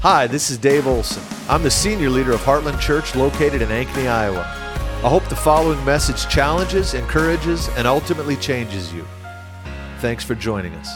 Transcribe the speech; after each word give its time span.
Hi, 0.00 0.28
this 0.28 0.48
is 0.48 0.58
Dave 0.58 0.86
Olson. 0.86 1.24
I'm 1.48 1.64
the 1.64 1.70
senior 1.72 2.08
leader 2.08 2.30
of 2.30 2.40
Heartland 2.42 2.78
Church 2.78 3.16
located 3.16 3.62
in 3.62 3.68
Ankeny, 3.68 4.08
Iowa. 4.08 4.42
I 4.42 5.08
hope 5.08 5.28
the 5.28 5.34
following 5.34 5.84
message 5.84 6.28
challenges, 6.28 6.94
encourages, 6.94 7.68
and 7.70 7.84
ultimately 7.84 8.36
changes 8.36 8.92
you. 8.92 9.04
Thanks 9.98 10.22
for 10.22 10.36
joining 10.36 10.72
us. 10.74 10.88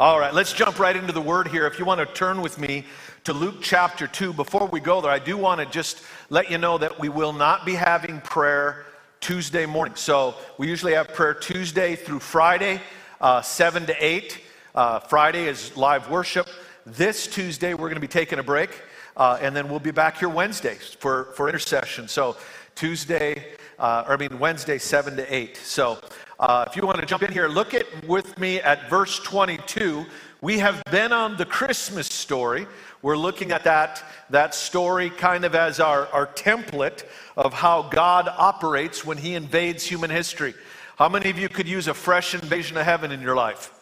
All 0.00 0.18
right, 0.18 0.34
let's 0.34 0.52
jump 0.52 0.80
right 0.80 0.96
into 0.96 1.12
the 1.12 1.22
word 1.22 1.46
here. 1.46 1.64
If 1.64 1.78
you 1.78 1.84
want 1.84 2.00
to 2.00 2.12
turn 2.12 2.42
with 2.42 2.58
me 2.58 2.86
to 3.22 3.32
Luke 3.32 3.58
chapter 3.60 4.08
2, 4.08 4.32
before 4.32 4.66
we 4.66 4.80
go 4.80 5.00
there, 5.00 5.12
I 5.12 5.20
do 5.20 5.36
want 5.36 5.60
to 5.60 5.66
just 5.66 6.02
let 6.28 6.50
you 6.50 6.58
know 6.58 6.76
that 6.76 6.98
we 6.98 7.08
will 7.08 7.32
not 7.34 7.64
be 7.64 7.74
having 7.74 8.20
prayer 8.20 8.86
Tuesday 9.20 9.64
morning. 9.64 9.94
So 9.94 10.34
we 10.58 10.66
usually 10.66 10.94
have 10.94 11.06
prayer 11.06 11.34
Tuesday 11.34 11.94
through 11.94 12.18
Friday, 12.18 12.80
uh, 13.20 13.42
7 13.42 13.86
to 13.86 14.04
8. 14.04 14.40
Uh, 14.76 14.98
Friday 15.00 15.46
is 15.46 15.74
live 15.74 16.10
worship. 16.10 16.46
This 16.84 17.26
Tuesday, 17.26 17.72
we're 17.72 17.88
going 17.88 17.94
to 17.94 18.00
be 18.00 18.06
taking 18.06 18.38
a 18.38 18.42
break, 18.42 18.68
uh, 19.16 19.38
and 19.40 19.56
then 19.56 19.70
we'll 19.70 19.80
be 19.80 19.90
back 19.90 20.18
here 20.18 20.28
Wednesday 20.28 20.74
for, 20.74 21.32
for 21.34 21.48
intercession. 21.48 22.08
So, 22.08 22.36
Tuesday, 22.74 23.54
uh, 23.78 24.04
or 24.06 24.12
I 24.12 24.16
mean, 24.18 24.38
Wednesday, 24.38 24.76
7 24.76 25.16
to 25.16 25.34
8. 25.34 25.56
So, 25.56 25.98
uh, 26.38 26.66
if 26.66 26.76
you 26.76 26.82
want 26.82 27.00
to 27.00 27.06
jump 27.06 27.22
in 27.22 27.32
here, 27.32 27.48
look 27.48 27.72
at 27.72 27.86
with 28.06 28.38
me 28.38 28.60
at 28.60 28.90
verse 28.90 29.18
22. 29.20 30.04
We 30.42 30.58
have 30.58 30.82
been 30.90 31.10
on 31.10 31.38
the 31.38 31.46
Christmas 31.46 32.08
story. 32.08 32.66
We're 33.00 33.16
looking 33.16 33.52
at 33.52 33.64
that, 33.64 34.04
that 34.28 34.54
story 34.54 35.08
kind 35.08 35.46
of 35.46 35.54
as 35.54 35.80
our, 35.80 36.06
our 36.08 36.26
template 36.26 37.04
of 37.34 37.54
how 37.54 37.88
God 37.88 38.28
operates 38.28 39.06
when 39.06 39.16
He 39.16 39.36
invades 39.36 39.84
human 39.84 40.10
history. 40.10 40.52
How 40.98 41.08
many 41.08 41.30
of 41.30 41.38
you 41.38 41.48
could 41.48 41.66
use 41.66 41.88
a 41.88 41.94
fresh 41.94 42.34
invasion 42.34 42.76
of 42.76 42.84
heaven 42.84 43.10
in 43.10 43.22
your 43.22 43.36
life? 43.36 43.72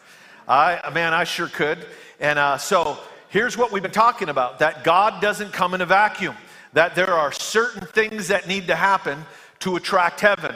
I, 0.47 0.91
man, 0.93 1.13
I 1.13 1.23
sure 1.23 1.47
could. 1.47 1.85
And 2.19 2.37
uh, 2.37 2.57
so 2.57 2.99
here's 3.29 3.57
what 3.57 3.71
we've 3.71 3.81
been 3.81 3.91
talking 3.91 4.29
about 4.29 4.59
that 4.59 4.83
God 4.83 5.21
doesn't 5.21 5.53
come 5.53 5.73
in 5.73 5.81
a 5.81 5.85
vacuum, 5.85 6.35
that 6.73 6.95
there 6.95 7.11
are 7.13 7.31
certain 7.31 7.87
things 7.87 8.27
that 8.27 8.47
need 8.47 8.67
to 8.67 8.75
happen 8.75 9.25
to 9.59 9.75
attract 9.75 10.21
heaven. 10.21 10.55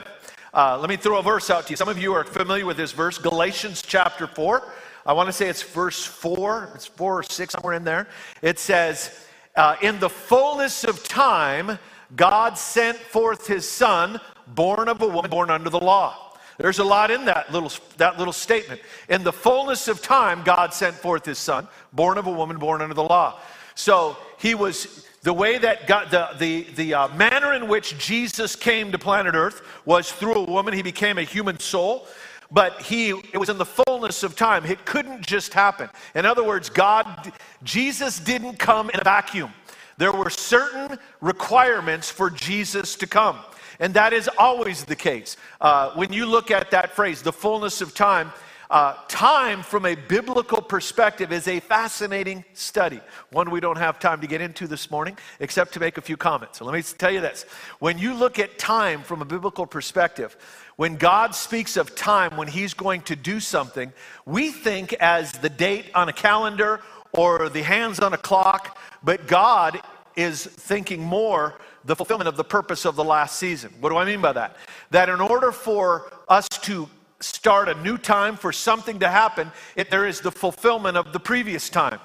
Uh, 0.53 0.77
let 0.79 0.89
me 0.89 0.95
throw 0.95 1.17
a 1.17 1.23
verse 1.23 1.49
out 1.49 1.65
to 1.65 1.71
you. 1.71 1.77
Some 1.77 1.89
of 1.89 1.97
you 1.97 2.13
are 2.13 2.23
familiar 2.23 2.65
with 2.65 2.77
this 2.77 2.91
verse, 2.91 3.17
Galatians 3.17 3.81
chapter 3.81 4.27
4. 4.27 4.63
I 5.05 5.13
want 5.13 5.27
to 5.27 5.33
say 5.33 5.47
it's 5.47 5.63
verse 5.63 6.05
4, 6.05 6.73
it's 6.75 6.85
4 6.85 7.19
or 7.19 7.23
6, 7.23 7.53
somewhere 7.53 7.73
in 7.73 7.83
there. 7.83 8.07
It 8.41 8.59
says, 8.59 9.27
uh, 9.55 9.75
In 9.81 9.99
the 9.99 10.09
fullness 10.09 10.83
of 10.83 11.03
time, 11.03 11.79
God 12.15 12.57
sent 12.57 12.97
forth 12.97 13.47
his 13.47 13.67
son, 13.67 14.19
born 14.47 14.87
of 14.87 15.01
a 15.01 15.07
woman, 15.07 15.31
born 15.31 15.49
under 15.49 15.69
the 15.69 15.79
law 15.79 16.28
there's 16.59 16.79
a 16.79 16.83
lot 16.83 17.09
in 17.09 17.23
that 17.23 17.51
little, 17.53 17.71
that 17.95 18.17
little 18.17 18.33
statement. 18.33 18.81
In 19.07 19.23
the 19.23 19.31
fullness 19.31 19.87
of 19.87 20.01
time, 20.01 20.43
God 20.43 20.73
sent 20.73 20.93
forth 20.93 21.25
his 21.25 21.39
son, 21.39 21.69
born 21.93 22.17
of 22.17 22.27
a 22.27 22.31
woman, 22.31 22.57
born 22.57 22.81
under 22.81 22.93
the 22.93 23.03
law. 23.03 23.39
So 23.75 24.17
he 24.37 24.55
was, 24.55 25.07
the 25.21 25.31
way 25.33 25.57
that 25.57 25.87
God, 25.87 26.11
the, 26.11 26.27
the, 26.37 26.63
the 26.75 26.93
uh, 26.93 27.07
manner 27.15 27.53
in 27.53 27.69
which 27.69 27.97
Jesus 27.97 28.57
came 28.57 28.91
to 28.91 28.99
planet 28.99 29.35
Earth 29.35 29.61
was 29.85 30.11
through 30.11 30.35
a 30.35 30.43
woman. 30.43 30.73
He 30.73 30.81
became 30.81 31.17
a 31.17 31.23
human 31.23 31.59
soul 31.59 32.05
but 32.51 32.81
he 32.81 33.09
it 33.09 33.37
was 33.37 33.49
in 33.49 33.57
the 33.57 33.65
fullness 33.65 34.23
of 34.23 34.35
time 34.35 34.65
it 34.65 34.83
couldn't 34.85 35.25
just 35.25 35.53
happen 35.53 35.87
in 36.15 36.25
other 36.25 36.43
words 36.43 36.69
god 36.69 37.31
jesus 37.63 38.19
didn't 38.19 38.57
come 38.57 38.89
in 38.89 38.99
a 38.99 39.03
vacuum 39.03 39.53
there 39.97 40.11
were 40.11 40.31
certain 40.31 40.97
requirements 41.21 42.09
for 42.09 42.29
jesus 42.29 42.95
to 42.95 43.05
come 43.05 43.37
and 43.79 43.93
that 43.93 44.13
is 44.13 44.29
always 44.37 44.85
the 44.85 44.95
case. 44.95 45.37
Uh, 45.61 45.91
when 45.91 46.11
you 46.11 46.25
look 46.25 46.51
at 46.51 46.71
that 46.71 46.95
phrase, 46.95 47.21
the 47.21 47.33
fullness 47.33 47.81
of 47.81 47.93
time, 47.93 48.31
uh, 48.69 48.93
time 49.07 49.63
from 49.63 49.85
a 49.85 49.95
biblical 49.95 50.61
perspective 50.61 51.31
is 51.31 51.47
a 51.47 51.59
fascinating 51.59 52.45
study. 52.53 52.99
One 53.31 53.49
we 53.49 53.59
don't 53.59 53.79
have 53.79 53.97
time 53.97 54.21
to 54.21 54.27
get 54.27 54.41
into 54.41 54.67
this 54.67 54.91
morning, 54.91 55.17
except 55.39 55.73
to 55.73 55.79
make 55.79 55.97
a 55.97 56.01
few 56.01 56.17
comments. 56.17 56.59
So 56.59 56.65
let 56.65 56.75
me 56.75 56.83
tell 56.83 57.09
you 57.09 57.19
this. 57.19 57.45
When 57.79 57.97
you 57.97 58.13
look 58.13 58.37
at 58.37 58.59
time 58.59 59.01
from 59.01 59.23
a 59.23 59.25
biblical 59.25 59.65
perspective, 59.65 60.37
when 60.75 60.97
God 60.97 61.33
speaks 61.33 61.77
of 61.77 61.95
time, 61.95 62.37
when 62.37 62.47
He's 62.47 62.75
going 62.75 63.01
to 63.03 63.15
do 63.15 63.39
something, 63.39 63.91
we 64.25 64.51
think 64.51 64.93
as 64.93 65.31
the 65.31 65.49
date 65.49 65.85
on 65.95 66.07
a 66.07 66.13
calendar 66.13 66.81
or 67.11 67.49
the 67.49 67.63
hands 67.63 67.99
on 67.99 68.13
a 68.13 68.17
clock, 68.17 68.77
but 69.01 69.25
God 69.25 69.81
is 70.15 70.45
thinking 70.45 71.01
more 71.01 71.55
the 71.85 71.95
fulfillment 71.95 72.27
of 72.27 72.37
the 72.37 72.43
purpose 72.43 72.85
of 72.85 72.95
the 72.95 73.03
last 73.03 73.37
season. 73.37 73.73
What 73.79 73.89
do 73.89 73.97
I 73.97 74.05
mean 74.05 74.21
by 74.21 74.33
that? 74.33 74.57
That 74.91 75.09
in 75.09 75.21
order 75.21 75.51
for 75.51 76.11
us 76.27 76.47
to 76.63 76.89
start 77.19 77.69
a 77.69 77.75
new 77.81 77.97
time, 77.97 78.35
for 78.35 78.51
something 78.51 78.99
to 78.99 79.09
happen, 79.09 79.51
it, 79.75 79.89
there 79.89 80.07
is 80.07 80.21
the 80.21 80.31
fulfillment 80.31 80.97
of 80.97 81.11
the 81.13 81.19
previous 81.19 81.69
time. 81.69 81.99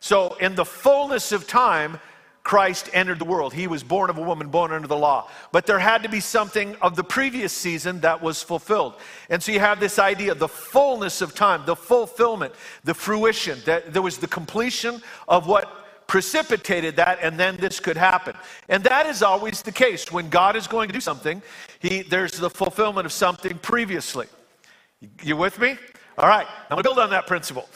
So, 0.00 0.34
in 0.34 0.54
the 0.54 0.64
fullness 0.64 1.32
of 1.32 1.46
time, 1.46 1.98
Christ 2.46 2.90
entered 2.92 3.18
the 3.18 3.24
world. 3.24 3.52
He 3.52 3.66
was 3.66 3.82
born 3.82 4.08
of 4.08 4.18
a 4.18 4.22
woman, 4.22 4.48
born 4.48 4.70
under 4.70 4.86
the 4.86 4.96
law. 4.96 5.28
But 5.50 5.66
there 5.66 5.80
had 5.80 6.04
to 6.04 6.08
be 6.08 6.20
something 6.20 6.76
of 6.76 6.94
the 6.94 7.02
previous 7.02 7.52
season 7.52 8.00
that 8.02 8.22
was 8.22 8.40
fulfilled. 8.40 8.94
And 9.28 9.42
so 9.42 9.50
you 9.50 9.58
have 9.58 9.80
this 9.80 9.98
idea 9.98 10.32
the 10.32 10.46
fullness 10.46 11.22
of 11.22 11.34
time, 11.34 11.66
the 11.66 11.74
fulfillment, 11.74 12.54
the 12.84 12.94
fruition, 12.94 13.58
that 13.64 13.92
there 13.92 14.00
was 14.00 14.18
the 14.18 14.28
completion 14.28 15.02
of 15.26 15.48
what 15.48 15.85
precipitated 16.06 16.96
that, 16.96 17.18
and 17.22 17.38
then 17.38 17.56
this 17.56 17.80
could 17.80 17.96
happen. 17.96 18.34
And 18.68 18.84
that 18.84 19.06
is 19.06 19.22
always 19.22 19.62
the 19.62 19.72
case. 19.72 20.10
When 20.12 20.28
God 20.28 20.56
is 20.56 20.66
going 20.66 20.88
to 20.88 20.92
do 20.92 21.00
something, 21.00 21.42
he, 21.80 22.02
there's 22.02 22.32
the 22.32 22.50
fulfillment 22.50 23.06
of 23.06 23.12
something 23.12 23.58
previously. 23.58 24.26
You 25.22 25.36
with 25.36 25.58
me? 25.58 25.76
All 26.18 26.28
right, 26.28 26.46
I'm 26.46 26.76
going 26.76 26.82
to 26.82 26.88
build 26.88 26.98
on 26.98 27.10
that 27.10 27.26
principle. 27.26 27.68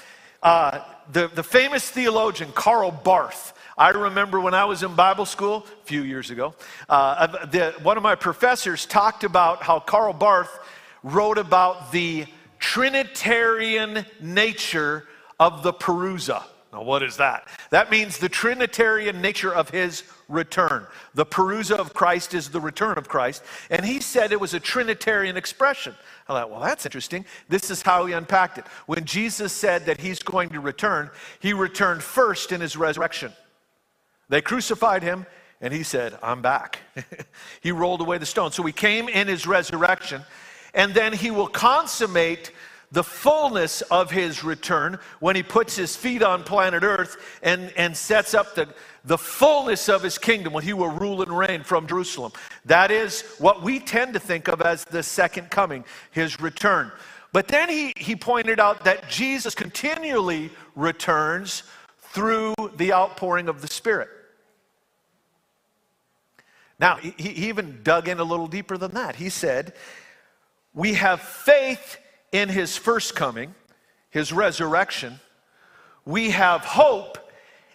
Uh, 0.43 0.81
the, 1.13 1.29
the 1.29 1.43
famous 1.43 1.91
theologian 1.91 2.53
Karl 2.53 2.91
Barth, 2.91 3.53
I 3.77 3.91
remember 3.91 4.41
when 4.41 4.55
I 4.55 4.65
was 4.65 4.83
in 4.83 4.95
Bible 4.95 5.27
school 5.27 5.67
a 5.83 5.87
few 5.87 6.03
years 6.03 6.31
ago, 6.31 6.55
uh, 6.89 7.47
the, 7.47 7.75
one 7.83 7.97
of 7.97 8.03
my 8.03 8.15
professors 8.15 8.87
talked 8.87 9.25
about 9.25 9.63
how 9.63 9.81
Karl 9.81 10.13
Barth 10.13 10.59
wrote 11.03 11.39
about 11.39 11.93
the 11.93 12.27
Trinitarian 12.59 14.05
nature 14.21 15.07
of 15.39 15.63
the 15.63 15.73
Parousia. 15.73 16.43
Now, 16.73 16.83
what 16.83 17.03
is 17.03 17.17
that? 17.17 17.49
That 17.71 17.91
means 17.91 18.19
the 18.19 18.29
Trinitarian 18.29 19.21
nature 19.21 19.53
of 19.53 19.71
his 19.71 20.05
return. 20.29 20.87
The 21.15 21.27
Parousia 21.27 21.77
of 21.77 21.95
Christ 21.95 22.33
is 22.33 22.49
the 22.49 22.61
return 22.61 22.97
of 22.97 23.09
Christ. 23.09 23.43
And 23.71 23.85
he 23.85 24.01
said 24.01 24.31
it 24.31 24.41
was 24.41 24.55
a 24.55 24.61
Trinitarian 24.61 25.37
expression. 25.37 25.97
I 26.29 26.35
thought, 26.35 26.51
well, 26.51 26.61
that's 26.61 26.87
interesting. 26.87 27.25
This 27.49 27.73
is 27.73 27.83
how 27.83 28.07
he 28.07 28.13
unpacked 28.13 28.59
it. 28.59 28.67
When 28.87 29.05
Jesus 29.05 29.53
said 29.53 29.87
that 29.87 30.01
he's 30.01 30.21
going 30.21 30.51
to 30.51 30.61
return, 30.61 31.11
he 31.41 31.53
returned 31.53 32.05
first 32.05 32.53
in 32.53 32.61
his 32.61 32.77
resurrection. 32.77 33.33
They 34.29 34.41
crucified 34.41 35.03
him, 35.03 35.27
and 35.61 35.75
he 35.75 35.83
said, 35.83 36.17
I'm 36.23 36.41
back. 36.41 36.79
he 37.61 37.73
rolled 37.73 38.01
away 38.01 38.19
the 38.19 38.27
stone. 38.27 38.53
So 38.53 38.63
he 38.63 38.73
came 38.73 39.09
in 39.09 39.27
his 39.27 39.45
resurrection, 39.45 40.23
and 40.73 40.95
then 40.95 41.13
he 41.13 41.33
will 41.33 41.49
consummate 41.49 42.53
the 42.93 43.05
fullness 43.05 43.83
of 43.83 44.11
his 44.11 44.43
return 44.43 44.99
when 45.21 45.37
he 45.37 45.43
puts 45.43 45.77
his 45.77 45.95
feet 45.95 46.23
on 46.23 46.43
planet 46.43 46.83
Earth 46.83 47.17
and, 47.43 47.73
and 47.77 47.97
sets 47.97 48.35
up 48.35 48.55
the, 48.55 48.69
the 49.05 49.19
fullness 49.19 49.89
of 49.89 50.03
his 50.03 50.19
kingdom 50.19 50.53
when 50.53 50.65
he 50.65 50.73
will 50.73 50.89
rule 50.89 51.23
and 51.23 51.37
reign 51.37 51.63
from 51.63 51.87
Jerusalem. 51.87 52.33
That 52.65 52.91
is 52.91 53.23
what 53.39 53.63
we 53.63 53.79
tend 53.79 54.15
to 54.15 54.21
think 54.21 54.49
of 54.49 54.61
as 54.61 54.85
the 54.85 55.03
second 55.03 55.51
coming, 55.51 55.85
his 56.11 56.41
return. 56.41 56.91
But 57.33 57.47
then 57.47 57.69
he, 57.69 57.93
he 57.97 58.17
pointed 58.17 58.59
out 58.59 58.85
that 58.85 59.09
Jesus 59.09 59.55
continually 59.55 60.51
returns 60.75 61.63
through 61.99 62.55
the 62.77 62.93
outpouring 62.93 63.49
of 63.49 63.63
the 63.63 63.69
Spirit. 63.69 64.09
Now, 66.81 66.97
he, 66.97 67.15
he 67.17 67.49
even 67.49 67.81
dug 67.85 68.09
in 68.09 68.19
a 68.19 68.25
little 68.25 68.49
deeper 68.49 68.77
than 68.77 68.93
that. 68.93 69.15
He 69.15 69.29
said, 69.29 69.75
We 70.75 70.95
have 70.95 71.21
faith 71.21 71.99
in 72.33 72.49
his 72.49 72.77
first 72.77 73.15
coming, 73.15 73.55
his 74.11 74.33
resurrection, 74.33 75.21
we 76.05 76.31
have 76.31 76.63
hope 76.63 77.19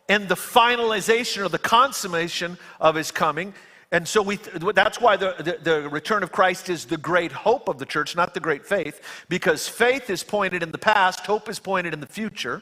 in 0.08 0.28
the 0.28 0.36
finalization 0.36 1.44
or 1.44 1.50
the 1.50 1.60
consummation 1.60 2.58
of 2.80 2.96
his 2.96 3.12
coming. 3.12 3.54
And 3.92 4.08
so 4.08 4.22
we, 4.22 4.38
that's 4.38 5.00
why 5.00 5.16
the, 5.16 5.36
the, 5.38 5.58
the, 5.62 5.90
return 5.90 6.24
of 6.24 6.32
Christ 6.32 6.70
is 6.70 6.86
the 6.86 6.98
great 6.98 7.32
hope 7.32 7.70
of 7.70 7.78
the 7.78 7.86
church, 7.86 8.16
not 8.16 8.34
the 8.34 8.40
great 8.40 8.66
faith, 8.66 9.02
because 9.30 9.68
faith 9.68 10.10
is 10.10 10.24
pointed 10.24 10.64
in 10.64 10.72
the 10.72 10.78
past, 10.78 11.26
hope 11.26 11.50
is 11.50 11.60
pointed 11.60 11.94
in 11.94 12.00
the 12.00 12.08
future. 12.08 12.62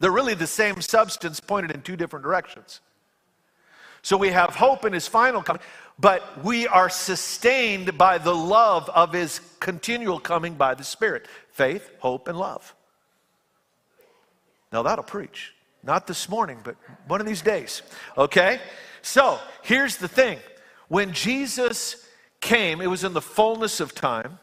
They're 0.00 0.12
really 0.12 0.34
the 0.34 0.46
same 0.46 0.80
substance 0.80 1.40
pointed 1.40 1.70
in 1.70 1.82
two 1.82 1.96
different 1.96 2.24
directions. 2.24 2.80
So 4.02 4.16
we 4.16 4.30
have 4.30 4.50
hope 4.50 4.84
in 4.84 4.92
his 4.92 5.06
final 5.06 5.42
coming, 5.42 5.62
but 5.98 6.44
we 6.44 6.66
are 6.66 6.88
sustained 6.88 7.98
by 7.98 8.18
the 8.18 8.34
love 8.34 8.88
of 8.90 9.12
his 9.12 9.40
continual 9.60 10.20
coming 10.20 10.54
by 10.54 10.74
the 10.74 10.84
Spirit 10.84 11.26
faith, 11.50 11.90
hope, 11.98 12.28
and 12.28 12.38
love. 12.38 12.74
Now 14.72 14.82
that'll 14.82 15.04
preach. 15.04 15.54
Not 15.82 16.06
this 16.06 16.28
morning, 16.28 16.58
but 16.62 16.76
one 17.06 17.20
of 17.20 17.26
these 17.26 17.42
days. 17.42 17.82
Okay? 18.16 18.60
So 19.02 19.38
here's 19.62 19.96
the 19.96 20.08
thing 20.08 20.38
when 20.88 21.12
Jesus 21.12 22.06
came, 22.40 22.80
it 22.80 22.88
was 22.88 23.04
in 23.04 23.12
the 23.12 23.20
fullness 23.20 23.80
of 23.80 23.94
time. 23.94 24.38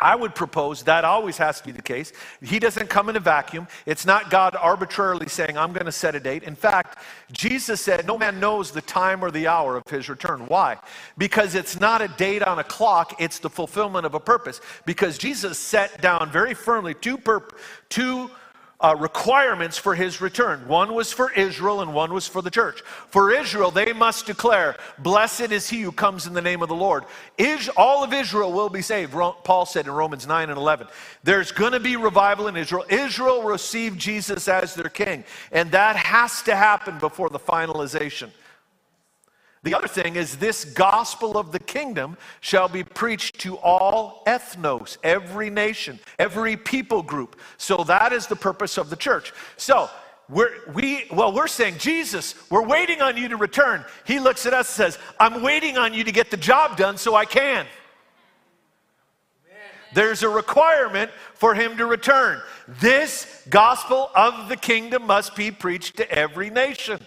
I 0.00 0.16
would 0.16 0.34
propose 0.34 0.82
that 0.84 1.04
always 1.04 1.36
has 1.38 1.60
to 1.60 1.66
be 1.66 1.72
the 1.72 1.82
case. 1.82 2.12
He 2.42 2.58
doesn't 2.58 2.88
come 2.88 3.08
in 3.08 3.16
a 3.16 3.20
vacuum. 3.20 3.68
It's 3.86 4.06
not 4.06 4.30
God 4.30 4.56
arbitrarily 4.56 5.28
saying, 5.28 5.56
I'm 5.56 5.72
going 5.72 5.86
to 5.86 5.92
set 5.92 6.14
a 6.14 6.20
date. 6.20 6.42
In 6.42 6.54
fact, 6.54 6.98
Jesus 7.32 7.80
said, 7.80 8.06
No 8.06 8.18
man 8.18 8.40
knows 8.40 8.70
the 8.70 8.80
time 8.82 9.22
or 9.24 9.30
the 9.30 9.46
hour 9.46 9.76
of 9.76 9.86
his 9.88 10.08
return. 10.08 10.40
Why? 10.46 10.78
Because 11.18 11.54
it's 11.54 11.78
not 11.78 12.02
a 12.02 12.08
date 12.08 12.42
on 12.42 12.58
a 12.58 12.64
clock, 12.64 13.20
it's 13.20 13.38
the 13.38 13.50
fulfillment 13.50 14.06
of 14.06 14.14
a 14.14 14.20
purpose. 14.20 14.60
Because 14.86 15.18
Jesus 15.18 15.58
set 15.58 16.00
down 16.00 16.30
very 16.30 16.54
firmly 16.54 16.94
two, 16.94 17.18
perp- 17.18 17.56
two 17.88 18.30
uh, 18.80 18.96
requirements 18.98 19.76
for 19.76 19.94
his 19.94 20.20
return. 20.20 20.66
One 20.66 20.94
was 20.94 21.12
for 21.12 21.30
Israel 21.32 21.82
and 21.82 21.92
one 21.92 22.14
was 22.14 22.26
for 22.26 22.40
the 22.40 22.50
church. 22.50 22.82
For 23.08 23.30
Israel, 23.30 23.70
they 23.70 23.92
must 23.92 24.26
declare, 24.26 24.76
Blessed 24.98 25.52
is 25.52 25.68
he 25.68 25.82
who 25.82 25.92
comes 25.92 26.26
in 26.26 26.32
the 26.32 26.40
name 26.40 26.62
of 26.62 26.68
the 26.68 26.74
Lord. 26.74 27.04
Is, 27.36 27.68
all 27.70 28.02
of 28.02 28.12
Israel 28.12 28.52
will 28.52 28.70
be 28.70 28.82
saved, 28.82 29.12
Paul 29.12 29.66
said 29.66 29.86
in 29.86 29.92
Romans 29.92 30.26
9 30.26 30.48
and 30.48 30.58
11. 30.58 30.86
There's 31.22 31.52
going 31.52 31.72
to 31.72 31.80
be 31.80 31.96
revival 31.96 32.48
in 32.48 32.56
Israel. 32.56 32.84
Israel 32.88 33.42
received 33.42 33.98
Jesus 33.98 34.48
as 34.48 34.74
their 34.74 34.88
king, 34.88 35.24
and 35.52 35.70
that 35.72 35.96
has 35.96 36.42
to 36.42 36.56
happen 36.56 36.98
before 36.98 37.28
the 37.28 37.38
finalization. 37.38 38.30
The 39.62 39.74
other 39.74 39.88
thing 39.88 40.16
is, 40.16 40.38
this 40.38 40.64
gospel 40.64 41.36
of 41.36 41.52
the 41.52 41.58
kingdom 41.58 42.16
shall 42.40 42.68
be 42.68 42.82
preached 42.82 43.40
to 43.40 43.58
all 43.58 44.22
ethnos, 44.26 44.96
every 45.02 45.50
nation, 45.50 45.98
every 46.18 46.56
people 46.56 47.02
group. 47.02 47.38
So 47.58 47.84
that 47.84 48.14
is 48.14 48.26
the 48.26 48.36
purpose 48.36 48.78
of 48.78 48.88
the 48.88 48.96
church. 48.96 49.34
So 49.58 49.90
we're, 50.30 50.52
we, 50.72 51.04
well, 51.12 51.32
we're 51.32 51.46
saying, 51.46 51.76
Jesus, 51.76 52.34
we're 52.50 52.66
waiting 52.66 53.02
on 53.02 53.18
you 53.18 53.28
to 53.28 53.36
return. 53.36 53.84
He 54.06 54.18
looks 54.18 54.46
at 54.46 54.54
us 54.54 54.68
and 54.68 54.92
says, 54.92 54.98
I'm 55.18 55.42
waiting 55.42 55.76
on 55.76 55.92
you 55.92 56.04
to 56.04 56.12
get 56.12 56.30
the 56.30 56.38
job 56.38 56.78
done 56.78 56.96
so 56.96 57.14
I 57.14 57.26
can. 57.26 57.66
There's 59.92 60.22
a 60.22 60.28
requirement 60.28 61.10
for 61.34 61.54
him 61.54 61.76
to 61.76 61.84
return. 61.84 62.40
This 62.80 63.44
gospel 63.50 64.08
of 64.14 64.48
the 64.48 64.56
kingdom 64.56 65.06
must 65.06 65.34
be 65.34 65.50
preached 65.50 65.96
to 65.96 66.10
every 66.10 66.48
nation. 66.48 67.00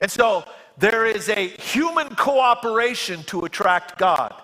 And 0.00 0.10
so 0.10 0.44
there 0.76 1.06
is 1.06 1.28
a 1.28 1.48
human 1.48 2.08
cooperation 2.16 3.22
to 3.24 3.44
attract 3.44 3.98
God, 3.98 4.34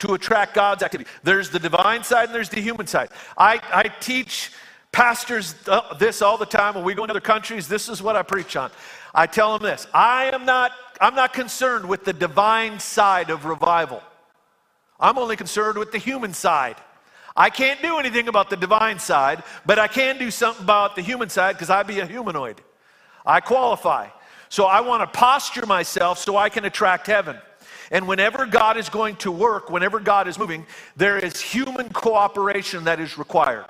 to 0.00 0.14
attract 0.14 0.54
God's 0.54 0.82
activity. 0.82 1.10
There's 1.22 1.50
the 1.50 1.58
divine 1.58 2.04
side 2.04 2.26
and 2.26 2.34
there's 2.34 2.50
the 2.50 2.60
human 2.60 2.86
side. 2.86 3.08
I, 3.36 3.60
I 3.72 3.88
teach 4.00 4.52
pastors 4.92 5.54
this 5.98 6.22
all 6.22 6.36
the 6.36 6.46
time 6.46 6.74
when 6.74 6.84
we 6.84 6.94
go 6.94 7.04
in 7.04 7.10
other 7.10 7.20
countries. 7.20 7.68
This 7.68 7.88
is 7.88 8.02
what 8.02 8.16
I 8.16 8.22
preach 8.22 8.56
on. 8.56 8.70
I 9.14 9.26
tell 9.26 9.56
them 9.56 9.66
this 9.68 9.86
I 9.94 10.30
am 10.32 10.44
not, 10.44 10.72
I'm 11.00 11.14
not 11.14 11.32
concerned 11.32 11.88
with 11.88 12.04
the 12.04 12.12
divine 12.12 12.78
side 12.78 13.30
of 13.30 13.44
revival, 13.44 14.02
I'm 15.00 15.18
only 15.18 15.36
concerned 15.36 15.78
with 15.78 15.92
the 15.92 15.98
human 15.98 16.34
side. 16.34 16.76
I 17.36 17.50
can't 17.50 17.80
do 17.80 17.98
anything 17.98 18.26
about 18.26 18.50
the 18.50 18.56
divine 18.56 18.98
side, 18.98 19.44
but 19.64 19.78
I 19.78 19.86
can 19.86 20.18
do 20.18 20.28
something 20.28 20.64
about 20.64 20.96
the 20.96 21.02
human 21.02 21.28
side 21.28 21.52
because 21.52 21.70
I 21.70 21.84
be 21.84 22.00
a 22.00 22.06
humanoid. 22.06 22.60
I 23.24 23.38
qualify. 23.38 24.08
So 24.48 24.64
I 24.64 24.80
want 24.80 25.02
to 25.02 25.18
posture 25.18 25.66
myself 25.66 26.18
so 26.18 26.36
I 26.36 26.48
can 26.48 26.64
attract 26.64 27.06
heaven. 27.06 27.36
And 27.90 28.06
whenever 28.06 28.46
God 28.46 28.76
is 28.76 28.88
going 28.88 29.16
to 29.16 29.30
work, 29.30 29.70
whenever 29.70 29.98
God 30.00 30.28
is 30.28 30.38
moving, 30.38 30.66
there 30.96 31.18
is 31.18 31.40
human 31.40 31.88
cooperation 31.90 32.84
that 32.84 33.00
is 33.00 33.16
required. 33.16 33.66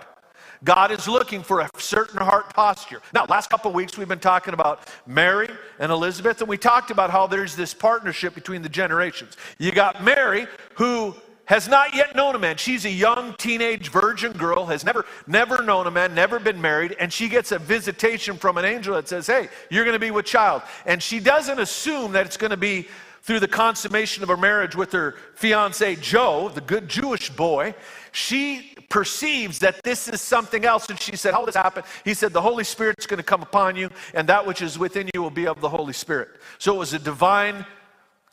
God 0.65 0.91
is 0.91 1.07
looking 1.07 1.43
for 1.43 1.61
a 1.61 1.71
certain 1.79 2.21
heart 2.21 2.53
posture. 2.53 3.01
Now, 3.15 3.27
last 3.29 3.49
couple 3.49 3.73
weeks 3.73 3.97
we've 3.97 4.09
been 4.09 4.19
talking 4.19 4.55
about 4.55 4.89
Mary 5.07 5.49
and 5.79 5.93
Elizabeth, 5.93 6.41
and 6.41 6.49
we 6.49 6.59
talked 6.59 6.91
about 6.91 7.11
how 7.11 7.29
there's 7.29 7.55
this 7.55 7.73
partnership 7.73 8.35
between 8.35 8.63
the 8.63 8.69
generations. 8.69 9.37
You 9.59 9.71
got 9.71 10.03
Mary, 10.03 10.49
who 10.75 11.15
has 11.49 11.67
not 11.67 11.95
yet 11.95 12.15
known 12.15 12.35
a 12.35 12.39
man. 12.39 12.59
She's 12.59 12.85
a 12.85 12.91
young 12.91 13.33
teenage 13.39 13.89
virgin 13.89 14.33
girl, 14.33 14.67
has 14.67 14.85
never, 14.85 15.07
never 15.27 15.63
known 15.63 15.87
a 15.87 15.91
man, 15.91 16.15
never 16.15 16.39
been 16.39 16.61
married, 16.61 16.95
and 17.01 17.11
she 17.11 17.27
gets 17.27 17.53
a 17.53 17.59
visitation 17.59 18.37
from 18.37 18.59
an 18.59 18.67
angel 18.67 18.95
that 18.95 19.09
says, 19.09 19.27
Hey, 19.27 19.49
you're 19.71 19.85
going 19.85 19.95
to 19.95 19.99
be 19.99 20.11
with 20.11 20.27
child. 20.27 20.61
And 20.85 21.03
she 21.03 21.21
doesn't 21.21 21.59
assume 21.59 22.13
that 22.13 22.27
it's 22.27 22.37
going 22.37 22.51
to 22.51 22.59
be 22.59 22.87
through 23.23 23.41
the 23.41 23.49
consummation 23.49 24.23
of 24.23 24.29
her 24.29 24.37
marriage 24.37 24.77
with 24.77 24.93
her 24.93 25.17
fiance 25.37 25.97
Joe, 25.97 26.51
the 26.55 26.61
good 26.61 26.87
Jewish 26.87 27.31
boy. 27.31 27.75
She 28.13 28.75
perceives 28.91 29.59
that 29.61 29.83
this 29.83 30.07
is 30.07 30.21
something 30.21 30.67
else. 30.67 30.91
And 30.91 31.01
she 31.01 31.17
said, 31.17 31.33
How 31.33 31.41
will 31.41 31.47
this 31.47 31.57
happen? 31.57 31.83
He 32.05 32.13
said, 32.13 32.35
The 32.35 32.43
Holy 32.43 32.65
Spirit's 32.65 33.07
going 33.07 33.19
to 33.19 33.25
come 33.25 33.41
upon 33.41 33.75
you, 33.75 33.89
and 34.13 34.29
that 34.29 34.47
which 34.47 34.61
is 34.61 34.79
within 34.79 35.09
you 35.15 35.23
will 35.23 35.31
be 35.31 35.47
of 35.47 35.63
the 35.63 35.69
Holy 35.71 35.95
Spirit. 35.95 36.29
So 36.59 36.75
it 36.75 36.79
was 36.79 36.93
a 36.93 36.99
divine 36.99 37.65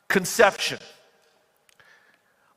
conception. 0.08 0.80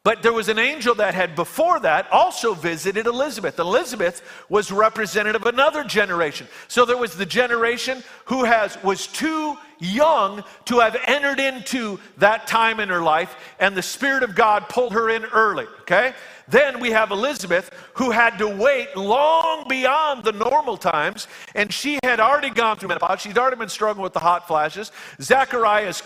But 0.04 0.24
there 0.24 0.32
was 0.32 0.48
an 0.48 0.60
angel 0.60 0.96
that 0.96 1.14
had 1.14 1.36
before 1.36 1.82
that 1.82 2.10
also 2.10 2.54
visited 2.54 3.06
Elizabeth. 3.06 3.60
Elizabeth 3.60 4.22
was 4.48 4.72
representative 4.72 5.42
of 5.42 5.54
another 5.54 5.84
generation. 5.84 6.48
So 6.70 6.86
there 6.86 6.96
was 6.96 7.16
the 7.16 7.26
generation 7.26 8.02
who 8.26 8.46
has 8.46 8.82
was 8.82 9.08
too 9.08 9.58
young 9.80 10.44
to 10.66 10.80
have 10.80 10.96
entered 11.06 11.40
into 11.40 12.00
that 12.18 12.48
time 12.48 12.80
in 12.80 12.88
her 12.88 13.02
life, 13.02 13.36
and 13.60 13.76
the 13.76 13.82
Spirit 13.82 14.24
of 14.24 14.36
God 14.36 14.70
pulled 14.70 14.94
her 14.94 15.10
in 15.10 15.26
early. 15.26 15.66
Okay? 15.82 16.14
Then 16.50 16.80
we 16.80 16.92
have 16.92 17.12
Elizabeth, 17.12 17.70
who 17.94 18.12
had 18.12 18.38
to 18.40 18.48
wait 18.48 18.96
long 18.96 19.68
beyond 19.68 20.24
the 20.24 20.32
normal 20.32 20.78
times, 20.78 21.28
and 21.56 21.72
she 21.72 22.00
had 22.04 22.20
already 22.20 22.50
gone 22.50 22.78
through 22.78 22.90
menopause. 22.90 23.22
She'd 23.22 23.38
already 23.38 23.58
been 23.58 23.70
struggling 23.70 24.04
with 24.04 24.14
the 24.14 24.20
hot 24.20 24.48
flashes. 24.48 24.92
Zacharias, 25.22 26.02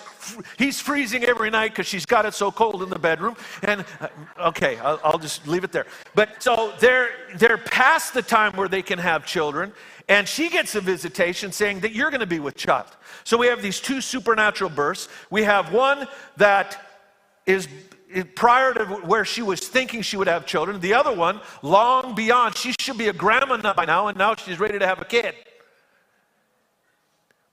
he's 0.57 0.80
freezing 0.81 1.24
every 1.24 1.50
night 1.50 1.72
because 1.72 1.88
she's 1.88 2.06
got 2.06 2.25
it 2.25 2.34
so 2.34 2.51
cold 2.51 2.84
in 2.84 2.90
the 2.90 3.00
bedroom. 3.00 3.36
And 3.63 3.86
uh, 4.01 4.07
okay, 4.48 4.78
I'll, 4.80 5.00
I'll 5.04 5.19
just 5.19 5.48
leave 5.48 5.63
it 5.63 5.72
there. 5.72 5.86
But 6.16 6.44
so 6.44 6.74
they're 6.80 7.12
they're 7.38 7.57
past 7.57 8.13
the 8.13 8.22
time 8.22 8.54
where 8.54 8.68
they 8.68 8.81
can 8.81 9.00
have 9.00 9.25
children, 9.25 9.72
and 10.10 10.28
she 10.28 10.50
gets 10.50 10.75
a 10.75 10.81
visitation 10.81 11.51
saying 11.51 11.80
that 11.81 11.94
you're 11.94 12.10
going 12.10 12.19
to 12.19 12.28
be 12.28 12.40
with 12.40 12.56
child. 12.56 12.88
So 13.24 13.38
we 13.38 13.48
have 13.48 13.62
these 13.62 13.80
two 13.80 14.01
supernatural 14.01 14.69
births. 14.69 15.07
We 15.30 15.44
have 15.44 15.72
one 15.72 16.07
that 16.38 16.90
is 17.45 17.68
prior 18.36 18.74
to 18.74 18.86
where 18.86 19.25
she 19.25 19.42
was 19.42 19.60
thinking 19.60 20.01
she 20.01 20.18
would 20.18 20.27
have 20.27 20.45
children. 20.45 20.80
The 20.80 20.94
other 20.94 21.13
one, 21.13 21.42
long 21.62 22.15
beyond, 22.15 22.56
she 22.57 22.74
should 22.80 22.98
be 22.98 23.07
a 23.07 23.13
grandma 23.13 23.74
by 23.74 23.86
now, 23.86 24.07
and 24.07 24.18
now 24.18 24.36
she's 24.36 24.60
ready 24.60 24.80
to 24.80 24.86
have 24.86 25.01
a 25.01 25.06
kid. 25.06 25.36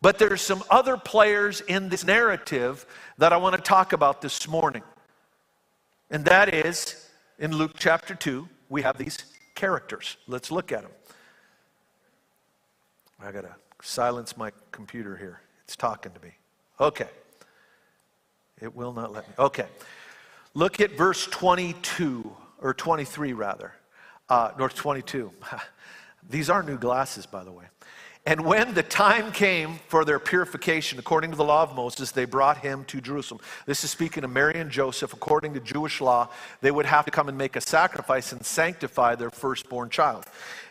But 0.03 0.19
there's 0.19 0.41
some 0.41 0.63
other 0.71 0.97
players 0.97 1.61
in 1.61 1.89
this 1.89 2.05
narrative 2.05 2.87
that 3.19 3.33
I 3.33 3.37
want 3.37 3.57
to 3.57 3.63
talk 3.63 3.93
about 3.93 4.23
this 4.23 4.49
morning. 4.49 4.83
And 6.11 6.25
that 6.25 6.53
is 6.53 7.09
in 7.39 7.53
Luke 7.53 7.73
chapter 7.79 8.15
2, 8.15 8.49
we 8.69 8.83
have 8.83 8.97
these 8.97 9.19
characters. 9.55 10.17
Let's 10.27 10.51
look 10.51 10.73
at 10.73 10.83
them. 10.83 10.91
I 13.23 13.31
got 13.33 13.43
to 13.43 13.55
silence 13.83 14.37
my 14.37 14.53
computer 14.73 15.17
here. 15.17 15.41
It's 15.65 15.77
talking 15.77 16.13
to 16.13 16.21
me. 16.21 16.33
Okay. 16.81 17.09
It 18.61 18.75
will 18.75 18.93
not 18.93 19.13
let 19.13 19.29
me. 19.29 19.35
Okay. 19.39 19.67
Look 20.55 20.81
at 20.81 20.97
verse 20.97 21.27
22, 21.27 22.37
or 22.61 22.75
23 22.75 23.33
rather, 23.33 23.73
uh, 24.29 24.53
or 24.59 24.69
22. 24.69 25.31
These 26.29 26.51
are 26.51 26.63
new 26.63 26.79
glasses, 26.79 27.27
by 27.27 27.45
the 27.45 27.53
way. 27.53 27.65
And 28.31 28.45
when 28.45 28.75
the 28.75 28.85
time 28.85 29.33
came 29.33 29.81
for 29.89 30.05
their 30.05 30.21
purification, 30.21 31.01
according 31.01 31.33
to 31.33 31.37
the 31.37 31.43
law 31.43 31.65
of 31.65 31.75
Moses, 31.75 32.13
they 32.13 32.27
brought 32.27 32.59
him 32.59 32.85
to 32.85 33.01
Jerusalem. 33.01 33.41
This 33.67 33.83
is 33.83 33.91
speaking 33.91 34.23
of 34.23 34.31
Mary 34.31 34.55
and 34.55 34.71
Joseph. 34.71 35.13
According 35.13 35.55
to 35.55 35.61
Jewish 35.61 36.01
law, 36.01 36.29
they 36.61 36.71
would 36.71 36.87
have 36.87 37.05
to 37.07 37.11
come 37.11 37.29
and 37.29 37.37
make 37.37 37.57
a 37.57 37.61
sacrifice 37.61 38.31
and 38.31 38.47
sanctify 38.47 39.17
their 39.17 39.31
firstborn 39.31 39.91
child. 39.91 40.27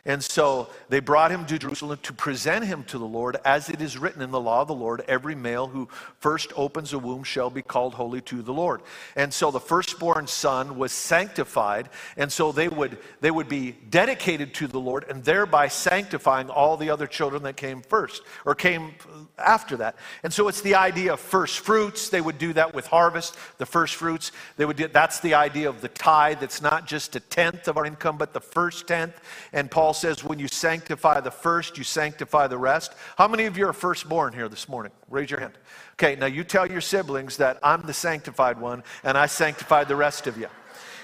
And 0.06 0.24
so 0.24 0.70
they 0.88 1.02
brought 1.02 1.32
him 1.32 1.46
to 1.46 1.60
Jerusalem 1.60 2.00
to 2.04 2.14
present 2.14 2.66
him 2.66 2.84
to 2.86 2.98
the 2.98 3.06
Lord, 3.06 3.38
as 3.44 3.70
it 3.70 3.82
is 3.82 3.98
written 3.98 4.22
in 4.22 4.32
the 4.32 4.40
law 4.40 4.62
of 4.62 4.68
the 4.68 4.74
Lord 4.74 5.04
every 5.08 5.36
male 5.36 5.68
who 5.68 5.90
first 6.20 6.54
opens 6.56 6.94
a 6.94 7.00
womb 7.00 7.24
shall 7.24 7.50
be 7.50 7.62
called 7.62 7.94
holy 7.94 8.22
to 8.22 8.42
the 8.42 8.54
Lord. 8.54 8.82
And 9.16 9.34
so 9.34 9.52
the 9.52 9.60
firstborn 9.60 10.28
son 10.28 10.78
was 10.78 10.92
sanctified, 10.92 11.90
and 12.16 12.32
so 12.32 12.52
they 12.52 12.70
would, 12.70 12.98
they 13.20 13.32
would 13.32 13.50
be 13.50 13.76
dedicated 13.90 14.54
to 14.56 14.68
the 14.68 14.80
Lord, 14.80 15.06
and 15.10 15.24
thereby 15.24 15.68
sanctifying 15.68 16.50
all 16.50 16.78
the 16.78 16.90
other 16.90 17.08
children 17.08 17.44
that 17.50 17.58
came 17.58 17.82
first 17.82 18.22
or 18.46 18.54
came 18.54 18.94
after 19.38 19.76
that. 19.78 19.96
And 20.24 20.32
so 20.32 20.48
it's 20.48 20.62
the 20.62 20.76
idea 20.76 21.14
of 21.14 21.20
first 21.20 21.60
fruits. 21.60 22.10
They 22.10 22.22
would 22.22 22.38
do 22.38 22.54
that 22.54 22.76
with 22.76 22.86
harvest, 22.86 23.36
the 23.58 23.66
first 23.66 23.96
fruits. 23.96 24.32
They 24.58 24.66
would 24.66 24.78
do, 24.78 24.88
that's 24.88 25.20
the 25.20 25.34
idea 25.34 25.68
of 25.68 25.82
the 25.82 25.88
tithe. 25.88 26.44
It's 26.44 26.62
not 26.62 26.86
just 26.86 27.16
a 27.16 27.20
tenth 27.20 27.68
of 27.68 27.76
our 27.78 27.86
income, 27.86 28.18
but 28.18 28.34
the 28.34 28.40
first 28.40 28.88
tenth. 28.88 29.20
And 29.52 29.72
Paul 29.72 29.94
says, 29.94 30.24
when 30.24 30.38
you 30.38 30.48
sanctify 30.48 31.22
the 31.22 31.32
first, 31.32 31.78
you 31.78 31.84
sanctify 31.84 32.48
the 32.48 32.58
rest. 32.58 32.94
How 33.18 33.28
many 33.28 33.46
of 33.46 33.58
you 33.58 33.68
are 33.68 33.74
firstborn 33.74 34.34
here 34.34 34.48
this 34.48 34.70
morning? 34.70 34.92
Raise 35.10 35.32
your 35.32 35.40
hand. 35.40 35.54
Okay, 35.94 36.16
now 36.16 36.28
you 36.28 36.44
tell 36.44 36.70
your 36.70 36.82
siblings 36.82 37.38
that 37.38 37.58
I'm 37.64 37.82
the 37.82 37.94
sanctified 37.94 38.62
one 38.62 38.84
and 39.04 39.18
I 39.18 39.26
sanctified 39.26 39.88
the 39.88 39.96
rest 39.96 40.28
of 40.28 40.38
you. 40.38 40.48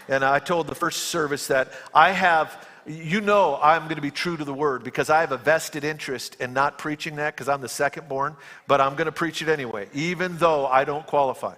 And 0.08 0.24
I 0.24 0.38
told 0.38 0.68
the 0.68 0.76
first 0.76 1.06
service 1.06 1.48
that 1.48 1.72
I 1.94 2.12
have 2.12 2.68
you 2.88 3.22
know 3.22 3.60
I'm 3.62 3.84
going 3.84 3.96
to 3.96 4.02
be 4.02 4.12
true 4.12 4.38
to 4.38 4.44
the 4.44 4.54
word 4.54 4.84
because 4.84 5.10
I 5.10 5.22
have 5.22 5.32
a 5.32 5.38
vested 5.38 5.84
interest 5.84 6.36
in 6.40 6.54
not 6.54 6.78
preaching 6.78 7.16
that 7.16 7.36
because 7.36 7.50
I'm 7.50 7.62
the 7.62 7.70
second 7.70 8.08
born, 8.08 8.36
but 8.68 8.80
I'm 8.82 8.96
going 8.96 9.06
to 9.06 9.12
preach 9.12 9.42
it 9.42 9.50
anyway, 9.50 9.88
even 9.94 10.38
though 10.38 10.68
I 10.68 10.86
don't 10.86 11.06
qualify. 11.06 11.56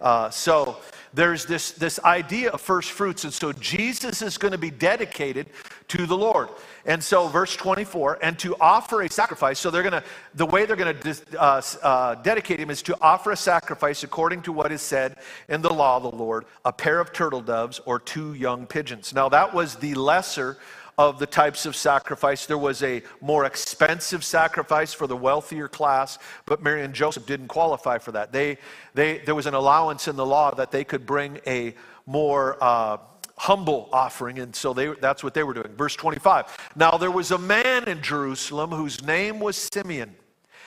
Uh, 0.00 0.30
so 0.30 0.78
there's 1.12 1.44
this, 1.44 1.72
this 1.72 1.98
idea 2.00 2.50
of 2.50 2.60
first 2.60 2.90
fruits. 2.90 3.24
And 3.24 3.32
so 3.32 3.52
Jesus 3.52 4.22
is 4.22 4.38
going 4.38 4.52
to 4.52 4.58
be 4.58 4.70
dedicated 4.70 5.46
to 5.88 6.06
the 6.06 6.16
Lord. 6.16 6.48
And 6.86 7.02
so, 7.02 7.28
verse 7.28 7.56
24, 7.56 8.20
and 8.22 8.38
to 8.38 8.56
offer 8.60 9.02
a 9.02 9.10
sacrifice. 9.10 9.58
So, 9.58 9.70
they're 9.70 9.82
going 9.82 10.00
to, 10.00 10.04
the 10.34 10.46
way 10.46 10.64
they're 10.64 10.76
going 10.76 10.96
to 10.96 11.40
uh, 11.40 11.62
uh, 11.82 12.14
dedicate 12.16 12.58
him 12.58 12.70
is 12.70 12.80
to 12.82 12.96
offer 13.00 13.32
a 13.32 13.36
sacrifice 13.36 14.02
according 14.02 14.42
to 14.42 14.52
what 14.52 14.72
is 14.72 14.80
said 14.80 15.16
in 15.48 15.60
the 15.62 15.72
law 15.72 15.96
of 15.96 16.04
the 16.04 16.10
Lord 16.10 16.46
a 16.64 16.72
pair 16.72 17.00
of 17.00 17.12
turtle 17.12 17.42
doves 17.42 17.80
or 17.84 17.98
two 17.98 18.34
young 18.34 18.66
pigeons. 18.66 19.12
Now, 19.12 19.28
that 19.28 19.52
was 19.52 19.76
the 19.76 19.94
lesser 19.94 20.56
of 21.00 21.18
the 21.18 21.26
types 21.26 21.64
of 21.64 21.74
sacrifice. 21.74 22.44
There 22.44 22.58
was 22.58 22.82
a 22.82 23.02
more 23.22 23.46
expensive 23.46 24.22
sacrifice 24.22 24.92
for 24.92 25.06
the 25.06 25.16
wealthier 25.16 25.66
class, 25.66 26.18
but 26.44 26.62
Mary 26.62 26.82
and 26.82 26.92
Joseph 26.92 27.24
didn't 27.24 27.48
qualify 27.48 27.96
for 27.96 28.12
that. 28.12 28.32
They, 28.32 28.58
they, 28.92 29.16
there 29.20 29.34
was 29.34 29.46
an 29.46 29.54
allowance 29.54 30.08
in 30.08 30.16
the 30.16 30.26
law 30.26 30.54
that 30.54 30.70
they 30.70 30.84
could 30.84 31.06
bring 31.06 31.40
a 31.46 31.74
more 32.04 32.62
uh, 32.62 32.98
humble 33.38 33.88
offering, 33.94 34.40
and 34.40 34.54
so 34.54 34.74
they, 34.74 34.88
that's 35.00 35.24
what 35.24 35.32
they 35.32 35.42
were 35.42 35.54
doing. 35.54 35.68
Verse 35.74 35.96
25 35.96 36.70
Now 36.76 36.98
there 36.98 37.10
was 37.10 37.30
a 37.30 37.38
man 37.38 37.88
in 37.88 38.02
Jerusalem 38.02 38.68
whose 38.68 39.02
name 39.02 39.40
was 39.40 39.56
Simeon, 39.72 40.14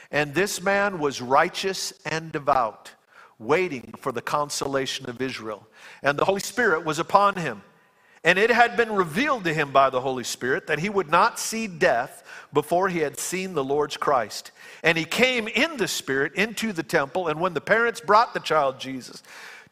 and 0.09 0.33
this 0.33 0.63
man 0.63 0.97
was 0.97 1.21
righteous 1.21 1.93
and 2.07 2.31
devout, 2.31 2.89
waiting 3.37 3.93
for 3.99 4.11
the 4.11 4.21
consolation 4.23 5.07
of 5.11 5.21
Israel. 5.21 5.67
And 6.01 6.17
the 6.17 6.25
Holy 6.25 6.41
Spirit 6.41 6.83
was 6.83 6.97
upon 6.97 7.35
him 7.35 7.61
and 8.23 8.39
it 8.39 8.49
had 8.49 8.77
been 8.77 8.91
revealed 8.91 9.43
to 9.43 9.53
him 9.53 9.71
by 9.71 9.89
the 9.89 10.01
Holy 10.01 10.23
Spirit 10.23 10.67
that 10.67 10.79
he 10.79 10.89
would 10.89 11.09
not 11.09 11.39
see 11.39 11.67
death 11.67 12.23
before 12.53 12.87
he 12.87 12.99
had 12.99 13.19
seen 13.19 13.53
the 13.53 13.63
Lord's 13.63 13.97
Christ. 13.97 14.51
And 14.83 14.97
he 14.97 15.05
came 15.05 15.47
in 15.47 15.77
the 15.77 15.87
Spirit 15.87 16.35
into 16.35 16.71
the 16.71 16.83
temple, 16.83 17.27
and 17.27 17.39
when 17.39 17.53
the 17.53 17.61
parents 17.61 17.99
brought 17.99 18.33
the 18.33 18.39
child 18.39 18.79
Jesus 18.79 19.23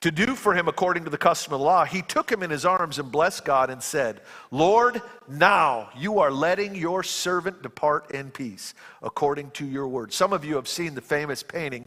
to 0.01 0.12
do 0.12 0.36
for 0.36 0.55
him 0.55 0.67
according 0.67 1.03
to 1.03 1.12
the 1.12 1.17
custom 1.17 1.53
of 1.53 1.60
the 1.60 1.65
law, 1.65 1.86
he 1.86 2.01
took 2.01 2.29
him 2.31 2.41
in 2.41 2.50
his 2.50 2.65
arms 2.65 2.98
and 2.98 3.12
blessed 3.12 3.46
God 3.46 3.70
and 3.70 3.81
said, 3.81 4.22
Lord, 4.50 5.01
now 5.29 5.89
you 5.96 6.20
are 6.20 6.31
letting 6.31 6.75
your 6.75 7.03
servant 7.03 7.62
depart 7.62 8.12
in 8.12 8.31
peace 8.31 8.74
according 9.03 9.51
to 9.51 9.65
your 9.65 9.88
word. 9.88 10.12
Some 10.12 10.34
of 10.34 10.43
you 10.43 10.55
have 10.55 10.67
seen 10.67 10.96
the 10.96 11.01
famous 11.01 11.43
painting. 11.43 11.86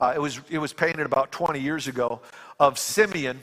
Uh, 0.00 0.12
it, 0.14 0.20
was, 0.20 0.40
it 0.48 0.58
was 0.58 0.72
painted 0.72 1.06
about 1.06 1.32
20 1.32 1.58
years 1.58 1.88
ago 1.88 2.20
of 2.60 2.78
Simeon 2.78 3.40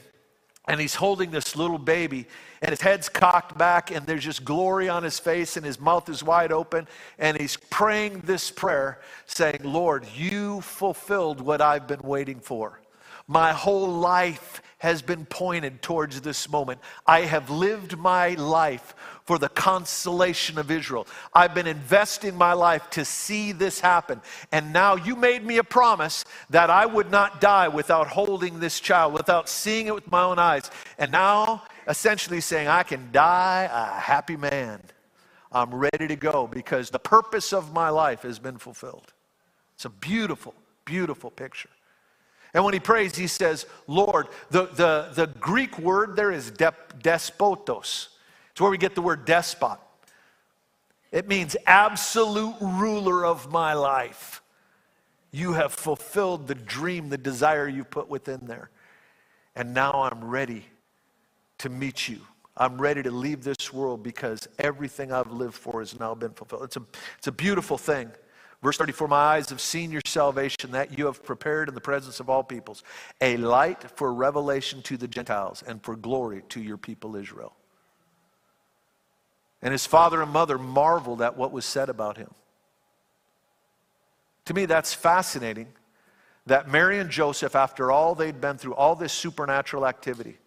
and 0.66 0.80
he's 0.80 0.96
holding 0.96 1.32
this 1.32 1.56
little 1.56 1.78
baby 1.78 2.26
and 2.64 2.70
his 2.70 2.82
head's 2.82 3.10
cocked 3.10 3.58
back 3.58 3.92
and 3.92 4.06
there's 4.06 4.24
just 4.24 4.46
glory 4.46 4.88
on 4.88 5.04
his 5.04 5.20
face 5.20 5.58
and 5.58 5.66
his 5.66 5.80
mouth 5.82 6.08
is 6.08 6.24
wide 6.24 6.54
open 6.54 6.88
and 7.20 7.38
he's 7.38 7.58
praying 7.58 8.22
this 8.22 8.50
prayer 8.50 9.02
saying 9.26 9.60
lord 9.64 10.06
you 10.16 10.62
fulfilled 10.62 11.42
what 11.42 11.60
i've 11.60 11.88
been 11.88 12.02
waiting 12.02 12.40
for 12.40 12.80
my 13.28 13.54
whole 13.54 13.88
life 13.88 14.62
has 14.80 15.02
been 15.02 15.26
pointed 15.26 15.82
towards 15.82 16.22
this 16.22 16.50
moment 16.50 16.80
i 17.08 17.22
have 17.22 17.50
lived 17.50 17.98
my 17.98 18.30
life 18.36 18.94
for 19.26 19.38
the 19.38 19.50
consolation 19.50 20.58
of 20.58 20.70
Israel. 20.70 21.08
I've 21.34 21.54
been 21.54 21.68
investing 21.68 22.36
my 22.36 22.54
life 22.54 22.90
to 22.92 23.06
see 23.06 23.52
this 23.52 23.80
happen. 23.80 24.22
And 24.52 24.74
now 24.74 24.96
you 24.96 25.16
made 25.16 25.46
me 25.46 25.58
a 25.58 25.64
promise 25.64 26.26
that 26.50 26.70
I 26.70 26.86
would 26.86 27.10
not 27.10 27.40
die 27.40 27.68
without 27.68 28.08
holding 28.08 28.60
this 28.60 28.80
child, 28.80 29.14
without 29.14 29.48
seeing 29.48 29.88
it 29.88 29.96
with 29.96 30.12
my 30.12 30.24
own 30.24 30.40
eyes. 30.40 30.70
And 30.98 31.12
now, 31.12 31.64
essentially 31.88 32.42
saying, 32.42 32.68
I 32.68 32.84
can 32.84 33.10
die 33.12 33.70
a 33.72 34.00
happy 34.00 34.36
man. 34.36 34.82
I'm 35.52 35.74
ready 35.74 36.08
to 36.08 36.16
go 36.16 36.48
because 36.48 36.90
the 36.90 37.00
purpose 37.00 37.54
of 37.54 37.74
my 37.74 37.90
life 37.90 38.24
has 38.24 38.40
been 38.40 38.58
fulfilled. 38.58 39.14
It's 39.76 39.86
a 39.86 39.90
beautiful, 39.90 40.54
beautiful 40.84 41.32
picture. 41.32 41.70
And 42.54 42.64
when 42.64 42.74
he 42.74 42.80
prays, 42.80 43.16
he 43.16 43.28
says, 43.28 43.66
Lord, 43.88 44.28
the, 44.52 44.68
the, 44.68 45.10
the 45.14 45.28
Greek 45.40 45.80
word 45.80 46.16
there 46.16 46.32
is 46.32 46.52
despotos. 46.52 48.08
It's 48.52 48.62
where 48.62 48.70
we 48.70 48.78
get 48.78 48.94
the 48.94 49.02
word 49.02 49.26
despot. 49.26 49.80
It 51.12 51.28
means 51.28 51.56
absolute 51.66 52.56
ruler 52.62 53.26
of 53.26 53.52
my 53.52 53.74
life. 53.74 54.42
You 55.32 55.54
have 55.54 55.74
fulfilled 55.74 56.48
the 56.48 56.56
dream, 56.56 57.10
the 57.10 57.18
desire 57.18 57.68
you 57.68 57.84
put 57.84 58.08
within 58.08 58.46
there. 58.46 58.70
And 59.56 59.74
now 59.74 59.92
I'm 60.12 60.24
ready 60.24 60.66
to 61.60 61.70
meet 61.70 62.08
you. 62.08 62.20
I'm 62.56 62.80
ready 62.80 63.02
to 63.02 63.10
leave 63.10 63.44
this 63.44 63.74
world 63.74 64.04
because 64.04 64.48
everything 64.60 65.12
I've 65.12 65.32
lived 65.32 65.56
for 65.56 65.80
has 65.80 66.00
now 66.00 66.14
been 66.14 66.34
fulfilled. 66.34 66.64
It's 66.64 66.78
a, 66.78 66.84
it's 67.18 67.28
a 67.28 67.32
beautiful 67.32 67.80
thing. 67.80 68.12
Verse 68.64 68.78
34 68.78 69.10
My 69.10 69.18
eyes 69.18 69.50
have 69.50 69.60
seen 69.60 69.92
your 69.92 70.02
salvation 70.06 70.72
that 70.72 70.98
you 70.98 71.06
have 71.06 71.24
prepared 71.24 71.68
in 71.68 71.76
the 71.76 71.82
presence 71.82 72.22
of 72.22 72.30
all 72.30 72.44
peoples, 72.44 72.84
a 73.20 73.36
light 73.38 73.84
for 73.98 74.14
revelation 74.14 74.82
to 74.84 74.96
the 74.96 75.08
Gentiles 75.08 75.64
and 75.68 75.84
for 75.84 75.98
glory 75.98 76.44
to 76.50 76.62
your 76.62 76.78
people 76.78 77.18
Israel. 77.18 77.54
And 79.62 79.74
his 79.74 79.86
father 79.86 80.22
and 80.22 80.32
mother 80.32 80.58
marveled 80.58 81.22
at 81.22 81.38
what 81.38 81.52
was 81.52 81.66
said 81.66 81.90
about 81.90 82.18
him. 82.18 82.34
To 84.46 84.54
me, 84.54 84.66
that's 84.66 84.94
fascinating 84.94 85.68
that 86.46 86.70
Mary 86.70 87.00
and 87.00 87.10
Joseph, 87.10 87.56
after 87.56 87.92
all 87.92 88.16
they'd 88.16 88.42
been 88.42 88.58
through, 88.58 88.76
all 88.76 88.96
this 88.96 89.14
supernatural 89.14 89.86
activity, 89.86 90.38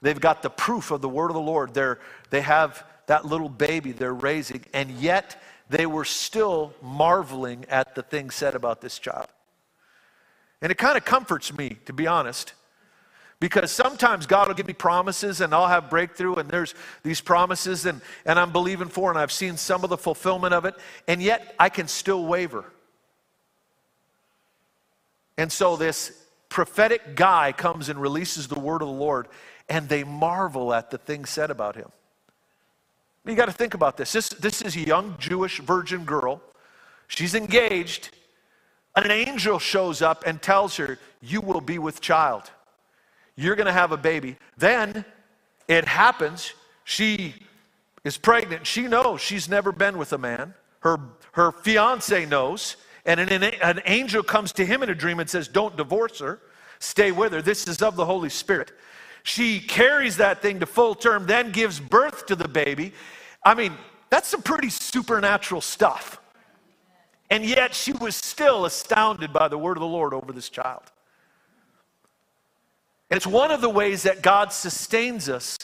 they've 0.00 0.20
got 0.20 0.42
the 0.42 0.50
proof 0.50 0.90
of 0.90 1.00
the 1.00 1.08
word 1.08 1.30
of 1.30 1.34
the 1.34 1.40
Lord. 1.40 1.74
They're, 1.74 2.00
they 2.30 2.40
have 2.40 2.84
that 3.06 3.24
little 3.24 3.48
baby 3.48 3.92
they're 3.92 4.14
raising, 4.14 4.64
and 4.72 4.90
yet 4.90 5.40
they 5.68 5.86
were 5.86 6.04
still 6.04 6.74
marveling 6.82 7.64
at 7.68 7.94
the 7.94 8.02
things 8.02 8.34
said 8.34 8.54
about 8.54 8.80
this 8.80 8.98
child. 8.98 9.28
And 10.60 10.70
it 10.70 10.78
kind 10.78 10.96
of 10.96 11.04
comforts 11.04 11.56
me, 11.56 11.78
to 11.86 11.92
be 11.92 12.06
honest, 12.06 12.54
because 13.40 13.70
sometimes 13.70 14.26
God 14.26 14.48
will 14.48 14.54
give 14.54 14.66
me 14.66 14.72
promises 14.72 15.40
and 15.40 15.52
I'll 15.52 15.66
have 15.66 15.90
breakthrough, 15.90 16.36
and 16.36 16.48
there's 16.48 16.74
these 17.02 17.20
promises 17.20 17.84
and, 17.84 18.00
and 18.24 18.38
I'm 18.38 18.52
believing 18.52 18.88
for, 18.88 19.10
and 19.10 19.18
I've 19.18 19.32
seen 19.32 19.56
some 19.56 19.84
of 19.84 19.90
the 19.90 19.98
fulfillment 19.98 20.54
of 20.54 20.64
it, 20.64 20.74
and 21.06 21.22
yet 21.22 21.54
I 21.58 21.68
can 21.68 21.88
still 21.88 22.24
waver. 22.24 22.64
And 25.36 25.50
so 25.50 25.76
this 25.76 26.12
prophetic 26.48 27.16
guy 27.16 27.52
comes 27.52 27.88
and 27.88 28.00
releases 28.00 28.46
the 28.46 28.58
word 28.58 28.80
of 28.80 28.88
the 28.88 28.94
Lord, 28.94 29.28
and 29.68 29.88
they 29.88 30.04
marvel 30.04 30.72
at 30.72 30.90
the 30.90 30.98
things 30.98 31.28
said 31.30 31.50
about 31.50 31.74
him. 31.74 31.90
You 33.26 33.34
got 33.34 33.46
to 33.46 33.52
think 33.52 33.74
about 33.74 33.96
this. 33.96 34.12
this. 34.12 34.28
This 34.28 34.62
is 34.62 34.76
a 34.76 34.80
young 34.80 35.16
Jewish 35.18 35.60
virgin 35.60 36.04
girl. 36.04 36.42
She's 37.08 37.34
engaged. 37.34 38.10
An 38.96 39.10
angel 39.10 39.58
shows 39.58 40.02
up 40.02 40.24
and 40.26 40.40
tells 40.40 40.76
her, 40.76 40.98
You 41.20 41.40
will 41.40 41.60
be 41.60 41.78
with 41.78 42.00
child. 42.00 42.50
You're 43.36 43.56
going 43.56 43.66
to 43.66 43.72
have 43.72 43.92
a 43.92 43.96
baby. 43.96 44.36
Then 44.56 45.04
it 45.66 45.86
happens. 45.86 46.52
She 46.84 47.34
is 48.04 48.16
pregnant. 48.18 48.66
She 48.66 48.82
knows 48.82 49.20
she's 49.20 49.48
never 49.48 49.72
been 49.72 49.98
with 49.98 50.12
a 50.12 50.18
man. 50.18 50.54
Her, 50.80 51.00
her 51.32 51.50
fiance 51.50 52.26
knows. 52.26 52.76
And 53.06 53.20
an, 53.20 53.42
an 53.42 53.80
angel 53.86 54.22
comes 54.22 54.52
to 54.52 54.64
him 54.64 54.82
in 54.82 54.90
a 54.90 54.94
dream 54.94 55.18
and 55.18 55.28
says, 55.28 55.48
Don't 55.48 55.76
divorce 55.76 56.20
her. 56.20 56.40
Stay 56.78 57.10
with 57.10 57.32
her. 57.32 57.42
This 57.42 57.66
is 57.66 57.82
of 57.82 57.96
the 57.96 58.04
Holy 58.04 58.28
Spirit. 58.28 58.72
She 59.24 59.58
carries 59.58 60.18
that 60.18 60.42
thing 60.42 60.60
to 60.60 60.66
full 60.66 60.94
term, 60.94 61.26
then 61.26 61.50
gives 61.50 61.80
birth 61.80 62.26
to 62.26 62.36
the 62.36 62.46
baby. 62.46 62.92
I 63.42 63.54
mean, 63.54 63.72
that's 64.10 64.28
some 64.28 64.42
pretty 64.42 64.68
supernatural 64.68 65.62
stuff. 65.62 66.20
And 67.30 67.42
yet 67.42 67.74
she 67.74 67.92
was 67.92 68.14
still 68.14 68.66
astounded 68.66 69.32
by 69.32 69.48
the 69.48 69.56
word 69.56 69.78
of 69.78 69.80
the 69.80 69.86
Lord 69.86 70.12
over 70.12 70.30
this 70.30 70.50
child. 70.50 70.82
And 73.10 73.16
it's 73.16 73.26
one 73.26 73.50
of 73.50 73.62
the 73.62 73.70
ways 73.70 74.02
that 74.02 74.22
God 74.22 74.52
sustains 74.52 75.30
us 75.30 75.56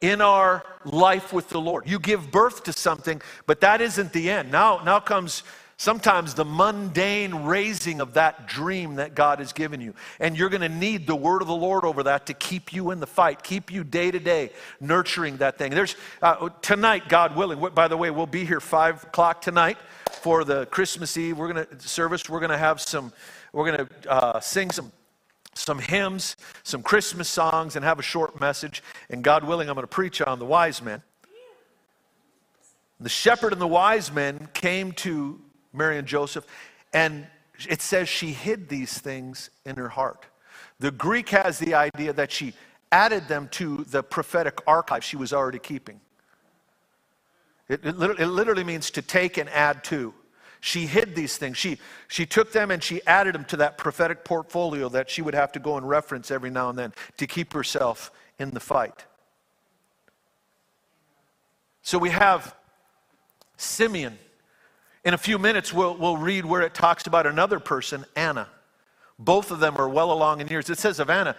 in 0.00 0.22
our 0.22 0.64
life 0.86 1.34
with 1.34 1.50
the 1.50 1.60
Lord. 1.60 1.86
You 1.86 1.98
give 1.98 2.30
birth 2.30 2.64
to 2.64 2.72
something, 2.72 3.20
but 3.46 3.60
that 3.60 3.82
isn't 3.82 4.14
the 4.14 4.30
end. 4.30 4.50
Now, 4.50 4.80
now 4.84 5.00
comes 5.00 5.42
sometimes 5.78 6.34
the 6.34 6.44
mundane 6.44 7.34
raising 7.44 8.00
of 8.00 8.14
that 8.14 8.46
dream 8.46 8.96
that 8.96 9.14
God 9.14 9.38
has 9.38 9.52
given 9.52 9.80
you. 9.80 9.94
And 10.20 10.36
you're 10.36 10.50
going 10.50 10.60
to 10.60 10.68
need 10.68 11.06
the 11.06 11.16
word 11.16 11.40
of 11.40 11.48
the 11.48 11.54
Lord 11.54 11.84
over 11.84 12.02
that 12.02 12.26
to 12.26 12.34
keep 12.34 12.72
you 12.72 12.90
in 12.90 13.00
the 13.00 13.06
fight, 13.06 13.42
keep 13.42 13.72
you 13.72 13.84
day 13.84 14.10
to 14.10 14.18
day 14.18 14.50
nurturing 14.80 15.38
that 15.38 15.56
thing. 15.56 15.72
There's 15.72 15.96
uh, 16.20 16.50
tonight, 16.60 17.08
God 17.08 17.36
willing. 17.36 17.60
By 17.74 17.88
the 17.88 17.96
way, 17.96 18.10
we'll 18.10 18.26
be 18.26 18.44
here 18.44 18.60
five 18.60 19.04
o'clock 19.04 19.40
tonight 19.40 19.78
for 20.20 20.44
the 20.44 20.66
Christmas 20.66 21.16
Eve. 21.16 21.38
We're 21.38 21.52
to 21.52 21.88
service. 21.88 22.28
We're 22.28 22.40
going 22.40 22.50
to 22.50 22.58
have 22.58 22.80
some. 22.80 23.12
We're 23.52 23.72
going 23.72 23.86
to 23.86 24.10
uh, 24.10 24.40
sing 24.40 24.70
some 24.72 24.92
some 25.54 25.78
hymns, 25.80 26.36
some 26.62 26.82
Christmas 26.82 27.28
songs, 27.28 27.74
and 27.74 27.84
have 27.84 27.98
a 27.98 28.02
short 28.02 28.40
message. 28.40 28.82
And 29.10 29.24
God 29.24 29.42
willing, 29.42 29.68
I'm 29.68 29.74
going 29.74 29.82
to 29.82 29.88
preach 29.88 30.20
on 30.20 30.38
the 30.38 30.44
wise 30.44 30.82
men. 30.82 31.02
The 33.00 33.08
shepherd 33.08 33.52
and 33.52 33.60
the 33.60 33.66
wise 33.66 34.12
men 34.12 34.48
came 34.54 34.92
to 34.92 35.40
Mary 35.72 35.98
and 35.98 36.06
Joseph, 36.06 36.46
and 36.92 37.26
it 37.68 37.82
says 37.82 38.08
she 38.08 38.32
hid 38.32 38.68
these 38.68 38.98
things 38.98 39.50
in 39.64 39.76
her 39.76 39.88
heart. 39.88 40.26
The 40.78 40.90
Greek 40.90 41.28
has 41.30 41.58
the 41.58 41.74
idea 41.74 42.12
that 42.12 42.30
she 42.30 42.54
added 42.92 43.28
them 43.28 43.48
to 43.52 43.84
the 43.84 44.02
prophetic 44.02 44.60
archive 44.66 45.04
she 45.04 45.16
was 45.16 45.32
already 45.32 45.58
keeping. 45.58 46.00
It, 47.68 47.84
it, 47.84 47.98
literally, 47.98 48.22
it 48.22 48.28
literally 48.28 48.64
means 48.64 48.90
to 48.92 49.02
take 49.02 49.36
and 49.36 49.48
add 49.50 49.84
to. 49.84 50.14
She 50.60 50.86
hid 50.86 51.14
these 51.14 51.36
things. 51.36 51.56
She, 51.56 51.78
she 52.08 52.26
took 52.26 52.52
them 52.52 52.70
and 52.70 52.82
she 52.82 53.04
added 53.06 53.34
them 53.34 53.44
to 53.46 53.56
that 53.58 53.78
prophetic 53.78 54.24
portfolio 54.24 54.88
that 54.88 55.08
she 55.08 55.22
would 55.22 55.34
have 55.34 55.52
to 55.52 55.60
go 55.60 55.76
and 55.76 55.88
reference 55.88 56.30
every 56.30 56.50
now 56.50 56.68
and 56.70 56.78
then 56.78 56.92
to 57.18 57.26
keep 57.26 57.52
herself 57.52 58.10
in 58.38 58.50
the 58.50 58.60
fight. 58.60 59.04
So 61.82 61.98
we 61.98 62.10
have 62.10 62.54
Simeon. 63.56 64.18
In 65.08 65.14
a 65.14 65.16
few 65.16 65.38
minutes, 65.38 65.72
we'll, 65.72 65.96
we'll 65.96 66.18
read 66.18 66.44
where 66.44 66.60
it 66.60 66.74
talks 66.74 67.06
about 67.06 67.26
another 67.26 67.58
person, 67.58 68.04
Anna. 68.14 68.46
Both 69.18 69.50
of 69.50 69.58
them 69.58 69.78
are 69.78 69.88
well 69.88 70.12
along 70.12 70.42
in 70.42 70.48
years. 70.48 70.68
It 70.68 70.78
says 70.78 71.00
of 71.00 71.08
Anna, 71.08 71.34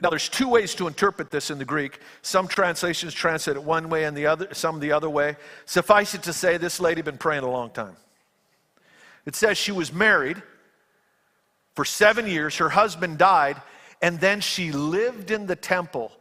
now 0.00 0.10
there's 0.10 0.28
two 0.28 0.48
ways 0.48 0.76
to 0.76 0.86
interpret 0.86 1.28
this 1.28 1.50
in 1.50 1.58
the 1.58 1.64
Greek. 1.64 1.98
Some 2.22 2.46
translations 2.46 3.12
translate 3.12 3.56
it 3.56 3.64
one 3.64 3.88
way 3.88 4.04
and 4.04 4.16
the 4.16 4.26
other, 4.26 4.54
some 4.54 4.78
the 4.78 4.92
other 4.92 5.10
way. 5.10 5.34
Suffice 5.66 6.14
it 6.14 6.22
to 6.22 6.32
say, 6.32 6.56
this 6.56 6.78
lady 6.78 7.02
been 7.02 7.18
praying 7.18 7.42
a 7.42 7.50
long 7.50 7.70
time. 7.70 7.96
It 9.26 9.34
says 9.34 9.58
she 9.58 9.72
was 9.72 9.92
married 9.92 10.40
for 11.74 11.84
seven 11.84 12.28
years, 12.28 12.58
her 12.58 12.68
husband 12.68 13.18
died, 13.18 13.60
and 14.00 14.20
then 14.20 14.40
she 14.40 14.70
lived 14.70 15.32
in 15.32 15.48
the 15.48 15.56
temple, 15.56 16.12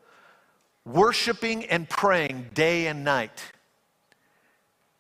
worshiping 0.86 1.66
and 1.66 1.88
praying 1.88 2.50
day 2.56 2.88
and 2.88 3.04
night. 3.04 3.44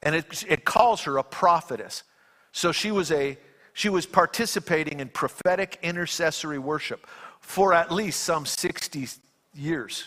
And 0.02 0.16
it, 0.16 0.44
it 0.48 0.66
calls 0.66 1.04
her 1.04 1.18
a 1.18 1.24
prophetess. 1.24 2.04
So 2.52 2.72
she 2.72 2.92
was 2.92 3.12
a 3.12 3.38
she 3.74 3.88
was 3.90 4.06
participating 4.06 5.00
in 5.00 5.08
prophetic 5.10 5.80
intercessory 5.82 6.60
worship 6.60 7.08
for 7.40 7.74
at 7.74 7.92
least 7.92 8.22
some 8.24 8.46
60 8.46 9.08
years. 9.54 10.04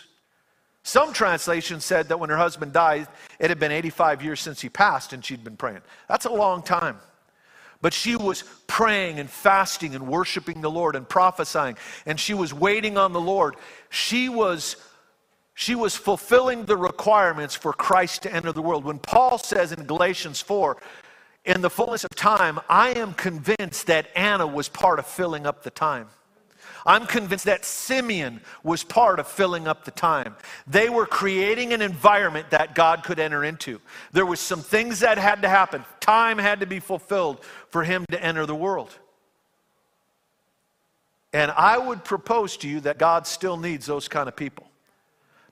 Some 0.83 1.13
translations 1.13 1.85
said 1.85 2.09
that 2.09 2.19
when 2.19 2.29
her 2.29 2.37
husband 2.37 2.73
died, 2.73 3.07
it 3.39 3.49
had 3.49 3.57
been 3.57 3.71
85 3.71 4.21
years 4.21 4.41
since 4.41 4.61
he 4.61 4.69
passed 4.69 5.13
and 5.13 5.23
she'd 5.23 5.43
been 5.43 5.57
praying. 5.57 5.81
That's 6.07 6.25
a 6.25 6.31
long 6.31 6.61
time. 6.61 6.99
But 7.81 7.93
she 7.93 8.15
was 8.15 8.43
praying 8.67 9.19
and 9.19 9.29
fasting 9.29 9.95
and 9.95 10.07
worshiping 10.07 10.61
the 10.61 10.71
Lord 10.71 10.95
and 10.95 11.07
prophesying, 11.07 11.77
and 12.05 12.19
she 12.19 12.33
was 12.33 12.53
waiting 12.53 12.97
on 12.97 13.11
the 13.11 13.19
Lord. 13.19 13.55
She 13.89 14.29
was 14.29 14.77
she 15.53 15.75
was 15.75 15.95
fulfilling 15.95 16.65
the 16.65 16.77
requirements 16.77 17.55
for 17.55 17.73
Christ 17.73 18.23
to 18.23 18.33
enter 18.33 18.51
the 18.51 18.61
world. 18.61 18.85
When 18.85 18.99
Paul 18.99 19.37
says 19.37 19.71
in 19.71 19.85
Galatians 19.85 20.41
4, 20.41 20.77
in 21.45 21.61
the 21.61 21.69
fullness 21.69 22.03
of 22.03 22.09
time, 22.11 22.59
I 22.69 22.91
am 22.91 23.13
convinced 23.13 23.87
that 23.87 24.07
Anna 24.15 24.47
was 24.47 24.69
part 24.69 24.99
of 24.99 25.05
filling 25.05 25.45
up 25.45 25.63
the 25.63 25.69
time. 25.69 26.07
I'm 26.85 27.05
convinced 27.05 27.45
that 27.45 27.63
Simeon 27.63 28.41
was 28.61 28.83
part 28.83 29.19
of 29.19 29.27
filling 29.27 29.67
up 29.67 29.85
the 29.85 29.91
time. 29.91 30.35
They 30.67 30.89
were 30.89 31.05
creating 31.05 31.71
an 31.71 31.81
environment 31.81 32.49
that 32.49 32.75
God 32.75 33.03
could 33.03 33.19
enter 33.19 33.43
into. 33.43 33.79
There 34.11 34.25
was 34.25 34.39
some 34.39 34.61
things 34.61 34.99
that 34.99 35.17
had 35.17 35.41
to 35.43 35.49
happen. 35.49 35.85
Time 36.01 36.37
had 36.37 36.59
to 36.59 36.65
be 36.65 36.79
fulfilled 36.79 37.43
for 37.69 37.83
him 37.83 38.05
to 38.11 38.21
enter 38.21 38.45
the 38.45 38.55
world. 38.55 38.97
And 41.31 41.51
I 41.51 41.77
would 41.77 42.03
propose 42.03 42.57
to 42.57 42.67
you 42.67 42.81
that 42.81 42.97
God 42.97 43.27
still 43.27 43.57
needs 43.57 43.85
those 43.85 44.07
kind 44.07 44.27
of 44.27 44.35
people. 44.35 44.67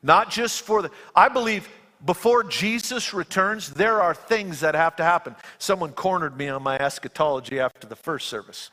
Not 0.03 0.29
just 0.29 0.61
for 0.61 0.81
the 0.81 0.91
I 1.15 1.29
believe 1.29 1.67
before 2.05 2.43
Jesus 2.43 3.13
returns, 3.13 3.69
there 3.69 4.01
are 4.01 4.13
things 4.15 4.61
that 4.61 4.73
have 4.73 4.95
to 4.95 5.03
happen. 5.03 5.35
Someone 5.59 5.91
cornered 5.91 6.37
me 6.37 6.49
on 6.49 6.63
my 6.63 6.79
eschatology 6.79 7.59
after 7.59 7.87
the 7.87 7.95
first 7.95 8.27
service. 8.27 8.71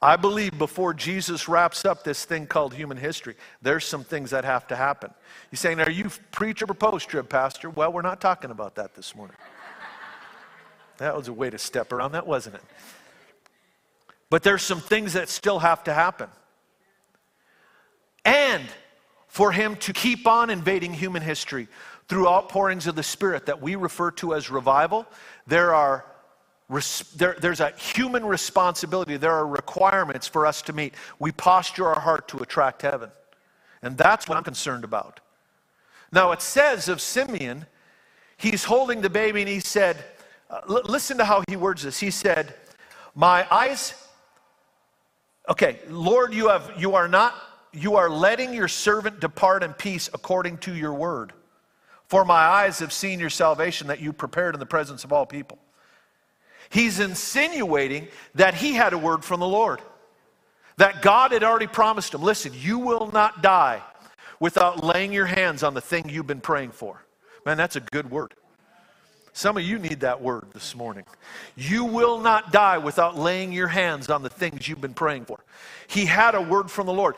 I 0.00 0.16
believe 0.16 0.58
before 0.58 0.92
Jesus 0.92 1.48
wraps 1.48 1.86
up 1.86 2.04
this 2.04 2.26
thing 2.26 2.46
called 2.46 2.74
human 2.74 2.98
history, 2.98 3.36
there's 3.62 3.86
some 3.86 4.04
things 4.04 4.30
that 4.30 4.44
have 4.44 4.66
to 4.68 4.76
happen. 4.76 5.10
You're 5.50 5.56
saying, 5.56 5.80
Are 5.80 5.90
you 5.90 6.10
pre 6.30 6.50
or 6.50 6.74
post 6.74 7.08
trib, 7.08 7.28
Pastor? 7.28 7.70
Well, 7.70 7.92
we're 7.92 8.02
not 8.02 8.20
talking 8.20 8.50
about 8.50 8.74
that 8.74 8.94
this 8.94 9.14
morning. 9.14 9.36
That 10.98 11.16
was 11.16 11.28
a 11.28 11.32
way 11.32 11.50
to 11.50 11.58
step 11.58 11.92
around 11.92 12.12
that, 12.12 12.26
wasn't 12.26 12.56
it? 12.56 12.62
But 14.30 14.42
there's 14.42 14.62
some 14.62 14.80
things 14.80 15.14
that 15.14 15.28
still 15.28 15.58
have 15.58 15.84
to 15.84 15.94
happen. 15.94 16.28
And 18.24 18.64
for 19.34 19.50
him 19.50 19.74
to 19.74 19.92
keep 19.92 20.28
on 20.28 20.48
invading 20.48 20.94
human 20.94 21.20
history 21.20 21.66
through 22.06 22.28
outpourings 22.28 22.86
of 22.86 22.94
the 22.94 23.02
Spirit 23.02 23.46
that 23.46 23.60
we 23.60 23.74
refer 23.74 24.12
to 24.12 24.32
as 24.32 24.48
revival, 24.48 25.08
there 25.48 25.74
are 25.74 26.04
there, 27.16 27.36
there's 27.40 27.58
a 27.58 27.70
human 27.72 28.24
responsibility. 28.24 29.16
There 29.16 29.32
are 29.32 29.44
requirements 29.44 30.28
for 30.28 30.46
us 30.46 30.62
to 30.62 30.72
meet. 30.72 30.94
We 31.18 31.32
posture 31.32 31.88
our 31.88 31.98
heart 31.98 32.28
to 32.28 32.38
attract 32.38 32.82
heaven. 32.82 33.10
And 33.82 33.98
that's 33.98 34.28
what 34.28 34.38
I'm 34.38 34.44
concerned 34.44 34.84
about. 34.84 35.18
Now, 36.12 36.30
it 36.30 36.40
says 36.40 36.88
of 36.88 37.00
Simeon, 37.00 37.66
he's 38.36 38.62
holding 38.62 39.00
the 39.00 39.10
baby 39.10 39.40
and 39.40 39.48
he 39.48 39.58
said, 39.58 39.96
uh, 40.48 40.60
l- 40.68 40.82
listen 40.84 41.18
to 41.18 41.24
how 41.24 41.42
he 41.48 41.56
words 41.56 41.82
this. 41.82 41.98
He 41.98 42.12
said, 42.12 42.54
My 43.16 43.52
eyes, 43.52 43.94
okay, 45.48 45.80
Lord, 45.88 46.32
you, 46.32 46.50
have, 46.50 46.72
you 46.78 46.94
are 46.94 47.08
not, 47.08 47.34
you 47.74 47.96
are 47.96 48.10
letting 48.10 48.54
your 48.54 48.68
servant 48.68 49.20
depart 49.20 49.62
in 49.62 49.72
peace 49.72 50.08
according 50.12 50.58
to 50.58 50.74
your 50.74 50.94
word. 50.94 51.32
For 52.08 52.24
my 52.24 52.34
eyes 52.34 52.78
have 52.78 52.92
seen 52.92 53.18
your 53.18 53.30
salvation 53.30 53.88
that 53.88 54.00
you 54.00 54.12
prepared 54.12 54.54
in 54.54 54.60
the 54.60 54.66
presence 54.66 55.04
of 55.04 55.12
all 55.12 55.26
people. 55.26 55.58
He's 56.70 57.00
insinuating 57.00 58.08
that 58.34 58.54
he 58.54 58.72
had 58.72 58.92
a 58.92 58.98
word 58.98 59.24
from 59.24 59.40
the 59.40 59.48
Lord, 59.48 59.80
that 60.76 61.02
God 61.02 61.32
had 61.32 61.42
already 61.42 61.66
promised 61.66 62.14
him 62.14 62.22
listen, 62.22 62.52
you 62.54 62.78
will 62.78 63.10
not 63.12 63.42
die 63.42 63.82
without 64.40 64.84
laying 64.84 65.12
your 65.12 65.26
hands 65.26 65.62
on 65.62 65.74
the 65.74 65.80
thing 65.80 66.08
you've 66.08 66.26
been 66.26 66.40
praying 66.40 66.72
for. 66.72 67.04
Man, 67.46 67.56
that's 67.56 67.76
a 67.76 67.80
good 67.80 68.10
word. 68.10 68.34
Some 69.36 69.56
of 69.56 69.64
you 69.64 69.80
need 69.80 70.00
that 70.00 70.22
word 70.22 70.44
this 70.54 70.76
morning. 70.76 71.02
You 71.56 71.84
will 71.84 72.20
not 72.20 72.52
die 72.52 72.78
without 72.78 73.18
laying 73.18 73.52
your 73.52 73.66
hands 73.66 74.08
on 74.08 74.22
the 74.22 74.30
things 74.30 74.68
you've 74.68 74.80
been 74.80 74.94
praying 74.94 75.24
for. 75.24 75.40
He 75.88 76.04
had 76.04 76.36
a 76.36 76.40
word 76.40 76.70
from 76.70 76.86
the 76.86 76.92
Lord. 76.92 77.16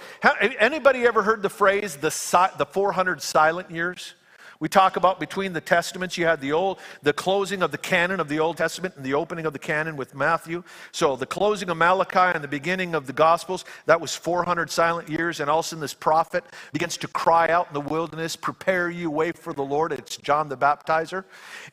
Anybody 0.59 1.07
ever 1.07 1.23
heard 1.23 1.43
the 1.43 1.51
phrase 1.51 1.97
the, 1.97 2.09
the 2.57 2.65
400 2.65 3.21
silent 3.21 3.71
years? 3.71 4.15
We 4.59 4.69
talk 4.69 4.97
about 4.97 5.21
between 5.21 5.53
the 5.53 5.61
testaments, 5.61 6.17
you 6.17 6.25
had 6.25 6.41
the 6.41 6.53
old, 6.53 6.79
the 7.03 7.13
closing 7.13 7.63
of 7.63 7.73
the 7.73 7.79
canon 7.79 8.21
of 8.21 8.29
the 8.29 8.39
Old 8.41 8.57
Testament 8.57 8.97
and 8.97 9.05
the 9.05 9.13
opening 9.13 9.45
of 9.45 9.53
the 9.53 9.59
canon 9.59 9.97
with 9.97 10.15
Matthew. 10.15 10.65
So 10.93 11.15
the 11.15 11.27
closing 11.27 11.69
of 11.69 11.77
Malachi 11.77 12.35
and 12.35 12.43
the 12.43 12.49
beginning 12.49 12.95
of 12.95 13.07
the 13.07 13.13
Gospels, 13.13 13.67
that 13.85 14.01
was 14.01 14.15
400 14.15 14.71
silent 14.71 15.11
years. 15.11 15.41
And 15.41 15.51
all 15.51 15.59
of 15.59 15.67
a 15.67 15.69
sudden, 15.69 15.81
this 15.81 15.93
prophet 15.93 16.45
begins 16.73 16.97
to 16.99 17.09
cry 17.09 17.49
out 17.49 17.69
in 17.69 17.75
the 17.75 17.81
wilderness, 17.81 18.35
prepare 18.35 18.89
you 18.89 19.11
way 19.11 19.33
for 19.33 19.53
the 19.53 19.63
Lord. 19.63 19.93
It's 19.93 20.17
John 20.17 20.49
the 20.49 20.57
Baptizer. 20.57 21.25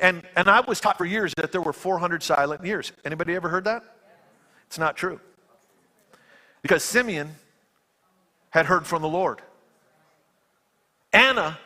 And, 0.02 0.24
and 0.36 0.50
I 0.50 0.60
was 0.60 0.82
taught 0.82 0.98
for 0.98 1.06
years 1.06 1.34
that 1.38 1.54
there 1.54 1.62
were 1.62 1.74
400 1.74 2.22
silent 2.22 2.66
years. 2.66 2.92
Anybody 3.06 3.34
ever 3.36 3.48
heard 3.48 3.64
that? 3.64 3.84
It's 4.68 4.78
not 4.78 4.98
true. 4.98 5.22
Because 6.62 6.84
Simeon 6.84 7.36
had 8.50 8.66
heard 8.66 8.86
from 8.86 9.02
the 9.02 9.10
Lord. 9.10 9.42
Anna 11.14 11.60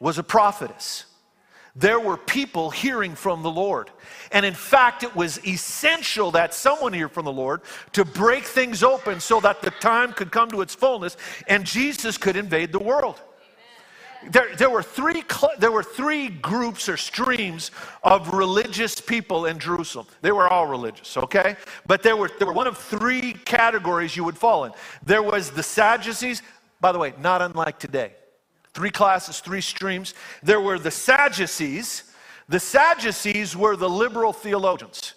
was 0.00 0.18
a 0.18 0.22
prophetess. 0.22 1.04
There 1.76 2.00
were 2.00 2.16
people 2.16 2.70
hearing 2.70 3.14
from 3.14 3.42
the 3.42 3.50
Lord. 3.50 3.90
And 4.32 4.44
in 4.44 4.54
fact, 4.54 5.04
it 5.04 5.14
was 5.14 5.44
essential 5.46 6.32
that 6.32 6.52
someone 6.52 6.92
hear 6.92 7.08
from 7.08 7.26
the 7.26 7.32
Lord 7.32 7.60
to 7.92 8.04
break 8.04 8.44
things 8.44 8.82
open 8.82 9.20
so 9.20 9.40
that 9.40 9.62
the 9.62 9.70
time 9.70 10.12
could 10.12 10.32
come 10.32 10.50
to 10.50 10.62
its 10.62 10.74
fullness 10.74 11.16
and 11.46 11.64
Jesus 11.64 12.18
could 12.18 12.36
invade 12.36 12.72
the 12.72 12.80
world. 12.80 13.20
There, 14.28 14.54
there, 14.56 14.68
were 14.68 14.82
three, 14.82 15.22
there 15.58 15.72
were 15.72 15.82
three 15.82 16.28
groups 16.28 16.88
or 16.88 16.98
streams 16.98 17.70
of 18.02 18.34
religious 18.34 19.00
people 19.00 19.46
in 19.46 19.58
Jerusalem. 19.58 20.06
They 20.20 20.32
were 20.32 20.46
all 20.46 20.66
religious, 20.66 21.16
okay? 21.16 21.56
But 21.86 22.02
there 22.02 22.16
were, 22.16 22.30
there 22.38 22.46
were 22.46 22.52
one 22.52 22.66
of 22.66 22.76
three 22.76 23.32
categories 23.32 24.14
you 24.14 24.24
would 24.24 24.36
fall 24.36 24.64
in. 24.64 24.72
There 25.02 25.22
was 25.22 25.50
the 25.50 25.62
Sadducees, 25.62 26.42
by 26.82 26.92
the 26.92 26.98
way, 26.98 27.14
not 27.18 27.40
unlike 27.40 27.78
today. 27.78 28.12
Three 28.74 28.90
classes, 28.90 29.40
three 29.40 29.60
streams. 29.60 30.14
There 30.42 30.60
were 30.60 30.78
the 30.78 30.90
Sadducees. 30.90 32.04
The 32.48 32.60
Sadducees 32.60 33.56
were 33.56 33.76
the 33.76 33.88
liberal 33.88 34.32
theologians. 34.32 35.14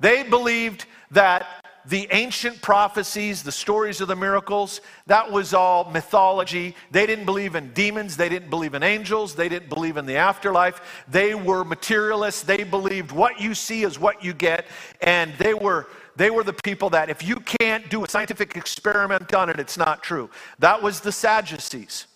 They 0.00 0.22
believed 0.22 0.86
that 1.10 1.46
the 1.84 2.06
ancient 2.12 2.62
prophecies, 2.62 3.42
the 3.42 3.52
stories 3.52 4.00
of 4.00 4.08
the 4.08 4.16
miracles, 4.16 4.80
that 5.06 5.30
was 5.30 5.52
all 5.52 5.90
mythology. 5.90 6.76
They 6.90 7.06
didn't 7.06 7.24
believe 7.24 7.56
in 7.56 7.72
demons. 7.72 8.16
They 8.16 8.28
didn't 8.28 8.50
believe 8.50 8.74
in 8.74 8.82
angels. 8.82 9.34
They 9.34 9.48
didn't 9.48 9.68
believe 9.68 9.96
in 9.96 10.06
the 10.06 10.16
afterlife. 10.16 11.04
They 11.08 11.34
were 11.34 11.64
materialists. 11.64 12.42
They 12.42 12.62
believed 12.62 13.10
what 13.10 13.40
you 13.40 13.54
see 13.54 13.82
is 13.82 13.98
what 13.98 14.24
you 14.24 14.32
get. 14.32 14.66
And 15.00 15.32
they 15.38 15.54
were, 15.54 15.88
they 16.14 16.30
were 16.30 16.44
the 16.44 16.52
people 16.52 16.90
that 16.90 17.10
if 17.10 17.24
you 17.24 17.36
can't 17.60 17.88
do 17.90 18.04
a 18.04 18.08
scientific 18.08 18.56
experiment 18.56 19.34
on 19.34 19.50
it, 19.50 19.58
it's 19.58 19.76
not 19.76 20.02
true. 20.02 20.30
That 20.60 20.82
was 20.82 21.00
the 21.00 21.12
Sadducees. 21.12 22.06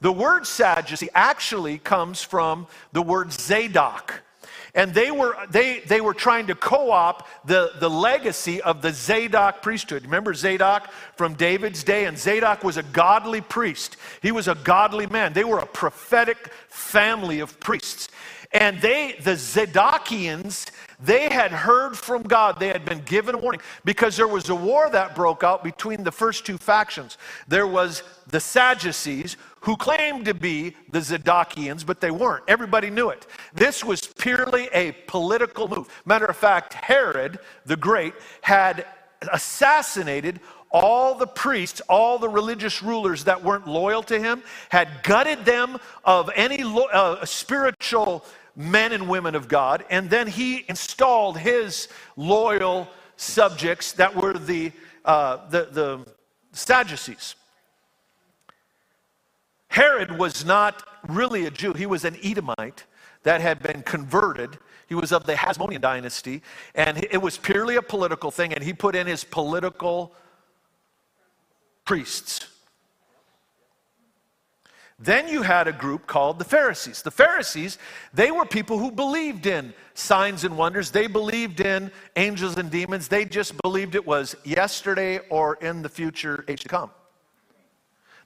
The 0.00 0.12
word 0.12 0.46
Sadducee 0.46 1.08
actually 1.14 1.78
comes 1.78 2.22
from 2.22 2.66
the 2.92 3.02
word 3.02 3.32
Zadok. 3.32 4.22
And 4.76 4.92
they 4.92 5.10
were, 5.10 5.34
they, 5.48 5.80
they 5.80 6.02
were 6.02 6.12
trying 6.12 6.48
to 6.48 6.54
co 6.54 6.90
opt 6.90 7.26
the, 7.46 7.72
the 7.80 7.88
legacy 7.88 8.60
of 8.60 8.82
the 8.82 8.92
Zadok 8.92 9.62
priesthood. 9.62 10.02
Remember 10.02 10.34
Zadok 10.34 10.92
from 11.16 11.32
David's 11.32 11.82
day? 11.82 12.04
And 12.04 12.18
Zadok 12.18 12.62
was 12.62 12.76
a 12.76 12.82
godly 12.82 13.40
priest, 13.40 13.96
he 14.20 14.32
was 14.32 14.48
a 14.48 14.54
godly 14.54 15.06
man. 15.06 15.32
They 15.32 15.44
were 15.44 15.58
a 15.58 15.66
prophetic 15.66 16.52
family 16.68 17.40
of 17.40 17.58
priests. 17.58 18.10
And 18.52 18.80
they, 18.80 19.16
the 19.22 19.32
Zadokians, 19.32 20.70
they 21.00 21.28
had 21.30 21.50
heard 21.52 21.96
from 21.96 22.22
God. 22.22 22.60
They 22.60 22.68
had 22.68 22.84
been 22.84 23.00
given 23.00 23.34
a 23.34 23.38
warning 23.38 23.60
because 23.84 24.16
there 24.16 24.28
was 24.28 24.48
a 24.50 24.54
war 24.54 24.88
that 24.90 25.14
broke 25.14 25.42
out 25.42 25.64
between 25.64 26.04
the 26.04 26.12
first 26.12 26.46
two 26.46 26.58
factions. 26.58 27.18
There 27.48 27.66
was 27.66 28.02
the 28.26 28.40
Sadducees, 28.40 29.36
who 29.60 29.76
claimed 29.76 30.24
to 30.26 30.34
be 30.34 30.74
the 30.90 31.00
Zadokians, 31.00 31.84
but 31.84 32.00
they 32.00 32.10
weren't. 32.10 32.44
Everybody 32.48 32.90
knew 32.90 33.10
it. 33.10 33.26
This 33.54 33.84
was 33.84 34.00
purely 34.00 34.68
a 34.72 34.92
political 35.06 35.68
move. 35.68 35.88
Matter 36.04 36.26
of 36.26 36.36
fact, 36.36 36.74
Herod 36.74 37.38
the 37.64 37.76
Great 37.76 38.14
had 38.42 38.86
assassinated 39.32 40.40
all 40.70 41.14
the 41.14 41.26
priests, 41.26 41.80
all 41.88 42.18
the 42.18 42.28
religious 42.28 42.82
rulers 42.82 43.24
that 43.24 43.42
weren't 43.42 43.66
loyal 43.66 44.02
to 44.04 44.18
him, 44.18 44.42
had 44.68 44.88
gutted 45.02 45.44
them 45.44 45.78
of 46.04 46.30
any 46.34 46.62
lo- 46.62 46.88
uh, 46.92 47.24
spiritual 47.24 48.24
men 48.56 48.92
and 48.92 49.08
women 49.08 49.34
of 49.34 49.48
God, 49.48 49.84
and 49.90 50.08
then 50.10 50.26
he 50.26 50.64
installed 50.68 51.38
his 51.38 51.88
loyal 52.16 52.88
subjects 53.16 53.92
that 53.92 54.14
were 54.14 54.32
the, 54.32 54.72
uh, 55.04 55.48
the, 55.48 55.68
the 55.70 56.06
Sadducees. 56.52 57.36
Herod 59.76 60.18
was 60.18 60.42
not 60.42 60.88
really 61.06 61.44
a 61.44 61.50
Jew, 61.50 61.74
he 61.74 61.84
was 61.84 62.06
an 62.06 62.16
Edomite 62.24 62.84
that 63.24 63.42
had 63.42 63.62
been 63.62 63.82
converted. 63.82 64.58
He 64.88 64.94
was 64.94 65.12
of 65.12 65.26
the 65.26 65.34
Hasmonean 65.34 65.82
dynasty, 65.82 66.40
and 66.74 67.06
it 67.10 67.20
was 67.20 67.36
purely 67.36 67.76
a 67.76 67.82
political 67.82 68.30
thing, 68.30 68.54
and 68.54 68.64
he 68.64 68.72
put 68.72 68.96
in 68.96 69.06
his 69.06 69.22
political 69.22 70.14
priests. 71.84 72.48
Then 74.98 75.28
you 75.28 75.42
had 75.42 75.68
a 75.68 75.72
group 75.72 76.06
called 76.06 76.38
the 76.38 76.46
Pharisees. 76.46 77.02
The 77.02 77.10
Pharisees, 77.10 77.76
they 78.14 78.30
were 78.30 78.46
people 78.46 78.78
who 78.78 78.90
believed 78.90 79.44
in 79.44 79.74
signs 79.92 80.44
and 80.44 80.56
wonders. 80.56 80.90
They 80.90 81.06
believed 81.06 81.60
in 81.60 81.92
angels 82.16 82.56
and 82.56 82.70
demons. 82.70 83.08
They 83.08 83.26
just 83.26 83.52
believed 83.60 83.94
it 83.94 84.06
was 84.06 84.36
yesterday 84.42 85.18
or 85.28 85.56
in 85.56 85.82
the 85.82 85.90
future 85.90 86.46
age 86.48 86.62
to 86.62 86.68
come. 86.68 86.90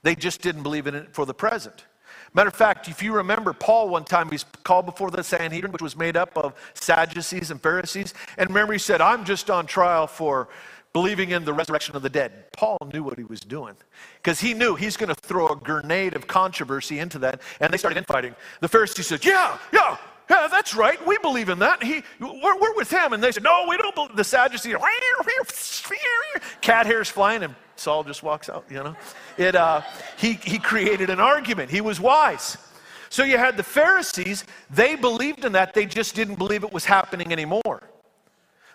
They 0.03 0.15
just 0.15 0.41
didn't 0.41 0.63
believe 0.63 0.87
in 0.87 0.95
it 0.95 1.13
for 1.13 1.25
the 1.25 1.33
present. 1.33 1.85
Matter 2.33 2.47
of 2.47 2.55
fact, 2.55 2.87
if 2.87 3.03
you 3.03 3.13
remember, 3.13 3.51
Paul 3.51 3.89
one 3.89 4.05
time 4.05 4.29
he's 4.31 4.45
called 4.63 4.85
before 4.85 5.11
the 5.11 5.23
Sanhedrin, 5.23 5.71
which 5.71 5.81
was 5.81 5.97
made 5.97 6.15
up 6.15 6.37
of 6.37 6.53
Sadducees 6.73 7.51
and 7.51 7.61
Pharisees. 7.61 8.13
And 8.37 8.49
remember, 8.49 8.73
he 8.73 8.79
said, 8.79 9.01
I'm 9.01 9.25
just 9.25 9.49
on 9.49 9.65
trial 9.65 10.07
for 10.07 10.47
believing 10.93 11.31
in 11.31 11.43
the 11.45 11.53
resurrection 11.53 11.95
of 11.95 12.01
the 12.03 12.09
dead. 12.09 12.51
Paul 12.53 12.77
knew 12.93 13.03
what 13.03 13.17
he 13.17 13.23
was 13.25 13.41
doing 13.41 13.75
because 14.17 14.39
he 14.39 14.53
knew 14.53 14.75
he's 14.75 14.97
going 14.97 15.13
to 15.13 15.15
throw 15.15 15.47
a 15.47 15.55
grenade 15.55 16.15
of 16.15 16.27
controversy 16.27 16.99
into 16.99 17.19
that. 17.19 17.41
And 17.59 17.71
they 17.73 17.77
started 17.77 17.97
infighting. 17.97 18.35
The 18.61 18.67
Pharisees 18.67 19.07
said, 19.07 19.25
Yeah, 19.25 19.57
yeah, 19.73 19.97
yeah, 20.31 20.47
that's 20.49 20.73
right. 20.73 21.05
We 21.05 21.17
believe 21.17 21.49
in 21.49 21.59
that. 21.59 21.83
He, 21.83 22.03
we're, 22.19 22.57
we're 22.57 22.73
with 22.75 22.89
him. 22.89 23.11
And 23.11 23.21
they 23.21 23.33
said, 23.33 23.43
No, 23.43 23.65
we 23.67 23.75
don't 23.77 23.93
believe. 23.93 24.15
The 24.15 24.23
Sadducees, 24.23 24.75
cat 26.61 26.85
hairs 26.85 27.09
flying, 27.09 27.43
and 27.43 27.53
Saul 27.75 28.05
just 28.05 28.23
walks 28.23 28.49
out, 28.49 28.63
you 28.69 28.81
know. 28.81 28.95
It, 29.37 29.55
uh, 29.55 29.81
he, 30.17 30.33
he 30.33 30.57
created 30.57 31.09
an 31.09 31.19
argument. 31.19 31.69
He 31.69 31.81
was 31.81 31.99
wise. 31.99 32.57
So 33.09 33.23
you 33.23 33.37
had 33.37 33.57
the 33.57 33.63
Pharisees, 33.63 34.45
they 34.69 34.95
believed 34.95 35.43
in 35.43 35.51
that, 35.51 35.73
they 35.73 35.85
just 35.85 36.15
didn't 36.15 36.35
believe 36.35 36.63
it 36.63 36.71
was 36.71 36.85
happening 36.85 37.33
anymore. 37.33 37.81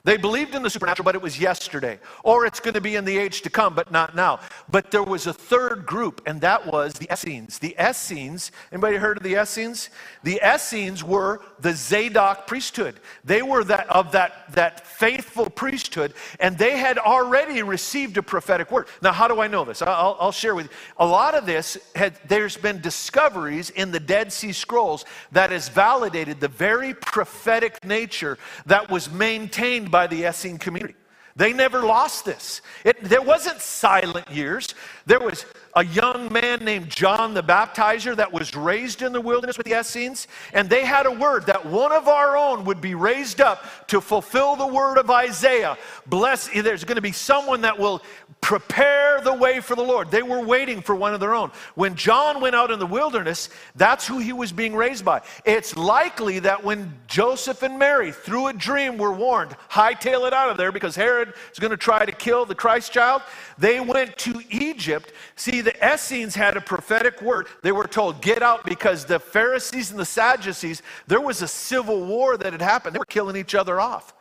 They 0.06 0.16
believed 0.16 0.54
in 0.54 0.62
the 0.62 0.70
supernatural, 0.70 1.02
but 1.02 1.16
it 1.16 1.20
was 1.20 1.40
yesterday. 1.40 1.98
Or 2.22 2.46
it's 2.46 2.60
going 2.60 2.74
to 2.74 2.80
be 2.80 2.94
in 2.94 3.04
the 3.04 3.18
age 3.18 3.42
to 3.42 3.50
come, 3.50 3.74
but 3.74 3.90
not 3.90 4.14
now. 4.14 4.38
But 4.70 4.92
there 4.92 5.02
was 5.02 5.26
a 5.26 5.32
third 5.32 5.84
group, 5.84 6.22
and 6.26 6.40
that 6.42 6.64
was 6.64 6.92
the 6.92 7.12
Essenes. 7.12 7.58
The 7.58 7.74
Essenes, 7.76 8.52
anybody 8.70 8.98
heard 8.98 9.16
of 9.16 9.24
the 9.24 9.34
Essenes? 9.42 9.90
The 10.22 10.40
Essenes 10.46 11.02
were 11.02 11.40
the 11.58 11.72
Zadok 11.72 12.46
priesthood. 12.46 13.00
They 13.24 13.42
were 13.42 13.64
that 13.64 13.90
of 13.90 14.12
that, 14.12 14.52
that 14.52 14.86
faithful 14.86 15.50
priesthood, 15.50 16.14
and 16.38 16.56
they 16.56 16.78
had 16.78 16.98
already 16.98 17.64
received 17.64 18.16
a 18.16 18.22
prophetic 18.22 18.70
word. 18.70 18.86
Now, 19.02 19.10
how 19.10 19.26
do 19.26 19.40
I 19.40 19.48
know 19.48 19.64
this? 19.64 19.82
I'll, 19.82 20.16
I'll 20.20 20.30
share 20.30 20.54
with 20.54 20.66
you. 20.66 20.72
A 20.98 21.06
lot 21.06 21.34
of 21.34 21.46
this, 21.46 21.76
had, 21.96 22.16
there's 22.28 22.56
been 22.56 22.80
discoveries 22.80 23.70
in 23.70 23.90
the 23.90 23.98
Dead 23.98 24.32
Sea 24.32 24.52
Scrolls 24.52 25.04
that 25.32 25.50
has 25.50 25.68
validated 25.68 26.38
the 26.38 26.46
very 26.46 26.94
prophetic 26.94 27.84
nature 27.84 28.38
that 28.66 28.88
was 28.88 29.10
maintained 29.10 29.90
by 29.96 30.06
the 30.06 30.26
Essene 30.26 30.58
community. 30.58 30.94
They 31.36 31.54
never 31.54 31.80
lost 31.80 32.26
this. 32.26 32.60
It, 32.84 33.02
there 33.02 33.22
wasn't 33.22 33.62
silent 33.62 34.30
years. 34.30 34.74
There 35.06 35.20
was 35.20 35.46
a 35.76 35.84
young 35.84 36.32
man 36.32 36.64
named 36.64 36.90
John 36.90 37.34
the 37.34 37.42
Baptizer 37.42 38.16
that 38.16 38.32
was 38.32 38.56
raised 38.56 39.02
in 39.02 39.12
the 39.12 39.20
wilderness 39.20 39.56
with 39.56 39.66
the 39.66 39.78
Essenes, 39.78 40.26
and 40.52 40.68
they 40.68 40.84
had 40.84 41.06
a 41.06 41.12
word 41.12 41.46
that 41.46 41.64
one 41.64 41.92
of 41.92 42.08
our 42.08 42.36
own 42.36 42.64
would 42.64 42.80
be 42.80 42.94
raised 42.94 43.40
up 43.40 43.62
to 43.88 44.00
fulfill 44.00 44.56
the 44.56 44.66
word 44.66 44.96
of 44.96 45.10
Isaiah. 45.10 45.76
Bless, 46.06 46.48
there's 46.48 46.82
going 46.82 46.96
to 46.96 47.02
be 47.02 47.12
someone 47.12 47.60
that 47.60 47.78
will 47.78 48.02
prepare 48.40 49.20
the 49.20 49.34
way 49.34 49.60
for 49.60 49.74
the 49.76 49.82
Lord. 49.82 50.10
They 50.10 50.22
were 50.22 50.40
waiting 50.40 50.80
for 50.80 50.94
one 50.94 51.12
of 51.12 51.20
their 51.20 51.34
own. 51.34 51.50
When 51.74 51.94
John 51.94 52.40
went 52.40 52.54
out 52.54 52.70
in 52.70 52.78
the 52.78 52.86
wilderness, 52.86 53.50
that's 53.74 54.06
who 54.06 54.18
he 54.18 54.32
was 54.32 54.52
being 54.52 54.74
raised 54.74 55.04
by. 55.04 55.20
It's 55.44 55.76
likely 55.76 56.38
that 56.40 56.64
when 56.64 56.94
Joseph 57.06 57.62
and 57.62 57.78
Mary, 57.78 58.12
through 58.12 58.46
a 58.46 58.52
dream, 58.52 58.96
were 58.96 59.12
warned, 59.12 59.54
hightail 59.70 60.26
it 60.26 60.32
out 60.32 60.50
of 60.50 60.56
there 60.56 60.72
because 60.72 60.96
Herod 60.96 61.34
is 61.52 61.58
going 61.58 61.70
to 61.70 61.76
try 61.76 62.06
to 62.06 62.12
kill 62.12 62.46
the 62.46 62.54
Christ 62.54 62.92
child, 62.92 63.22
they 63.58 63.80
went 63.80 64.16
to 64.18 64.40
Egypt. 64.48 64.95
See, 65.34 65.60
the 65.60 65.94
Essenes 65.94 66.34
had 66.34 66.56
a 66.56 66.60
prophetic 66.60 67.20
word. 67.22 67.48
They 67.62 67.72
were 67.72 67.86
told, 67.86 68.22
get 68.22 68.42
out 68.42 68.64
because 68.64 69.04
the 69.04 69.18
Pharisees 69.18 69.90
and 69.90 69.98
the 69.98 70.04
Sadducees, 70.04 70.82
there 71.06 71.20
was 71.20 71.42
a 71.42 71.48
civil 71.48 72.04
war 72.04 72.36
that 72.36 72.52
had 72.52 72.62
happened. 72.62 72.94
They 72.94 72.98
were 72.98 73.04
killing 73.04 73.36
each 73.36 73.54
other 73.54 73.80
off. 73.80 74.14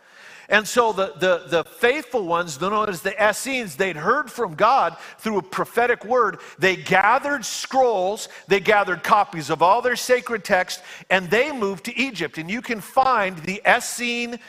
And 0.47 0.67
so 0.67 0.93
the, 0.93 1.13
the, 1.17 1.45
the 1.47 1.63
faithful 1.63 2.25
ones, 2.25 2.61
known 2.61 2.87
as 2.87 3.01
the 3.01 3.29
Essenes, 3.29 3.75
they'd 3.75 3.95
heard 3.95 4.31
from 4.31 4.53
God 4.53 4.95
through 5.17 5.39
a 5.39 5.41
prophetic 5.41 6.05
word. 6.05 6.39
They 6.59 6.75
gathered 6.75 7.43
scrolls, 7.45 8.29
they 8.47 8.59
gathered 8.59 9.03
copies 9.03 9.49
of 9.49 9.61
all 9.61 9.81
their 9.81 9.95
sacred 9.95 10.43
texts, 10.43 10.83
and 11.09 11.29
they 11.29 11.51
moved 11.51 11.85
to 11.85 11.97
Egypt. 11.97 12.37
And 12.37 12.49
you 12.49 12.61
can 12.61 12.79
find 12.79 13.37
the 13.39 13.61
Essene 13.65 14.39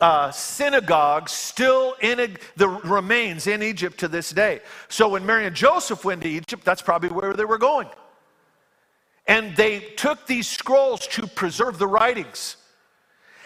uh, 0.00 0.30
synagogues 0.30 1.32
still 1.32 1.94
in 2.00 2.20
a, 2.20 2.28
the 2.56 2.68
remains 2.68 3.46
in 3.46 3.62
Egypt 3.62 3.98
to 4.00 4.08
this 4.08 4.30
day. 4.30 4.60
So 4.88 5.10
when 5.10 5.26
Mary 5.26 5.46
and 5.46 5.54
Joseph 5.54 6.04
went 6.04 6.22
to 6.22 6.28
Egypt, 6.28 6.64
that's 6.64 6.82
probably 6.82 7.10
where 7.10 7.34
they 7.34 7.44
were 7.44 7.58
going. 7.58 7.88
And 9.26 9.54
they 9.56 9.80
took 9.96 10.26
these 10.26 10.48
scrolls 10.48 11.06
to 11.08 11.26
preserve 11.26 11.78
the 11.78 11.86
writings. 11.86 12.56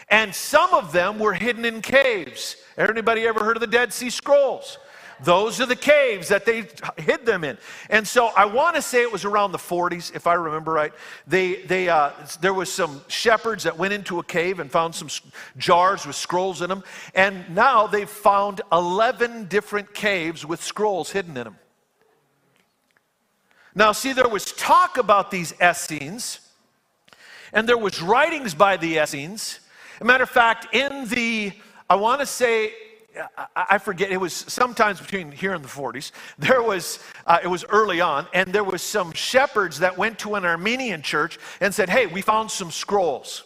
And 0.09 0.35
some 0.35 0.73
of 0.73 0.93
them 0.93 1.19
were 1.19 1.35
hidden 1.35 1.65
in 1.65 1.83
caves. 1.83 2.57
Anybody 2.77 3.27
ever 3.27 3.43
heard 3.45 3.57
of 3.57 3.61
the 3.61 3.67
Dead 3.67 3.93
Sea 3.93 4.11
Scrolls? 4.11 4.79
Those 5.23 5.61
are 5.61 5.67
the 5.67 5.77
caves 5.77 6.29
that 6.29 6.45
they 6.45 6.67
hid 6.97 7.25
them 7.27 7.45
in. 7.45 7.59
And 7.91 8.07
so 8.07 8.29
I 8.37 8.45
want 8.47 8.77
to 8.77 8.83
say 8.83 9.03
it 9.03 9.13
was 9.13 9.25
around 9.25 9.53
the 9.53 9.59
40s, 9.59 10.15
if 10.15 10.27
I 10.27 10.35
remember 10.35 10.73
right. 10.73 10.93
They, 11.27 11.63
they, 11.63 11.89
uh, 11.89 12.11
there 12.41 12.55
was 12.55 12.73
some 12.73 13.01
shepherds 13.09 13.65
that 13.65 13.79
went 13.79 13.93
into 13.93 14.19
a 14.19 14.25
cave 14.25 14.61
and 14.61 14.71
found 14.71 14.95
some 14.95 15.09
jars 15.57 16.07
with 16.07 16.17
scrolls 16.17 16.63
in 16.63 16.69
them. 16.69 16.83
And 17.15 17.55
now 17.55 17.87
they've 17.87 18.09
found 18.09 18.61
11 18.73 19.47
different 19.47 19.95
caves 19.95 20.45
with 20.45 20.63
scrolls 20.63 21.11
hidden 21.11 21.37
in 21.37 21.45
them. 21.45 21.59
Now, 23.75 23.93
see, 23.93 24.13
there 24.13 24.29
was 24.29 24.53
talk 24.53 24.99
about 24.99 25.33
these 25.33 25.53
Essenes, 25.61 26.39
and 27.53 27.69
there 27.69 27.79
was 27.79 28.01
writings 28.01 28.55
by 28.55 28.77
the 28.77 28.99
Essenes. 28.99 29.59
As 29.97 30.01
a 30.01 30.05
matter 30.05 30.23
of 30.23 30.31
fact, 30.31 30.73
in 30.75 31.09
the, 31.09 31.53
I 31.91 31.97
want 31.97 32.21
to 32.21 32.27
say 32.27 32.73
I 33.55 33.79
forget, 33.79 34.11
it 34.11 34.17
was 34.17 34.33
sometimes 34.33 35.01
between 35.01 35.31
here 35.31 35.55
and 35.55 35.65
the 35.65 35.69
40s. 35.69 36.11
There 36.39 36.63
was, 36.63 36.99
uh, 37.27 37.39
it 37.43 37.47
was 37.47 37.65
early 37.69 38.01
on, 38.01 38.27
and 38.35 38.53
there 38.53 38.65
was 38.65 38.83
some 38.83 39.13
shepherds 39.13 39.79
that 39.79 39.97
went 39.97 40.19
to 40.21 40.35
an 40.35 40.45
Armenian 40.45 41.03
church 41.03 41.39
and 41.61 41.75
said, 41.75 41.89
hey, 41.89 42.07
we 42.07 42.23
found 42.23 42.51
some 42.51 42.71
scrolls, 42.71 43.45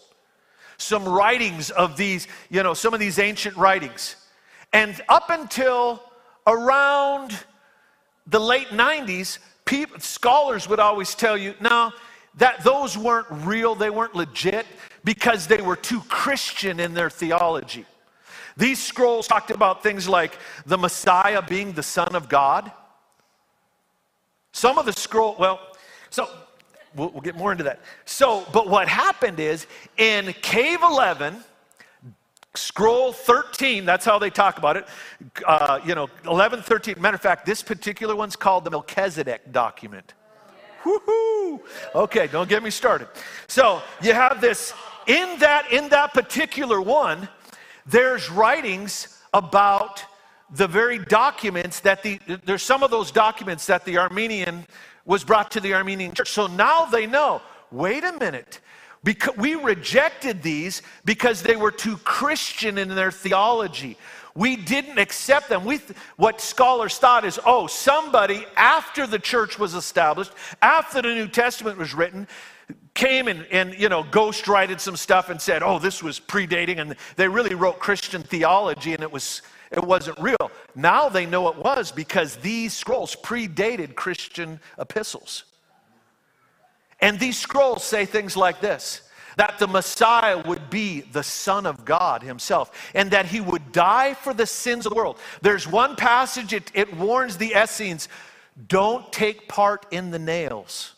some 0.78 1.06
writings 1.06 1.70
of 1.70 1.96
these, 1.96 2.28
you 2.48 2.62
know, 2.62 2.74
some 2.74 2.94
of 2.94 3.00
these 3.00 3.18
ancient 3.18 3.56
writings. 3.56 4.16
And 4.72 5.00
up 5.08 5.30
until 5.30 6.02
around 6.46 7.38
the 8.26 8.40
late 8.40 8.68
90s, 8.68 9.38
people, 9.64 10.00
scholars 10.00 10.68
would 10.68 10.80
always 10.80 11.14
tell 11.14 11.36
you, 11.36 11.54
no, 11.60 11.92
that 12.36 12.62
those 12.64 12.96
weren't 12.96 13.26
real, 13.30 13.74
they 13.74 13.90
weren't 13.90 14.14
legit, 14.14 14.66
because 15.04 15.46
they 15.46 15.60
were 15.60 15.76
too 15.76 16.00
Christian 16.08 16.80
in 16.80 16.94
their 16.94 17.10
theology. 17.10 17.84
These 18.58 18.82
scrolls 18.82 19.28
talked 19.28 19.50
about 19.50 19.82
things 19.82 20.08
like 20.08 20.36
the 20.66 20.76
Messiah 20.76 21.40
being 21.40 21.72
the 21.72 21.82
Son 21.82 22.14
of 22.14 22.28
God. 22.28 22.70
Some 24.52 24.78
of 24.78 24.84
the 24.84 24.92
scroll, 24.92 25.36
well, 25.38 25.60
so 26.10 26.28
we'll, 26.96 27.10
we'll 27.10 27.22
get 27.22 27.36
more 27.36 27.52
into 27.52 27.64
that. 27.64 27.80
So, 28.04 28.44
but 28.52 28.68
what 28.68 28.88
happened 28.88 29.38
is 29.38 29.66
in 29.96 30.32
Cave 30.42 30.80
11, 30.82 31.36
scroll 32.54 33.12
13 33.12 33.84
that's 33.84 34.04
how 34.04 34.18
they 34.18 34.30
talk 34.30 34.58
about 34.58 34.76
it 34.76 34.84
uh, 35.46 35.78
you 35.84 35.94
know 35.94 36.08
11 36.26 36.60
13 36.60 37.00
matter 37.00 37.14
of 37.14 37.20
fact 37.20 37.46
this 37.46 37.62
particular 37.62 38.16
one's 38.16 38.34
called 38.34 38.64
the 38.64 38.70
melchizedek 38.70 39.52
document 39.52 40.14
Woo-hoo. 40.84 41.60
okay 41.94 42.26
don't 42.26 42.48
get 42.48 42.64
me 42.64 42.70
started 42.70 43.06
so 43.46 43.80
you 44.02 44.12
have 44.12 44.40
this 44.40 44.72
in 45.08 45.38
that 45.38 45.72
in 45.72 45.88
that 45.88 46.12
particular 46.12 46.80
one, 46.80 47.28
there's 47.88 48.30
writings 48.30 49.20
about 49.32 50.04
the 50.50 50.66
very 50.66 50.98
documents 50.98 51.80
that 51.80 52.02
the 52.02 52.18
there's 52.44 52.62
some 52.62 52.82
of 52.82 52.90
those 52.90 53.10
documents 53.10 53.66
that 53.66 53.84
the 53.84 53.98
Armenian 53.98 54.66
was 55.04 55.24
brought 55.24 55.50
to 55.52 55.60
the 55.60 55.74
Armenian 55.74 56.12
church. 56.12 56.30
So 56.30 56.46
now 56.46 56.84
they 56.84 57.06
know. 57.06 57.42
Wait 57.70 58.04
a 58.04 58.12
minute. 58.12 58.60
Because 59.04 59.36
we 59.36 59.54
rejected 59.54 60.42
these 60.42 60.82
because 61.04 61.42
they 61.42 61.56
were 61.56 61.70
too 61.70 61.96
Christian 61.98 62.78
in 62.78 62.88
their 62.88 63.12
theology. 63.12 63.96
We 64.34 64.56
didn't 64.56 64.98
accept 64.98 65.48
them. 65.48 65.64
We, 65.64 65.80
what 66.16 66.40
scholars 66.40 66.98
thought 66.98 67.24
is, 67.24 67.38
oh, 67.44 67.66
somebody 67.66 68.44
after 68.56 69.06
the 69.06 69.18
church 69.18 69.58
was 69.58 69.74
established, 69.74 70.32
after 70.62 71.00
the 71.00 71.14
New 71.14 71.28
Testament 71.28 71.78
was 71.78 71.94
written, 71.94 72.26
came 72.94 73.28
and, 73.28 73.46
and 73.50 73.74
you 73.78 73.88
know 73.88 74.02
ghostwrited 74.02 74.80
some 74.80 74.96
stuff 74.96 75.30
and 75.30 75.40
said, 75.40 75.62
oh, 75.62 75.78
this 75.78 76.02
was 76.02 76.18
predating, 76.18 76.78
and 76.80 76.96
they 77.16 77.28
really 77.28 77.54
wrote 77.54 77.78
Christian 77.78 78.22
theology, 78.22 78.94
and 78.94 79.02
it 79.02 79.10
was 79.10 79.42
it 79.70 79.84
wasn't 79.84 80.18
real. 80.18 80.50
Now 80.74 81.08
they 81.08 81.26
know 81.26 81.48
it 81.48 81.56
was 81.56 81.92
because 81.92 82.36
these 82.36 82.74
scrolls 82.74 83.16
predated 83.16 83.94
Christian 83.94 84.60
epistles. 84.78 85.44
And 87.00 87.20
these 87.20 87.38
scrolls 87.38 87.84
say 87.84 88.06
things 88.06 88.36
like 88.36 88.60
this 88.60 89.02
that 89.36 89.56
the 89.60 89.68
Messiah 89.68 90.42
would 90.48 90.68
be 90.68 91.00
the 91.00 91.22
Son 91.22 91.64
of 91.64 91.84
God 91.84 92.24
Himself, 92.24 92.90
and 92.92 93.12
that 93.12 93.26
He 93.26 93.40
would 93.40 93.70
die 93.70 94.14
for 94.14 94.34
the 94.34 94.46
sins 94.46 94.84
of 94.84 94.90
the 94.90 94.96
world. 94.96 95.18
There's 95.42 95.68
one 95.68 95.94
passage, 95.94 96.52
it, 96.52 96.72
it 96.74 96.96
warns 96.96 97.36
the 97.36 97.54
Essenes 97.56 98.08
don't 98.66 99.12
take 99.12 99.46
part 99.46 99.86
in 99.92 100.10
the 100.10 100.18
nails. 100.18 100.94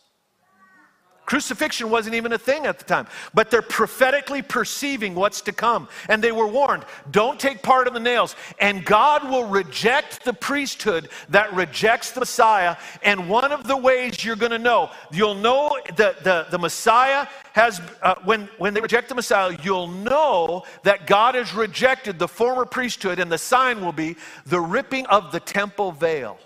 Crucifixion 1.31 1.91
wasn't 1.91 2.17
even 2.17 2.33
a 2.33 2.39
thing 2.39 2.67
at 2.67 2.81
the 2.81 2.85
time, 2.85 3.07
but 3.33 3.53
they're 3.53 3.63
prophetically 3.63 4.43
perceiving 4.43 5.15
what's 5.15 5.41
to 5.43 5.53
come. 5.53 5.89
And 6.09 6.21
they 6.21 6.33
were 6.33 6.49
warned 6.49 6.85
don't 7.13 7.39
take 7.39 7.63
part 7.63 7.87
in 7.87 7.95
the 7.95 8.01
nails. 8.01 8.35
And 8.59 8.85
God 8.85 9.31
will 9.31 9.45
reject 9.45 10.25
the 10.25 10.33
priesthood 10.33 11.09
that 11.29 11.53
rejects 11.53 12.11
the 12.11 12.19
Messiah. 12.19 12.75
And 13.05 13.29
one 13.29 13.53
of 13.53 13.69
the 13.69 13.77
ways 13.77 14.25
you're 14.25 14.35
going 14.35 14.51
to 14.51 14.59
know, 14.59 14.91
you'll 15.13 15.37
know 15.37 15.79
that 15.95 16.25
the, 16.25 16.49
the 16.51 16.59
Messiah 16.59 17.29
has, 17.53 17.81
uh, 18.03 18.17
when, 18.25 18.49
when 18.59 18.75
they 18.75 18.81
reject 18.81 19.09
the 19.09 19.15
Messiah, 19.15 19.57
you'll 19.63 19.87
know 19.87 20.65
that 20.83 21.07
God 21.07 21.37
has 21.37 21.55
rejected 21.55 22.19
the 22.19 22.27
former 22.27 22.65
priesthood, 22.65 23.21
and 23.21 23.31
the 23.31 23.39
sign 23.39 23.81
will 23.85 23.93
be 23.93 24.17
the 24.47 24.59
ripping 24.59 25.07
of 25.07 25.31
the 25.31 25.39
temple 25.39 25.93
veil. 25.93 26.41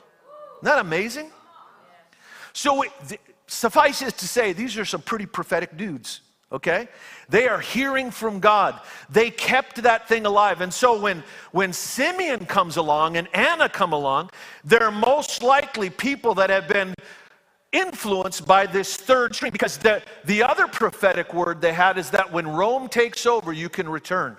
Isn't 0.57 0.65
that 0.65 0.79
amazing? 0.79 1.31
So, 2.53 2.85
suffice 3.55 4.03
it 4.03 4.17
to 4.19 4.29
say, 4.29 4.53
these 4.53 4.77
are 4.77 4.85
some 4.85 5.03
pretty 5.03 5.27
prophetic 5.27 5.77
dudes, 5.77 6.21
okay? 6.53 6.89
They 7.29 7.49
are 7.49 7.61
hearing 7.61 8.11
from 8.11 8.41
God. 8.41 8.81
They 9.11 9.31
kept 9.31 9.83
that 9.83 10.09
thing 10.09 10.27
alive. 10.27 10.61
And 10.61 10.73
so 10.73 11.01
when, 11.01 11.23
when 11.53 11.73
Simeon 11.73 12.47
comes 12.47 12.77
along 12.77 13.17
and 13.17 13.29
Anna 13.35 13.69
come 13.69 13.93
along, 13.93 14.31
they're 14.65 14.91
most 14.91 15.43
likely 15.43 15.91
people 15.91 16.35
that 16.35 16.51
have 16.51 16.69
been 16.69 16.95
influenced 17.73 18.47
by 18.47 18.67
this 18.67 18.97
third 18.97 19.35
stream 19.35 19.53
because 19.53 19.79
the, 19.79 20.03
the 20.25 20.43
other 20.43 20.69
prophetic 20.69 21.35
word 21.35 21.61
they 21.61 21.73
had 21.73 21.99
is 21.99 22.11
that 22.11 22.33
when 22.33 22.47
Rome 22.47 22.89
takes 22.89 23.27
over, 23.27 23.53
you 23.53 23.69
can 23.69 23.89
return. 23.89 24.37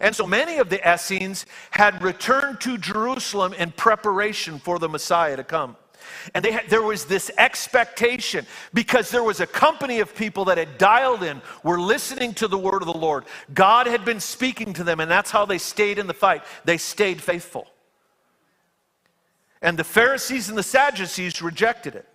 And 0.00 0.14
so 0.14 0.26
many 0.26 0.58
of 0.58 0.70
the 0.70 0.80
Essenes 0.92 1.46
had 1.70 2.02
returned 2.02 2.60
to 2.62 2.78
Jerusalem 2.78 3.54
in 3.54 3.70
preparation 3.72 4.58
for 4.58 4.78
the 4.78 4.88
Messiah 4.88 5.36
to 5.36 5.44
come. 5.44 5.76
And 6.32 6.44
had, 6.44 6.68
there 6.68 6.82
was 6.82 7.04
this 7.04 7.30
expectation 7.36 8.46
because 8.72 9.10
there 9.10 9.22
was 9.22 9.40
a 9.40 9.46
company 9.46 10.00
of 10.00 10.14
people 10.14 10.46
that 10.46 10.58
had 10.58 10.78
dialed 10.78 11.22
in, 11.22 11.42
were 11.62 11.80
listening 11.80 12.32
to 12.34 12.48
the 12.48 12.56
word 12.56 12.82
of 12.82 12.86
the 12.86 12.98
Lord. 12.98 13.24
God 13.52 13.86
had 13.86 14.04
been 14.04 14.20
speaking 14.20 14.72
to 14.74 14.84
them, 14.84 15.00
and 15.00 15.10
that's 15.10 15.30
how 15.30 15.44
they 15.44 15.58
stayed 15.58 15.98
in 15.98 16.06
the 16.06 16.14
fight. 16.14 16.42
They 16.64 16.78
stayed 16.78 17.20
faithful. 17.20 17.66
And 19.60 19.78
the 19.78 19.84
Pharisees 19.84 20.48
and 20.48 20.56
the 20.56 20.62
Sadducees 20.62 21.42
rejected 21.42 21.94
it. 21.94 22.06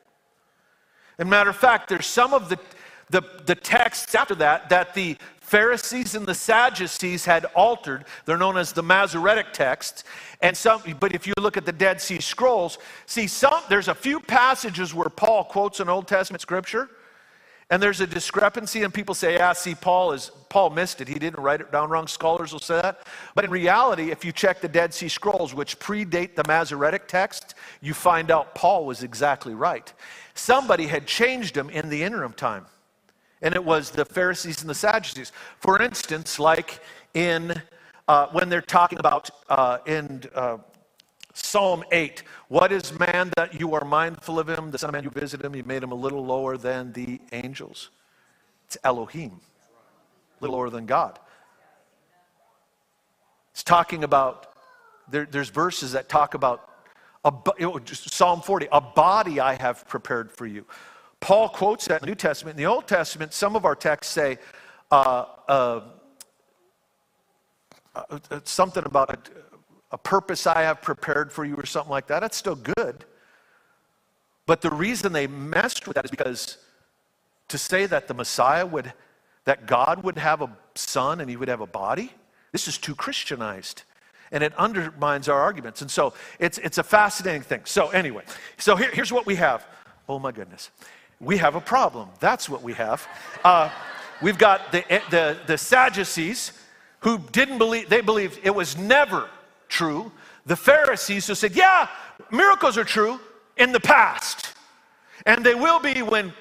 As 1.17 1.25
a 1.25 1.29
matter 1.29 1.49
of 1.49 1.55
fact, 1.57 1.89
there's 1.89 2.05
some 2.05 2.33
of 2.33 2.47
the, 2.47 2.57
the, 3.09 3.21
the 3.45 3.55
texts 3.55 4.15
after 4.15 4.35
that 4.35 4.69
that 4.69 4.93
the 4.93 5.17
Pharisees 5.49 6.13
and 6.13 6.27
the 6.27 6.35
Sadducees 6.35 7.25
had 7.25 7.45
altered. 7.55 8.05
They're 8.25 8.37
known 8.37 8.55
as 8.55 8.71
the 8.71 8.83
Masoretic 8.83 9.51
texts. 9.51 10.03
And 10.41 10.55
some, 10.55 10.83
but 10.99 11.15
if 11.15 11.25
you 11.25 11.33
look 11.39 11.57
at 11.57 11.65
the 11.65 11.71
Dead 11.71 11.99
Sea 11.99 12.21
Scrolls, 12.21 12.77
see 13.07 13.25
some, 13.25 13.63
there's 13.67 13.87
a 13.87 13.95
few 13.95 14.19
passages 14.19 14.93
where 14.93 15.09
Paul 15.09 15.43
quotes 15.43 15.79
an 15.79 15.89
Old 15.89 16.07
Testament 16.07 16.41
scripture, 16.41 16.87
and 17.71 17.81
there's 17.81 17.99
a 17.99 18.05
discrepancy, 18.05 18.83
and 18.83 18.93
people 18.93 19.15
say, 19.15 19.33
"Yeah, 19.33 19.53
see, 19.53 19.75
Paul 19.75 20.13
is 20.13 20.31
Paul 20.49 20.69
missed 20.71 21.01
it. 21.01 21.07
He 21.07 21.19
didn't 21.19 21.39
write 21.39 21.61
it 21.61 21.71
down 21.71 21.89
wrong." 21.89 22.07
Scholars 22.07 22.51
will 22.51 22.59
say 22.59 22.81
that, 22.81 23.07
but 23.35 23.43
in 23.43 23.51
reality, 23.51 24.11
if 24.11 24.23
you 24.23 24.31
check 24.31 24.61
the 24.61 24.67
Dead 24.67 24.93
Sea 24.93 25.07
Scrolls, 25.07 25.53
which 25.53 25.79
predate 25.79 26.35
the 26.35 26.43
Masoretic 26.47 27.07
text, 27.07 27.55
you 27.81 27.93
find 27.93 28.31
out 28.31 28.55
Paul 28.55 28.85
was 28.85 29.03
exactly 29.03 29.53
right. 29.53 29.91
Somebody 30.33 30.87
had 30.87 31.05
changed 31.05 31.53
them 31.55 31.69
in 31.69 31.89
the 31.89 32.03
interim 32.03 32.33
time 32.33 32.65
and 33.41 33.55
it 33.55 33.63
was 33.63 33.91
the 33.91 34.05
Pharisees 34.05 34.61
and 34.61 34.69
the 34.69 34.75
Sadducees. 34.75 35.31
For 35.59 35.81
instance, 35.81 36.39
like 36.39 36.79
in 37.13 37.61
uh, 38.07 38.27
when 38.31 38.49
they're 38.49 38.61
talking 38.61 38.99
about 38.99 39.29
uh, 39.49 39.77
in 39.85 40.23
uh, 40.33 40.57
Psalm 41.33 41.83
8, 41.91 42.23
what 42.47 42.71
is 42.71 42.97
man 42.97 43.31
that 43.37 43.59
you 43.59 43.73
are 43.75 43.85
mindful 43.85 44.39
of 44.39 44.49
him? 44.49 44.71
The 44.71 44.79
Son 44.79 44.89
of 44.89 44.93
Man, 44.93 45.03
you 45.03 45.11
visit 45.11 45.43
him, 45.43 45.55
you 45.55 45.63
made 45.63 45.83
him 45.83 45.91
a 45.91 45.95
little 45.95 46.25
lower 46.25 46.57
than 46.57 46.91
the 46.93 47.21
angels. 47.31 47.89
It's 48.65 48.77
Elohim, 48.83 49.39
a 49.39 50.43
little 50.43 50.57
lower 50.57 50.69
than 50.69 50.85
God. 50.85 51.19
It's 53.51 53.63
talking 53.63 54.03
about, 54.03 54.53
there, 55.09 55.27
there's 55.29 55.49
verses 55.49 55.91
that 55.91 56.09
talk 56.09 56.33
about 56.33 56.67
a, 57.23 57.31
Psalm 57.93 58.41
40, 58.41 58.67
a 58.71 58.81
body 58.81 59.39
I 59.39 59.53
have 59.55 59.87
prepared 59.87 60.31
for 60.31 60.45
you. 60.47 60.65
Paul 61.19 61.49
quotes 61.49 61.85
that 61.87 62.01
in 62.01 62.05
the 62.05 62.07
New 62.07 62.15
Testament. 62.15 62.57
In 62.57 62.63
the 62.63 62.69
Old 62.69 62.87
Testament, 62.87 63.33
some 63.33 63.55
of 63.55 63.65
our 63.65 63.75
texts 63.75 64.13
say 64.13 64.37
uh, 64.91 65.25
uh, 65.47 65.81
uh, 67.95 68.39
something 68.43 68.83
about 68.85 69.09
a, 69.09 69.31
a 69.91 69.97
purpose 69.97 70.47
I 70.47 70.61
have 70.61 70.81
prepared 70.81 71.31
for 71.31 71.45
you 71.45 71.55
or 71.55 71.65
something 71.65 71.91
like 71.91 72.07
that. 72.07 72.21
That's 72.21 72.37
still 72.37 72.55
good. 72.55 73.05
But 74.45 74.61
the 74.61 74.71
reason 74.71 75.11
they 75.11 75.27
messed 75.27 75.87
with 75.87 75.95
that 75.95 76.05
is 76.05 76.11
because 76.11 76.57
to 77.49 77.57
say 77.57 77.85
that 77.85 78.07
the 78.07 78.13
Messiah 78.13 78.65
would, 78.65 78.93
that 79.45 79.67
God 79.67 80.03
would 80.03 80.17
have 80.17 80.41
a 80.41 80.49
son 80.75 81.19
and 81.19 81.29
he 81.29 81.35
would 81.35 81.49
have 81.49 81.61
a 81.61 81.67
body, 81.67 82.13
this 82.51 82.67
is 82.67 82.77
too 82.77 82.95
Christianized. 82.95 83.83
And 84.31 84.43
it 84.43 84.53
undermines 84.57 85.27
our 85.27 85.39
arguments. 85.39 85.81
And 85.81 85.89
so 85.89 86.13
it's, 86.39 86.59
it's 86.59 86.77
a 86.77 86.83
fascinating 86.83 87.41
thing. 87.41 87.61
So, 87.65 87.89
anyway, 87.89 88.23
so 88.57 88.75
here, 88.75 88.91
here's 88.91 89.11
what 89.11 89.25
we 89.25 89.35
have. 89.35 89.67
Oh, 90.07 90.19
my 90.19 90.31
goodness 90.31 90.69
we 91.19 91.37
have 91.37 91.55
a 91.55 91.61
problem. 91.61 92.09
That's 92.19 92.49
what 92.49 92.61
we 92.61 92.73
have. 92.73 93.07
Uh, 93.43 93.69
we've 94.21 94.37
got 94.37 94.71
the, 94.71 94.83
the, 95.09 95.37
the 95.47 95.57
Sadducees 95.57 96.53
who 97.01 97.19
didn't 97.31 97.57
believe, 97.57 97.89
they 97.89 98.01
believed 98.01 98.39
it 98.43 98.53
was 98.53 98.77
never 98.77 99.29
true. 99.67 100.11
The 100.45 100.55
Pharisees 100.55 101.27
who 101.27 101.35
said, 101.35 101.55
yeah, 101.55 101.89
miracles 102.31 102.77
are 102.77 102.83
true 102.83 103.19
in 103.57 103.71
the 103.71 103.79
past. 103.79 104.53
And 105.25 105.45
they 105.45 105.55
will 105.55 105.79
be 105.79 106.01
when 106.01 106.33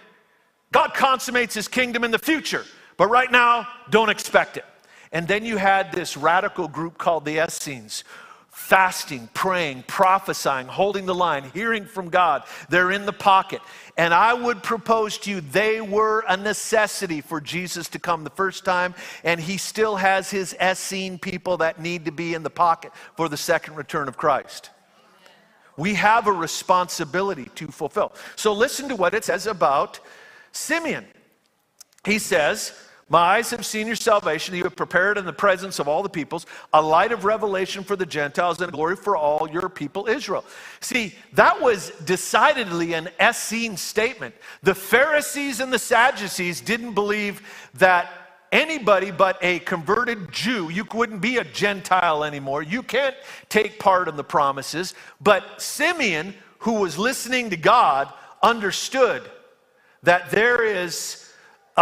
God 0.72 0.94
consummates 0.94 1.54
his 1.54 1.68
kingdom 1.68 2.04
in 2.04 2.10
the 2.10 2.18
future. 2.18 2.64
But 2.96 3.08
right 3.08 3.30
now, 3.30 3.66
don't 3.90 4.08
expect 4.08 4.56
it. 4.56 4.64
And 5.12 5.26
then 5.26 5.44
you 5.44 5.56
had 5.56 5.92
this 5.92 6.16
radical 6.16 6.68
group 6.68 6.98
called 6.98 7.24
the 7.24 7.44
Essenes 7.44 8.04
fasting, 8.68 9.30
praying, 9.32 9.82
prophesying, 9.86 10.66
holding 10.66 11.06
the 11.06 11.14
line, 11.14 11.50
hearing 11.54 11.86
from 11.86 12.10
God. 12.10 12.42
They're 12.68 12.90
in 12.90 13.06
the 13.06 13.14
pocket. 13.14 13.62
And 13.96 14.12
I 14.12 14.34
would 14.34 14.62
propose 14.62 15.16
to 15.20 15.30
you, 15.30 15.40
they 15.40 15.80
were 15.80 16.22
a 16.28 16.36
necessity 16.36 17.22
for 17.22 17.40
Jesus 17.40 17.88
to 17.88 17.98
come 17.98 18.24
the 18.24 18.30
first 18.30 18.66
time, 18.66 18.94
and 19.24 19.40
he 19.40 19.56
still 19.56 19.96
has 19.96 20.30
his 20.30 20.54
Essene 20.60 21.18
people 21.18 21.56
that 21.56 21.80
need 21.80 22.04
to 22.04 22.12
be 22.12 22.34
in 22.34 22.42
the 22.42 22.50
pocket 22.50 22.92
for 23.16 23.30
the 23.30 23.38
second 23.38 23.74
return 23.76 24.06
of 24.06 24.18
Christ. 24.18 24.68
We 25.78 25.94
have 25.94 26.26
a 26.26 26.32
responsibility 26.32 27.46
to 27.54 27.68
fulfill. 27.68 28.12
So 28.36 28.52
listen 28.52 28.90
to 28.90 28.96
what 28.96 29.14
it 29.14 29.24
says 29.24 29.46
about 29.46 29.98
Simeon. 30.52 31.06
He 32.04 32.18
says, 32.18 32.74
my 33.08 33.20
eyes 33.20 33.50
have 33.50 33.64
seen 33.64 33.86
your 33.86 33.96
salvation. 33.96 34.54
You 34.54 34.64
have 34.64 34.76
prepared 34.76 35.16
in 35.16 35.24
the 35.24 35.32
presence 35.32 35.78
of 35.78 35.88
all 35.88 36.02
the 36.02 36.08
peoples 36.08 36.46
a 36.72 36.82
light 36.82 37.12
of 37.12 37.24
revelation 37.24 37.82
for 37.82 37.96
the 37.96 38.06
Gentiles 38.06 38.60
and 38.60 38.70
glory 38.70 38.96
for 38.96 39.16
all 39.16 39.48
your 39.48 39.68
people, 39.68 40.06
Israel. 40.06 40.44
See, 40.80 41.14
that 41.32 41.60
was 41.60 41.90
decidedly 42.04 42.92
an 42.92 43.08
Essene 43.18 43.76
statement. 43.76 44.34
The 44.62 44.74
Pharisees 44.74 45.60
and 45.60 45.72
the 45.72 45.78
Sadducees 45.78 46.60
didn't 46.60 46.94
believe 46.94 47.42
that 47.74 48.10
anybody 48.52 49.10
but 49.10 49.38
a 49.42 49.60
converted 49.60 50.30
Jew, 50.30 50.68
you 50.68 50.86
wouldn't 50.92 51.20
be 51.20 51.38
a 51.38 51.44
Gentile 51.44 52.24
anymore. 52.24 52.62
You 52.62 52.82
can't 52.82 53.16
take 53.48 53.78
part 53.78 54.08
in 54.08 54.16
the 54.16 54.24
promises. 54.24 54.94
But 55.20 55.60
Simeon, 55.60 56.34
who 56.58 56.74
was 56.74 56.98
listening 56.98 57.50
to 57.50 57.56
God, 57.56 58.12
understood 58.42 59.22
that 60.02 60.30
there 60.30 60.62
is 60.62 61.27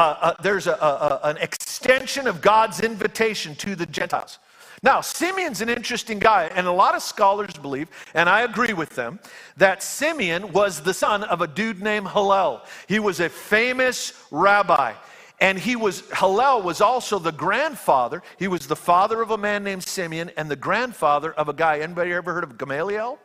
uh, 0.00 0.34
there's 0.42 0.66
a, 0.66 0.72
a, 0.72 1.20
an 1.24 1.36
extension 1.38 2.26
of 2.26 2.40
God's 2.40 2.80
invitation 2.80 3.54
to 3.56 3.74
the 3.74 3.86
Gentiles. 3.86 4.38
Now, 4.82 5.00
Simeon's 5.00 5.62
an 5.62 5.68
interesting 5.68 6.18
guy, 6.18 6.50
and 6.54 6.66
a 6.66 6.72
lot 6.72 6.94
of 6.94 7.02
scholars 7.02 7.54
believe, 7.54 7.88
and 8.14 8.28
I 8.28 8.42
agree 8.42 8.74
with 8.74 8.90
them, 8.90 9.18
that 9.56 9.82
Simeon 9.82 10.52
was 10.52 10.80
the 10.80 10.92
son 10.92 11.24
of 11.24 11.40
a 11.40 11.46
dude 11.46 11.82
named 11.82 12.08
Hillel. 12.08 12.62
He 12.86 12.98
was 12.98 13.20
a 13.20 13.28
famous 13.28 14.12
rabbi. 14.30 14.92
And 15.40 15.58
he 15.58 15.76
was, 15.76 16.02
Hillel 16.18 16.62
was 16.62 16.80
also 16.80 17.18
the 17.18 17.32
grandfather. 17.32 18.22
He 18.38 18.48
was 18.48 18.66
the 18.66 18.76
father 18.76 19.20
of 19.20 19.30
a 19.30 19.38
man 19.38 19.64
named 19.64 19.82
Simeon 19.82 20.30
and 20.36 20.50
the 20.50 20.56
grandfather 20.56 21.32
of 21.32 21.48
a 21.48 21.52
guy. 21.52 21.80
Anybody 21.80 22.12
ever 22.12 22.32
heard 22.32 22.44
of 22.44 22.56
Gamaliel? 22.56 23.18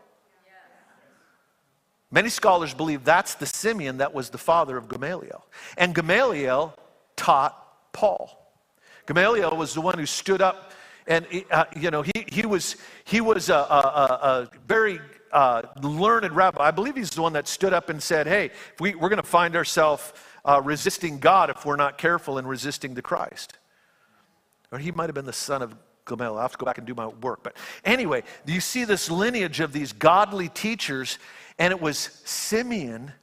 Many 2.12 2.30
scholars 2.30 2.74
believe 2.74 3.04
that's 3.04 3.36
the 3.36 3.46
Simeon 3.46 3.98
that 3.98 4.14
was 4.14 4.30
the 4.30 4.38
father 4.38 4.78
of 4.78 4.90
Gamaliel. 4.90 5.46
And 5.78 5.96
Gamaliel 5.96 6.76
taught 7.16 7.94
Paul. 7.94 8.38
Gamaliel 9.08 9.56
was 9.56 9.74
the 9.74 9.82
one 9.82 9.98
who 9.98 10.06
stood 10.06 10.42
up 10.42 10.74
and, 11.08 11.26
uh, 11.50 11.66
you 11.76 11.92
know, 11.92 12.04
he, 12.04 12.26
he 12.28 12.46
was, 12.46 12.76
he 13.06 13.22
was 13.22 13.50
a, 13.50 13.56
a, 13.56 13.58
a 13.58 14.50
very 14.68 15.00
uh, 15.32 15.64
learned 15.82 16.32
rabbi. 16.34 16.64
I 16.64 16.72
believe 16.72 16.96
he's 16.96 17.10
the 17.10 17.22
one 17.22 17.34
that 17.34 17.48
stood 17.48 17.74
up 17.74 17.90
and 17.90 18.02
said, 18.02 18.28
hey, 18.28 18.52
we, 18.80 18.96
we're 18.96 19.10
going 19.10 19.18
to 19.18 19.24
find 19.28 19.56
ourselves 19.56 20.14
uh, 20.46 20.62
resisting 20.64 21.20
God 21.20 21.50
if 21.50 21.66
we're 21.66 21.76
not 21.76 21.98
careful 21.98 22.38
in 22.38 22.46
resisting 22.46 22.94
the 22.94 23.02
Christ. 23.02 23.58
Or 24.72 24.80
he 24.80 24.92
might 24.92 25.08
have 25.08 25.16
been 25.16 25.26
the 25.26 25.34
son 25.34 25.62
of 25.62 25.76
Gamaliel. 26.06 26.38
i 26.38 26.42
have 26.42 26.52
to 26.52 26.58
go 26.58 26.66
back 26.66 26.78
and 26.78 26.88
do 26.88 26.96
my 26.96 27.08
work. 27.08 27.42
But 27.44 27.56
anyway, 27.84 28.24
you 28.46 28.62
see 28.62 28.86
this 28.86 29.10
lineage 29.10 29.60
of 29.60 29.74
these 29.74 29.94
godly 29.94 30.50
teachers, 30.50 31.20
and 31.60 31.72
it 31.72 31.82
was 31.82 31.98
Simeon, 32.26 33.14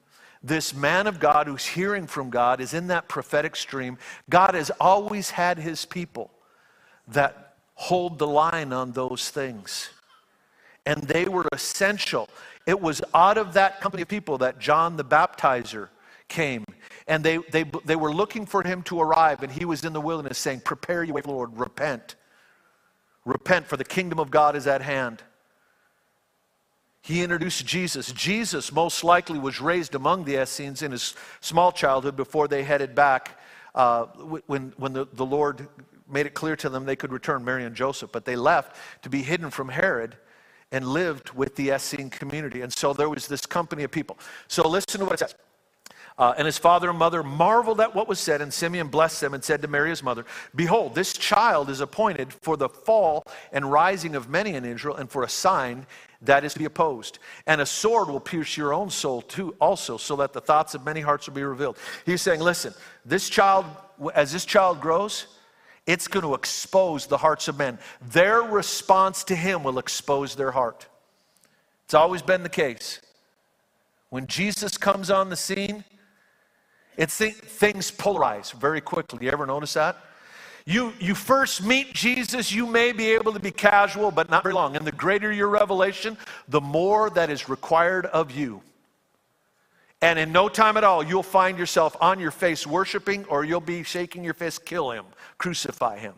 this 0.43 0.75
man 0.75 1.07
of 1.07 1.21
God 1.21 1.47
who's 1.47 1.67
hearing 1.67 2.07
from 2.07 2.31
God, 2.31 2.61
is 2.61 2.75
in 2.75 2.89
that 2.89 3.09
prophetic 3.09 3.57
stream. 3.57 3.99
God 4.31 4.55
has 4.55 4.71
always 4.81 5.31
had 5.31 5.59
his 5.59 5.85
people 5.85 6.31
that 7.09 7.55
hold 7.75 8.19
the 8.19 8.27
line 8.27 8.73
on 8.73 8.93
those 8.93 9.31
things. 9.31 9.91
And 10.85 11.03
they 11.03 11.27
were 11.27 11.47
essential. 11.53 12.29
It 12.67 12.81
was 12.81 13.03
out 13.15 13.39
of 13.39 13.55
that 13.55 13.81
company 13.81 14.03
of 14.03 14.09
people 14.09 14.39
that 14.39 14.59
John 14.59 14.97
the 14.97 15.05
Baptizer 15.05 15.89
came. 16.29 16.65
And 17.07 17.25
they, 17.25 17.39
they, 17.39 17.65
they 17.85 17.97
were 17.97 18.13
looking 18.13 18.47
for 18.47 18.63
him 18.63 18.83
to 18.85 19.01
arrive, 19.01 19.43
and 19.43 19.51
he 19.51 19.65
was 19.65 19.85
in 19.85 19.93
the 19.93 20.01
wilderness 20.01 20.39
saying, 20.39 20.61
Prepare 20.61 21.05
you, 21.05 21.15
way 21.15 21.23
Lord, 21.25 21.57
repent. 21.57 22.17
Repent, 23.29 23.67
for 23.67 23.77
the 23.77 23.85
kingdom 23.85 24.19
of 24.19 24.31
God 24.31 24.57
is 24.57 24.67
at 24.67 24.81
hand. 24.81 25.23
He 27.03 27.23
introduced 27.23 27.67
Jesus. 27.67 28.11
Jesus 28.13 28.73
most 28.73 29.05
likely 29.05 29.39
was 29.39 29.61
raised 29.61 29.95
among 29.95 30.25
the 30.25 30.43
Essenes 30.43 30.83
in 30.83 30.93
his 30.93 31.15
small 31.41 31.71
childhood 31.71 32.17
before 32.17 32.49
they 32.49 32.63
headed 32.65 32.95
back 32.95 33.39
uh, 33.75 34.07
when, 34.47 34.73
when 34.79 34.95
the, 34.95 35.07
the 35.13 35.27
Lord 35.27 35.69
made 36.11 36.25
it 36.25 36.33
clear 36.33 36.57
to 36.57 36.71
them 36.71 36.87
they 36.87 36.97
could 36.97 37.13
return, 37.13 37.45
Mary 37.45 37.65
and 37.65 37.77
Joseph. 37.77 38.11
But 38.13 38.25
they 38.25 38.35
left 38.35 38.77
to 39.03 39.11
be 39.11 39.23
hidden 39.23 39.51
from 39.51 39.69
Herod 39.69 40.17
and 40.73 40.87
lived 40.89 41.31
with 41.33 41.55
the 41.57 41.71
Essene 41.71 42.09
community. 42.09 42.63
And 42.63 42.73
so 42.73 42.95
there 42.95 43.11
was 43.11 43.29
this 43.29 43.45
company 43.45 43.85
of 43.85 43.91
people. 43.91 44.19
So 44.49 44.67
listen 44.67 45.01
to 45.01 45.05
what 45.05 45.15
it 45.15 45.19
says. 45.19 45.35
Uh, 46.19 46.35
and 46.37 46.47
his 46.47 46.59
father 46.59 46.91
and 46.91 46.99
mother 46.99 47.23
marveled 47.23 47.81
at 47.81 47.95
what 47.95 48.09
was 48.09 48.19
said, 48.19 48.43
and 48.43 48.53
Simeon 48.53 48.89
blessed 48.89 49.21
them 49.21 49.35
and 49.35 49.45
said 49.45 49.63
to 49.63 49.69
Mary, 49.69 49.91
his 49.91 50.03
mother, 50.03 50.27
Behold, 50.55 50.97
this 50.97 51.13
child 51.13 51.71
is 51.71 51.81
appointed 51.81 52.33
for 52.33 52.57
the 52.57 52.69
fall 52.69 53.25
and 53.53 53.71
rising 53.71 54.17
of 54.17 54.29
many 54.29 54.55
in 54.55 54.65
Israel, 54.65 54.97
and 54.97 55.09
for 55.09 55.23
a 55.23 55.29
sign 55.29 55.87
that 56.23 56.45
is 56.45 56.55
to 56.55 56.59
be 56.59 56.65
opposed. 56.65 57.21
And 57.47 57.61
a 57.61 57.67
sword 57.67 58.09
will 58.09 58.19
pierce 58.19 58.57
your 58.57 58.75
own 58.75 58.91
soul 58.91 59.23
too, 59.23 59.55
also, 59.61 59.97
so 59.97 60.17
that 60.17 60.33
the 60.33 60.41
thoughts 60.41 60.75
of 60.75 60.85
many 60.85 61.01
hearts 61.01 61.29
will 61.29 61.35
be 61.35 61.45
revealed. 61.45 61.79
He's 62.05 62.21
saying, 62.21 62.41
Listen, 62.41 62.75
this 63.05 63.29
child, 63.29 63.67
as 64.13 64.33
this 64.33 64.45
child 64.45 64.81
grows, 64.81 65.29
it's 65.87 66.09
going 66.09 66.25
to 66.25 66.35
expose 66.35 67.07
the 67.07 67.17
hearts 67.17 67.47
of 67.47 67.57
men. 67.57 67.79
Their 68.11 68.43
response 68.43 69.23
to 69.25 69.37
him 69.37 69.63
will 69.63 69.79
expose 69.79 70.35
their 70.35 70.51
heart. 70.51 70.87
It's 71.85 71.95
always 71.95 72.23
been 72.23 72.43
the 72.43 72.49
case. 72.49 73.01
When 74.11 74.27
Jesus 74.27 74.77
comes 74.77 75.11
on 75.11 75.31
the 75.31 75.37
scene, 75.37 75.85
it's 76.99 77.17
things 77.17 77.93
polarize 77.93 78.53
very 78.53 78.81
quickly. 78.81 79.25
You 79.25 79.31
ever 79.31 79.47
notice 79.47 79.73
that? 79.75 79.97
You, 80.67 80.93
you 80.99 81.15
first 81.15 81.65
meet 81.65 81.95
Jesus, 81.95 82.53
you 82.53 82.67
may 82.67 82.93
be 82.93 83.13
able 83.13 83.33
to 83.33 83.41
be 83.41 83.53
casual, 83.53 84.11
but 84.11 84.29
not 84.29 84.43
very 84.43 84.55
long. 84.55 84.77
And 84.77 84.87
the 84.87 84.93
greater 84.93 85.33
your 85.33 85.49
revelation, 85.49 86.19
the 86.49 86.61
more 86.61 87.09
that 87.11 87.31
is 87.31 87.49
required 87.49 88.05
of 88.07 88.33
you. 88.33 88.61
And 90.03 90.19
in 90.19 90.31
no 90.31 90.49
time 90.49 90.77
at 90.77 90.85
all, 90.85 91.03
you'll 91.03 91.23
find 91.23 91.59
yourself 91.59 91.97
on 92.01 92.21
your 92.21 92.31
face 92.31 92.67
worshiping, 92.67 93.25
or 93.27 93.45
you'll 93.45 93.61
be 93.61 93.83
shaking 93.83 94.23
your 94.23 94.35
fist, 94.35 94.67
kill 94.67 94.91
him, 94.91 95.07
crucify 95.39 95.99
him. 95.99 96.15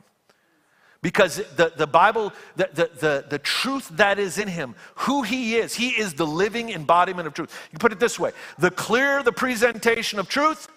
Because 1.02 1.36
the, 1.56 1.72
the 1.74 1.86
Bible, 1.86 2.32
the, 2.56 2.68
the, 2.74 2.90
the, 2.98 3.24
the, 3.30 3.38
truth 3.38 3.88
that 3.92 4.18
is 4.18 4.36
in 4.36 4.48
him, 4.48 4.74
who 4.96 5.22
he 5.22 5.56
is, 5.56 5.74
he 5.74 5.88
is 5.90 6.12
the 6.12 6.26
living 6.26 6.68
embodiment 6.68 7.26
of 7.26 7.32
truth. 7.32 7.58
You 7.72 7.78
put 7.78 7.92
it 7.92 7.98
this 7.98 8.18
way 8.18 8.32
the 8.58 8.70
clearer 8.70 9.22
the 9.22 9.32
presentation 9.32 10.18
of 10.18 10.28
truth, 10.28 10.68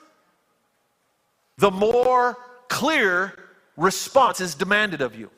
the 1.57 1.71
more 1.71 2.37
clear 2.69 3.33
response 3.75 4.39
is 4.39 4.55
demanded 4.55 5.01
of 5.01 5.17
you. 5.17 5.29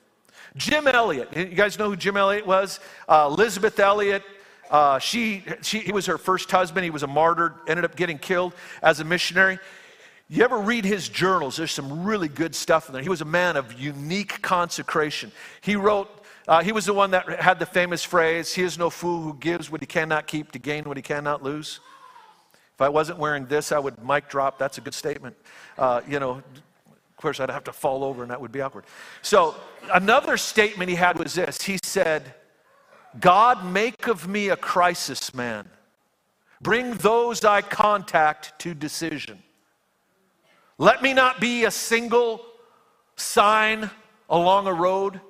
Jim 0.55 0.87
Elliot, 0.87 1.29
you 1.35 1.45
guys 1.45 1.79
know 1.79 1.89
who 1.89 1.95
Jim 1.95 2.15
Elliot 2.15 2.45
was? 2.45 2.79
Uh, 3.09 3.27
Elisabeth 3.29 3.79
Elliot, 3.79 4.23
uh, 4.69 4.99
she, 4.99 5.43
she, 5.61 5.79
he 5.79 5.91
was 5.91 6.05
her 6.05 6.17
first 6.17 6.49
husband. 6.49 6.83
He 6.83 6.89
was 6.89 7.03
a 7.03 7.07
martyr, 7.07 7.55
ended 7.67 7.85
up 7.85 7.95
getting 7.95 8.17
killed 8.17 8.53
as 8.81 8.99
a 8.99 9.03
missionary. 9.03 9.59
You 10.27 10.43
ever 10.43 10.57
read 10.57 10.85
his 10.85 11.07
journals? 11.07 11.57
There's 11.57 11.71
some 11.71 12.03
really 12.03 12.27
good 12.27 12.55
stuff 12.55 12.87
in 12.87 12.93
there. 12.93 13.03
He 13.03 13.09
was 13.09 13.21
a 13.21 13.25
man 13.25 13.57
of 13.57 13.79
unique 13.79 14.41
consecration. 14.41 15.31
He 15.61 15.75
wrote, 15.75 16.09
uh, 16.47 16.63
he 16.63 16.71
was 16.71 16.85
the 16.85 16.93
one 16.93 17.11
that 17.11 17.39
had 17.39 17.59
the 17.59 17.65
famous 17.65 18.03
phrase, 18.03 18.53
He 18.53 18.63
is 18.63 18.77
no 18.77 18.89
fool 18.89 19.21
who 19.21 19.35
gives 19.35 19.69
what 19.69 19.81
he 19.81 19.87
cannot 19.87 20.25
keep 20.25 20.51
to 20.53 20.59
gain 20.59 20.85
what 20.85 20.97
he 20.97 21.03
cannot 21.03 21.43
lose. 21.43 21.79
If 22.73 22.81
I 22.81 22.89
wasn't 22.89 23.19
wearing 23.19 23.45
this, 23.45 23.71
I 23.71 23.79
would 23.79 24.03
mic 24.03 24.27
drop. 24.27 24.57
That's 24.57 24.77
a 24.79 24.81
good 24.81 24.95
statement. 24.95 25.35
Uh, 25.77 26.01
you 26.07 26.19
know, 26.19 26.31
of 26.31 27.17
course, 27.17 27.39
I'd 27.39 27.49
have 27.49 27.63
to 27.65 27.71
fall 27.71 28.03
over 28.03 28.23
and 28.23 28.31
that 28.31 28.41
would 28.41 28.51
be 28.51 28.61
awkward. 28.61 28.85
So, 29.21 29.55
another 29.93 30.37
statement 30.37 30.89
he 30.89 30.95
had 30.95 31.19
was 31.19 31.35
this 31.35 31.61
He 31.61 31.77
said, 31.83 32.33
God, 33.19 33.63
make 33.63 34.07
of 34.07 34.27
me 34.27 34.49
a 34.49 34.57
crisis 34.57 35.33
man. 35.33 35.69
Bring 36.61 36.95
those 36.95 37.45
I 37.45 37.61
contact 37.61 38.57
to 38.59 38.73
decision. 38.73 39.41
Let 40.77 41.01
me 41.01 41.13
not 41.13 41.39
be 41.39 41.63
a 41.65 41.71
single 41.71 42.45
sign 43.15 43.89
along 44.29 44.67
a 44.67 44.73
road, 44.73 45.21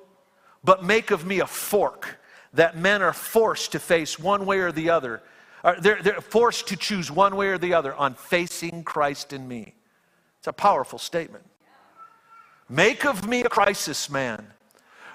but 0.64 0.84
make 0.84 1.10
of 1.10 1.24
me 1.24 1.40
a 1.40 1.46
fork 1.46 2.18
that 2.52 2.76
men 2.76 3.02
are 3.02 3.12
forced 3.12 3.72
to 3.72 3.78
face 3.78 4.18
one 4.18 4.46
way 4.46 4.58
or 4.58 4.72
the 4.72 4.90
other. 4.90 5.22
Uh, 5.62 5.74
they're, 5.80 6.02
they're 6.02 6.20
forced 6.20 6.68
to 6.68 6.76
choose 6.76 7.10
one 7.10 7.36
way 7.36 7.48
or 7.48 7.58
the 7.58 7.74
other 7.74 7.94
on 7.94 8.14
facing 8.14 8.82
Christ 8.82 9.32
in 9.32 9.46
me. 9.46 9.74
It's 10.38 10.48
a 10.48 10.52
powerful 10.52 10.98
statement. 10.98 11.44
Make 12.68 13.04
of 13.04 13.28
me 13.28 13.42
a 13.42 13.48
crisis 13.48 14.10
man. 14.10 14.46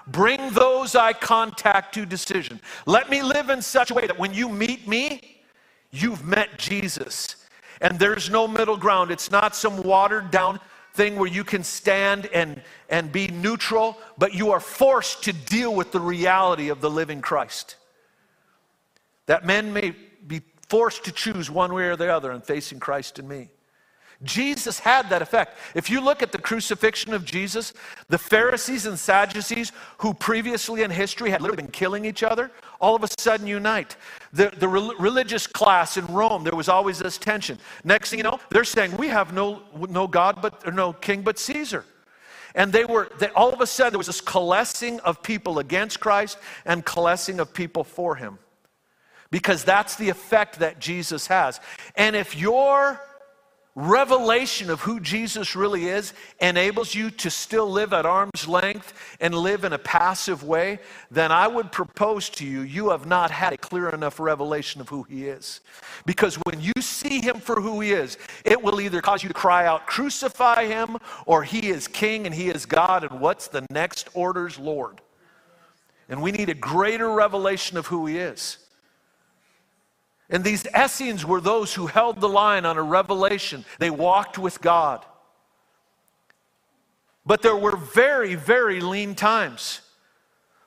Bring 0.06 0.50
those 0.50 0.94
I 0.94 1.12
contact 1.12 1.94
to 1.94 2.06
decision. 2.06 2.60
Let 2.86 3.10
me 3.10 3.22
live 3.22 3.50
in 3.50 3.62
such 3.62 3.90
a 3.90 3.94
way 3.94 4.06
that 4.06 4.18
when 4.18 4.32
you 4.34 4.48
meet 4.48 4.88
me, 4.88 5.42
you've 5.90 6.24
met 6.24 6.58
Jesus 6.58 7.36
and 7.82 7.98
there's 7.98 8.30
no 8.30 8.48
middle 8.48 8.76
ground. 8.76 9.10
It's 9.10 9.30
not 9.30 9.54
some 9.54 9.82
watered 9.82 10.30
down 10.30 10.60
thing 10.94 11.16
where 11.16 11.28
you 11.28 11.42
can 11.42 11.64
stand 11.64 12.26
and, 12.26 12.62
and 12.88 13.10
be 13.10 13.26
neutral, 13.28 13.98
but 14.16 14.34
you 14.34 14.52
are 14.52 14.60
forced 14.60 15.24
to 15.24 15.32
deal 15.32 15.74
with 15.74 15.90
the 15.90 16.00
reality 16.00 16.68
of 16.68 16.80
the 16.80 16.88
living 16.88 17.20
Christ. 17.20 17.76
That 19.26 19.44
men 19.44 19.72
may 19.72 19.96
be 20.26 20.42
forced 20.68 21.04
to 21.04 21.12
choose 21.12 21.50
one 21.50 21.74
way 21.74 21.84
or 21.84 21.96
the 21.96 22.14
other 22.14 22.30
in 22.32 22.40
facing 22.40 22.78
Christ 22.78 23.18
and 23.18 23.28
me. 23.28 23.48
Jesus 24.24 24.78
had 24.78 25.10
that 25.10 25.22
effect. 25.22 25.58
If 25.74 25.90
you 25.90 26.00
look 26.00 26.22
at 26.22 26.30
the 26.32 26.38
crucifixion 26.38 27.12
of 27.12 27.24
Jesus, 27.24 27.72
the 28.08 28.18
Pharisees 28.18 28.86
and 28.86 28.98
Sadducees, 28.98 29.72
who 29.98 30.14
previously 30.14 30.82
in 30.82 30.90
history 30.90 31.30
had 31.30 31.40
literally 31.40 31.62
been 31.62 31.72
killing 31.72 32.04
each 32.04 32.22
other, 32.22 32.50
all 32.80 32.94
of 32.94 33.02
a 33.02 33.08
sudden 33.18 33.46
unite. 33.46 33.96
The, 34.32 34.52
the 34.56 34.68
re- 34.68 34.94
religious 34.98 35.46
class 35.46 35.96
in 35.96 36.06
Rome, 36.06 36.44
there 36.44 36.54
was 36.54 36.68
always 36.68 36.98
this 36.98 37.18
tension. 37.18 37.58
Next 37.84 38.10
thing 38.10 38.18
you 38.18 38.24
know, 38.24 38.38
they're 38.50 38.64
saying, 38.64 38.96
We 38.96 39.08
have 39.08 39.32
no, 39.32 39.62
no 39.88 40.06
God, 40.06 40.40
but 40.40 40.66
or 40.66 40.72
no 40.72 40.92
king 40.92 41.22
but 41.22 41.38
Caesar. 41.38 41.84
And 42.54 42.72
they 42.72 42.84
were, 42.84 43.10
they, 43.18 43.28
all 43.28 43.52
of 43.52 43.60
a 43.60 43.66
sudden, 43.66 43.92
there 43.92 43.98
was 43.98 44.08
this 44.08 44.20
coalescing 44.20 45.00
of 45.00 45.22
people 45.22 45.58
against 45.58 46.00
Christ 46.00 46.38
and 46.64 46.84
coalescing 46.84 47.40
of 47.40 47.54
people 47.54 47.82
for 47.82 48.16
him. 48.16 48.38
Because 49.30 49.64
that's 49.64 49.96
the 49.96 50.10
effect 50.10 50.58
that 50.58 50.78
Jesus 50.78 51.26
has. 51.28 51.60
And 51.96 52.14
if 52.14 52.36
you're 52.36 53.00
revelation 53.74 54.68
of 54.68 54.80
who 54.80 55.00
Jesus 55.00 55.56
really 55.56 55.88
is 55.88 56.12
enables 56.40 56.94
you 56.94 57.10
to 57.10 57.30
still 57.30 57.70
live 57.70 57.94
at 57.94 58.04
arm's 58.04 58.46
length 58.46 58.92
and 59.20 59.34
live 59.34 59.64
in 59.64 59.72
a 59.72 59.78
passive 59.78 60.44
way, 60.44 60.78
then 61.10 61.32
I 61.32 61.46
would 61.46 61.72
propose 61.72 62.28
to 62.30 62.46
you, 62.46 62.60
you 62.60 62.90
have 62.90 63.06
not 63.06 63.30
had 63.30 63.54
a 63.54 63.56
clear 63.56 63.88
enough 63.88 64.20
revelation 64.20 64.80
of 64.80 64.90
who 64.90 65.04
He 65.04 65.26
is. 65.26 65.60
Because 66.04 66.36
when 66.36 66.60
you 66.60 66.72
see 66.80 67.20
Him 67.20 67.36
for 67.36 67.60
who 67.60 67.80
He 67.80 67.92
is, 67.92 68.18
it 68.44 68.62
will 68.62 68.80
either 68.80 69.00
cause 69.00 69.22
you 69.22 69.28
to 69.28 69.34
cry 69.34 69.66
out, 69.66 69.86
crucify 69.86 70.66
Him, 70.66 70.98
or 71.24 71.42
He 71.42 71.70
is 71.70 71.88
King 71.88 72.26
and 72.26 72.34
He 72.34 72.48
is 72.48 72.66
God, 72.66 73.04
and 73.04 73.20
what's 73.20 73.48
the 73.48 73.66
next 73.70 74.10
order's 74.12 74.58
Lord. 74.58 75.00
And 76.10 76.20
we 76.20 76.30
need 76.30 76.50
a 76.50 76.54
greater 76.54 77.10
revelation 77.10 77.78
of 77.78 77.86
who 77.86 78.04
He 78.04 78.18
is. 78.18 78.58
And 80.32 80.42
these 80.42 80.66
Essenes 80.74 81.24
were 81.24 81.40
those 81.40 81.74
who 81.74 81.86
held 81.86 82.20
the 82.20 82.28
line 82.28 82.64
on 82.64 82.78
a 82.78 82.82
revelation. 82.82 83.64
They 83.78 83.90
walked 83.90 84.38
with 84.38 84.60
God. 84.60 85.04
But 87.24 87.42
there 87.42 87.56
were 87.56 87.76
very, 87.76 88.34
very 88.34 88.80
lean 88.80 89.14
times. 89.14 89.82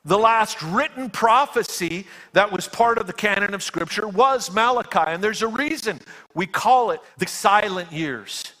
The 0.04 0.16
last 0.16 0.62
written 0.62 1.10
prophecy 1.10 2.06
that 2.32 2.52
was 2.52 2.68
part 2.68 2.96
of 2.98 3.08
the 3.08 3.12
canon 3.12 3.54
of 3.54 3.62
Scripture 3.62 4.06
was 4.06 4.52
Malachi. 4.54 5.00
And 5.04 5.22
there's 5.22 5.42
a 5.42 5.48
reason 5.48 6.00
we 6.32 6.46
call 6.46 6.92
it 6.92 7.00
the 7.18 7.26
silent 7.26 7.90
years, 7.92 8.52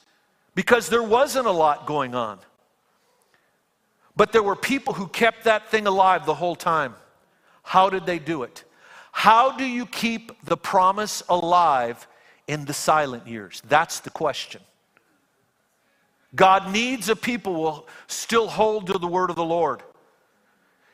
because 0.56 0.88
there 0.88 1.04
wasn't 1.04 1.46
a 1.46 1.52
lot 1.52 1.86
going 1.86 2.16
on. 2.16 2.40
But 4.16 4.32
there 4.32 4.42
were 4.42 4.56
people 4.56 4.92
who 4.94 5.06
kept 5.06 5.44
that 5.44 5.70
thing 5.70 5.86
alive 5.86 6.26
the 6.26 6.34
whole 6.34 6.56
time. 6.56 6.96
How 7.62 7.90
did 7.90 8.06
they 8.06 8.18
do 8.18 8.42
it? 8.42 8.64
How 9.16 9.50
do 9.50 9.64
you 9.64 9.86
keep 9.86 10.44
the 10.44 10.58
promise 10.58 11.22
alive 11.30 12.06
in 12.46 12.66
the 12.66 12.74
silent 12.74 13.26
years? 13.26 13.62
That's 13.66 14.00
the 14.00 14.10
question. 14.10 14.60
God 16.34 16.70
needs 16.70 17.08
a 17.08 17.16
people 17.16 17.54
who 17.54 17.60
will 17.60 17.88
still 18.08 18.46
hold 18.46 18.88
to 18.88 18.98
the 18.98 19.06
word 19.06 19.30
of 19.30 19.36
the 19.36 19.42
Lord. 19.44 19.82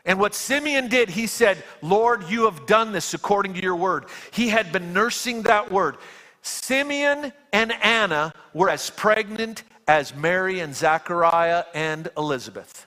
And 0.05 0.20
what 0.20 0.37
Simeon 0.37 0.87
did, 0.87 1.11
he 1.11 1.27
said, 1.27 1.64
Lord, 1.83 2.31
you 2.31 2.45
have 2.45 2.64
done 2.64 2.93
this 2.93 3.12
according 3.12 3.55
to 3.55 3.61
your 3.61 3.75
word. 3.75 4.05
He 4.31 4.51
had 4.51 4.70
been 4.70 4.93
nursing 4.93 5.43
that 5.43 5.73
word. 5.73 5.97
Simeon 6.43 7.33
and 7.53 7.73
Anna 7.83 8.35
were 8.55 8.70
as 8.70 8.89
pregnant 8.89 9.64
as 9.89 10.14
Mary 10.14 10.61
and 10.61 10.77
Zachariah 10.77 11.64
and 11.75 12.09
Elizabeth. 12.16 12.87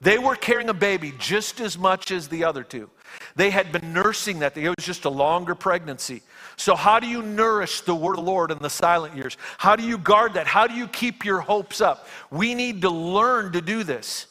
They 0.00 0.18
were 0.18 0.36
carrying 0.36 0.68
a 0.68 0.74
baby 0.74 1.12
just 1.18 1.60
as 1.60 1.76
much 1.76 2.12
as 2.12 2.28
the 2.28 2.44
other 2.44 2.62
two. 2.62 2.90
They 3.36 3.50
had 3.50 3.72
been 3.72 3.92
nursing 3.92 4.40
that. 4.40 4.56
It 4.56 4.68
was 4.68 4.84
just 4.84 5.04
a 5.04 5.10
longer 5.10 5.54
pregnancy. 5.54 6.22
So, 6.56 6.74
how 6.74 7.00
do 7.00 7.06
you 7.06 7.22
nourish 7.22 7.82
the 7.82 7.94
word 7.94 8.18
of 8.18 8.24
the 8.24 8.30
Lord 8.30 8.50
in 8.50 8.58
the 8.58 8.70
silent 8.70 9.16
years? 9.16 9.36
How 9.58 9.76
do 9.76 9.82
you 9.82 9.98
guard 9.98 10.34
that? 10.34 10.46
How 10.46 10.66
do 10.66 10.74
you 10.74 10.88
keep 10.88 11.24
your 11.24 11.40
hopes 11.40 11.80
up? 11.80 12.06
We 12.30 12.54
need 12.54 12.82
to 12.82 12.90
learn 12.90 13.52
to 13.52 13.60
do 13.60 13.84
this. 13.84 14.26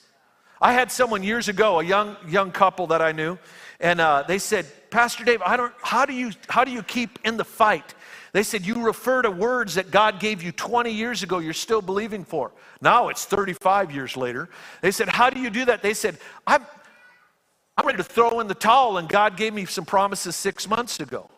I 0.62 0.74
had 0.74 0.91
someone 0.91 1.24
years 1.24 1.47
ago, 1.47 1.80
a 1.80 1.84
young, 1.84 2.18
young 2.28 2.52
couple 2.52 2.88
that 2.88 3.02
I 3.02 3.14
knew, 3.14 3.38
and 3.80 4.02
uh, 4.02 4.24
they 4.28 4.39
said, 4.39 4.66
Pastor 4.89 5.24
Dave, 5.24 5.41
I 5.41 5.56
don't, 5.56 5.74
how, 5.82 6.06
do 6.06 6.14
you, 6.14 6.32
how 6.50 6.66
do 6.66 6.72
you 6.72 6.84
keep 6.84 7.20
in 7.24 7.38
the 7.38 7.45
fight? 7.45 7.93
They 8.34 8.43
said, 8.43 8.66
You 8.66 8.86
refer 8.86 9.22
to 9.22 9.32
words 9.32 9.76
that 9.76 9.91
God 9.91 10.20
gave 10.20 10.43
you 10.43 10.52
20 10.52 10.91
years 10.91 11.24
ago, 11.24 11.39
you're 11.39 11.54
still 11.54 11.82
believing 11.82 12.26
for. 12.26 12.52
Now 12.82 13.10
it's 13.10 13.26
35 13.26 13.91
years 13.91 14.16
later. 14.16 14.50
They 14.82 14.91
said, 14.91 15.10
How 15.10 15.30
do 15.30 15.39
you 15.39 15.50
do 15.50 15.66
that? 15.66 15.82
They 15.82 15.93
said, 15.93 16.18
I'm, 16.45 16.66
I'm 17.80 17.86
ready 17.86 17.99
to 17.99 18.03
throw 18.03 18.41
in 18.41 18.47
the 18.47 18.55
towel, 18.55 18.97
and 18.97 19.07
God 19.07 19.38
gave 19.38 19.53
me 19.53 19.63
some 19.63 19.86
promises 19.86 20.36
six 20.36 20.67
months 20.67 20.99
ago. 20.99 21.30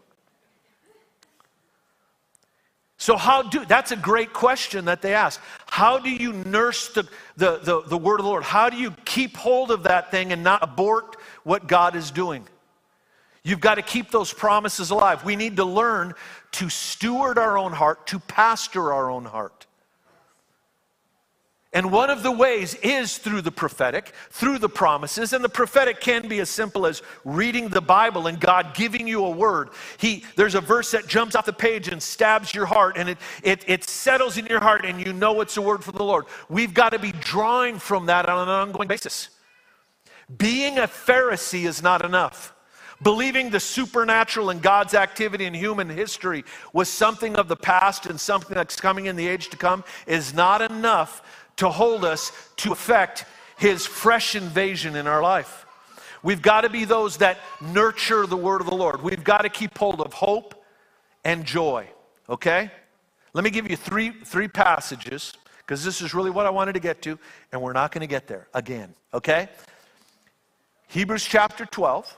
So, 2.98 3.16
how 3.16 3.44
do 3.44 3.64
that's 3.64 3.92
a 3.92 3.96
great 3.96 4.34
question 4.34 4.86
that 4.86 5.04
they 5.04 5.14
ask. 5.14 5.40
How 5.68 6.00
do 6.00 6.10
you 6.10 6.34
nurse 6.34 6.88
the, 6.90 7.04
the, 7.38 7.58
the, 7.58 7.82
the, 7.84 7.98
word 7.98 8.20
of 8.20 8.24
the 8.24 8.30
Lord? 8.32 8.42
How 8.42 8.72
do 8.72 8.78
you 8.78 8.90
keep 9.06 9.38
hold 9.38 9.70
of 9.70 9.84
that 9.84 10.10
thing 10.10 10.32
and 10.32 10.44
not 10.44 10.64
abort 10.64 11.18
what 11.44 11.68
God 11.68 11.96
is 11.96 12.10
doing? 12.10 12.48
You've 13.44 13.60
got 13.60 13.76
to 13.76 13.84
keep 13.84 14.10
those 14.10 14.34
promises 14.34 14.90
alive. 14.90 15.24
We 15.24 15.36
need 15.36 15.58
to 15.58 15.66
learn 15.66 16.16
to 16.54 16.70
steward 16.70 17.38
our 17.38 17.56
own 17.56 17.72
heart, 17.72 18.08
to 18.08 18.20
pastor 18.20 18.92
our 18.92 19.12
own 19.12 19.26
heart. 19.26 19.68
And 21.74 21.90
one 21.90 22.10
of 22.10 22.22
the 22.22 22.32
ways 22.32 22.76
is 22.76 23.18
through 23.18 23.44
the 23.44 23.52
prophetic, 23.52 24.12
through 24.30 24.60
the 24.60 24.68
promises. 24.68 25.32
And 25.32 25.42
the 25.42 25.50
prophetic 25.50 26.02
can 26.02 26.28
be 26.28 26.40
as 26.40 26.50
simple 26.50 26.86
as 26.86 27.02
reading 27.24 27.70
the 27.70 27.80
Bible 27.80 28.28
and 28.28 28.38
God 28.40 28.74
giving 28.74 29.08
you 29.08 29.24
a 29.24 29.30
word. 29.30 29.70
He, 29.98 30.26
there's 30.36 30.56
a 30.56 30.62
verse 30.62 30.92
that 30.92 31.08
jumps 31.08 31.34
off 31.34 31.46
the 31.46 31.54
page 31.54 31.88
and 31.88 32.04
stabs 32.04 32.54
your 32.54 32.66
heart, 32.66 32.98
and 32.98 33.08
it, 33.08 33.18
it, 33.42 33.64
it 33.68 33.84
settles 33.86 34.38
in 34.38 34.48
your 34.48 34.60
heart, 34.60 34.84
and 34.86 35.06
you 35.06 35.14
know 35.14 35.40
it's 35.40 35.56
a 35.56 35.62
word 35.62 35.82
from 35.82 35.96
the 35.96 36.04
Lord. 36.04 36.26
We've 36.50 36.74
got 36.74 36.90
to 36.90 37.00
be 37.00 37.14
drawing 37.14 37.80
from 37.80 38.08
that 38.08 38.28
on 38.28 38.50
an 38.50 38.50
ongoing 38.50 38.90
basis. 38.90 39.30
Being 40.38 40.78
a 40.78 40.88
Pharisee 40.88 41.66
is 41.66 41.82
not 41.82 42.04
enough. 42.04 42.54
Believing 43.02 43.50
the 43.50 43.60
supernatural 43.60 44.52
and 44.52 44.62
God's 44.62 44.94
activity 44.94 45.46
in 45.46 45.54
human 45.54 45.90
history 45.90 46.44
was 46.72 46.88
something 46.88 47.36
of 47.36 47.48
the 47.48 47.56
past 47.56 48.06
and 48.06 48.20
something 48.20 48.54
that's 48.54 48.80
coming 48.80 49.08
in 49.08 49.16
the 49.16 49.28
age 49.28 49.50
to 49.50 49.58
come 49.58 49.84
is 50.06 50.34
not 50.34 50.62
enough 50.62 51.24
to 51.62 51.70
hold 51.70 52.04
us 52.04 52.32
to 52.56 52.72
affect 52.72 53.24
his 53.56 53.86
fresh 53.86 54.36
invasion 54.36 54.96
in 54.96 55.06
our 55.06 55.22
life. 55.22 55.68
We've 56.24 56.42
got 56.42 56.62
to 56.62 56.70
be 56.70 56.86
those 56.86 57.18
that 57.18 57.38
nurture 57.62 58.26
the 58.26 58.36
word 58.36 58.62
of 58.62 58.68
the 58.68 58.76
Lord. 58.76 59.04
We've 59.04 59.24
got 59.24 59.44
to 59.44 59.50
keep 59.50 59.78
hold 59.78 60.02
of 60.02 60.12
hope 60.12 60.56
and 61.24 61.46
joy, 61.46 61.88
okay? 62.28 62.72
Let 63.34 63.44
me 63.44 63.52
give 63.52 63.70
you 63.70 63.76
three, 63.76 64.10
three 64.10 64.48
passages 64.48 65.34
because 65.60 65.86
this 65.86 66.02
is 66.02 66.16
really 66.16 66.32
what 66.32 66.48
I 66.48 66.50
wanted 66.50 66.74
to 66.74 66.80
get 66.80 67.04
to, 67.04 67.20
and 67.52 67.62
we're 67.62 67.74
not 67.74 67.92
going 67.92 68.02
to 68.02 68.08
get 68.08 68.26
there 68.26 68.48
again, 68.56 68.96
okay? 69.14 69.48
Hebrews 70.88 71.26
chapter 71.26 71.68
12, 71.68 72.18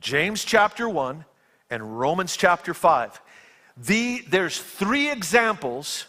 James 0.00 0.44
chapter 0.44 0.86
1, 0.86 1.24
and 1.70 1.98
Romans 1.98 2.36
chapter 2.36 2.74
5. 2.74 3.22
The, 3.78 4.22
there's 4.28 4.60
three 4.60 5.10
examples 5.10 6.08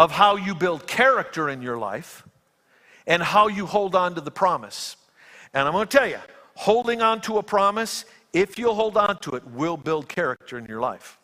of 0.00 0.10
how 0.10 0.34
you 0.34 0.54
build 0.54 0.86
character 0.86 1.50
in 1.50 1.60
your 1.60 1.76
life 1.76 2.26
and 3.06 3.22
how 3.22 3.48
you 3.48 3.66
hold 3.66 3.94
on 3.94 4.14
to 4.14 4.20
the 4.22 4.30
promise. 4.30 4.96
And 5.52 5.68
I'm 5.68 5.74
going 5.74 5.86
to 5.86 5.94
tell 5.98 6.08
you, 6.08 6.16
holding 6.54 7.02
on 7.02 7.20
to 7.20 7.36
a 7.36 7.42
promise, 7.42 8.06
if 8.32 8.58
you'll 8.58 8.74
hold 8.74 8.96
on 8.96 9.18
to 9.18 9.32
it, 9.32 9.46
will 9.48 9.76
build 9.76 10.08
character 10.08 10.56
in 10.56 10.64
your 10.64 10.80
life. 10.80 11.18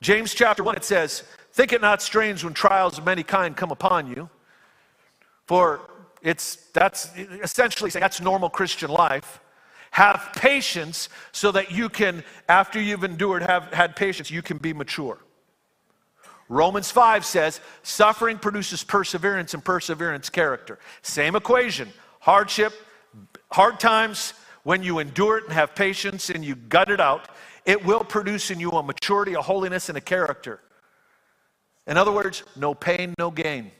James 0.00 0.32
chapter 0.32 0.62
1, 0.62 0.76
it 0.76 0.84
says, 0.84 1.24
Think 1.50 1.72
it 1.72 1.80
not 1.80 2.02
strange 2.02 2.44
when 2.44 2.54
trials 2.54 2.98
of 2.98 3.04
many 3.04 3.24
kind 3.24 3.56
come 3.56 3.72
upon 3.72 4.06
you. 4.06 4.30
For 5.46 5.80
it's 6.22 6.54
that's 6.72 7.10
essentially 7.16 7.90
saying 7.90 8.00
that's 8.00 8.20
normal 8.20 8.48
Christian 8.48 8.90
life. 8.90 9.40
Have 9.90 10.30
patience 10.36 11.08
so 11.32 11.50
that 11.50 11.72
you 11.72 11.88
can, 11.88 12.22
after 12.48 12.80
you've 12.80 13.02
endured, 13.02 13.42
have 13.42 13.72
had 13.72 13.96
patience, 13.96 14.30
you 14.30 14.40
can 14.40 14.58
be 14.58 14.72
mature. 14.72 15.18
Romans 16.48 16.90
5 16.90 17.24
says 17.24 17.60
suffering 17.82 18.38
produces 18.38 18.84
perseverance 18.84 19.54
and 19.54 19.64
perseverance 19.64 20.28
character. 20.28 20.78
Same 21.02 21.36
equation. 21.36 21.88
Hardship, 22.20 22.72
hard 23.50 23.80
times, 23.80 24.34
when 24.64 24.82
you 24.82 24.98
endure 24.98 25.38
it 25.38 25.44
and 25.44 25.52
have 25.52 25.74
patience 25.74 26.30
and 26.30 26.44
you 26.44 26.54
gut 26.54 26.90
it 26.90 27.00
out, 27.00 27.28
it 27.64 27.84
will 27.84 28.04
produce 28.04 28.50
in 28.50 28.60
you 28.60 28.70
a 28.70 28.82
maturity, 28.82 29.34
a 29.34 29.40
holiness, 29.40 29.88
and 29.88 29.98
a 29.98 30.00
character. 30.00 30.60
In 31.86 31.96
other 31.96 32.12
words, 32.12 32.44
no 32.56 32.74
pain, 32.74 33.14
no 33.18 33.30
gain. 33.30 33.72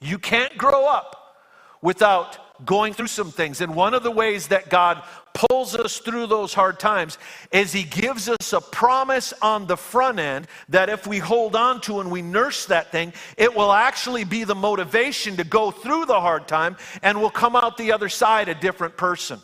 You 0.00 0.18
can't 0.18 0.56
grow 0.58 0.86
up 0.86 1.36
without 1.80 2.38
going 2.64 2.92
through 2.92 3.08
some 3.08 3.30
things. 3.30 3.60
And 3.60 3.74
one 3.74 3.94
of 3.94 4.02
the 4.02 4.10
ways 4.10 4.48
that 4.48 4.70
God 4.70 5.02
pulls 5.34 5.76
us 5.76 5.98
through 5.98 6.26
those 6.26 6.54
hard 6.54 6.80
times 6.80 7.18
is 7.52 7.72
He 7.72 7.82
gives 7.82 8.28
us 8.28 8.52
a 8.52 8.60
promise 8.60 9.34
on 9.42 9.66
the 9.66 9.76
front 9.76 10.18
end 10.18 10.46
that 10.68 10.88
if 10.88 11.06
we 11.06 11.18
hold 11.18 11.54
on 11.54 11.80
to 11.82 12.00
and 12.00 12.10
we 12.10 12.22
nurse 12.22 12.66
that 12.66 12.90
thing, 12.90 13.12
it 13.36 13.54
will 13.54 13.72
actually 13.72 14.24
be 14.24 14.44
the 14.44 14.54
motivation 14.54 15.36
to 15.36 15.44
go 15.44 15.70
through 15.70 16.06
the 16.06 16.20
hard 16.20 16.48
time 16.48 16.76
and 17.02 17.20
we'll 17.20 17.30
come 17.30 17.54
out 17.54 17.76
the 17.76 17.92
other 17.92 18.08
side 18.08 18.48
a 18.48 18.54
different 18.54 18.96
person 18.96 19.40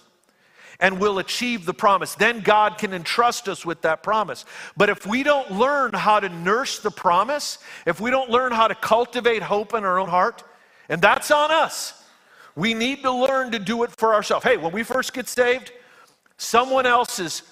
and 0.83 0.99
we'll 0.99 1.21
achieve 1.21 1.65
the 1.65 1.73
promise. 1.73 2.17
Then 2.17 2.41
God 2.41 2.77
can 2.77 2.93
entrust 2.93 3.49
us 3.49 3.65
with 3.65 3.83
that 3.83 4.03
promise. 4.03 4.45
But 4.77 4.91
if 4.91 5.07
we 5.07 5.23
don't 5.23 5.53
learn 5.53 5.93
how 5.93 6.19
to 6.19 6.29
nurse 6.29 6.81
the 6.81 6.91
promise, 6.91 7.59
if 7.87 8.01
we 8.01 8.11
don't 8.11 8.31
learn 8.31 8.53
how 8.53 8.67
to 8.67 8.75
cultivate 8.75 9.43
hope 9.43 9.75
in 9.75 9.85
our 9.85 9.99
own 9.99 10.09
heart, 10.09 10.43
and 10.89 11.01
that's 11.01 11.31
on 11.31 11.53
us. 11.53 12.02
We 12.55 12.75
need 12.75 13.03
to 13.03 13.11
learn 13.11 13.53
to 13.53 13.59
do 13.59 13.83
it 13.83 13.91
for 13.91 14.15
ourselves. 14.15 14.45
Hey, 14.45 14.57
when 14.57 14.73
we 14.73 14.83
first 14.83 15.13
get 15.13 15.29
saved, 15.29 15.73
someone 16.37 16.87
else 16.87 17.19
is 17.19 17.43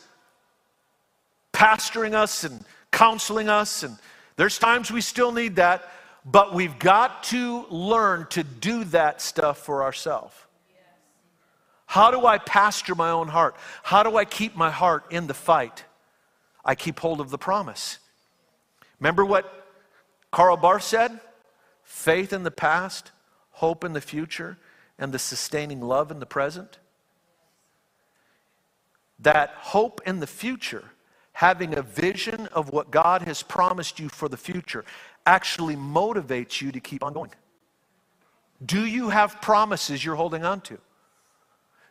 pastoring 1.52 2.14
us 2.14 2.44
and 2.44 2.64
counseling 2.90 3.48
us, 3.48 3.82
and 3.82 3.96
there's 4.36 4.58
times 4.58 4.90
we 4.90 5.00
still 5.00 5.32
need 5.32 5.56
that, 5.56 5.90
but 6.24 6.54
we've 6.54 6.78
got 6.78 7.22
to 7.24 7.66
learn 7.70 8.26
to 8.30 8.42
do 8.42 8.84
that 8.84 9.22
stuff 9.22 9.58
for 9.58 9.82
ourselves. 9.82 10.34
How 11.86 12.10
do 12.10 12.24
I 12.24 12.38
pastor 12.38 12.94
my 12.94 13.10
own 13.10 13.28
heart? 13.28 13.56
How 13.82 14.02
do 14.02 14.16
I 14.16 14.24
keep 14.24 14.54
my 14.54 14.70
heart 14.70 15.04
in 15.10 15.26
the 15.26 15.34
fight? 15.34 15.84
I 16.64 16.74
keep 16.74 17.00
hold 17.00 17.20
of 17.20 17.30
the 17.30 17.38
promise. 17.38 17.98
Remember 19.00 19.24
what 19.24 19.66
Karl 20.30 20.56
Barth 20.56 20.84
said? 20.84 21.18
Faith 21.82 22.32
in 22.32 22.44
the 22.44 22.50
past, 22.50 23.10
hope 23.50 23.82
in 23.82 23.92
the 23.92 24.00
future, 24.00 24.56
and 25.00 25.12
the 25.12 25.18
sustaining 25.18 25.80
love 25.80 26.10
in 26.10 26.20
the 26.20 26.26
present. 26.26 26.78
That 29.18 29.50
hope 29.56 30.00
in 30.06 30.20
the 30.20 30.26
future, 30.26 30.84
having 31.32 31.76
a 31.76 31.82
vision 31.82 32.46
of 32.48 32.70
what 32.70 32.90
God 32.90 33.22
has 33.22 33.42
promised 33.42 33.98
you 33.98 34.08
for 34.08 34.28
the 34.28 34.36
future, 34.36 34.84
actually 35.26 35.74
motivates 35.74 36.60
you 36.60 36.70
to 36.70 36.80
keep 36.80 37.02
on 37.02 37.14
going. 37.14 37.30
Do 38.64 38.84
you 38.84 39.08
have 39.08 39.40
promises 39.40 40.04
you're 40.04 40.16
holding 40.16 40.44
on 40.44 40.60
to? 40.62 40.78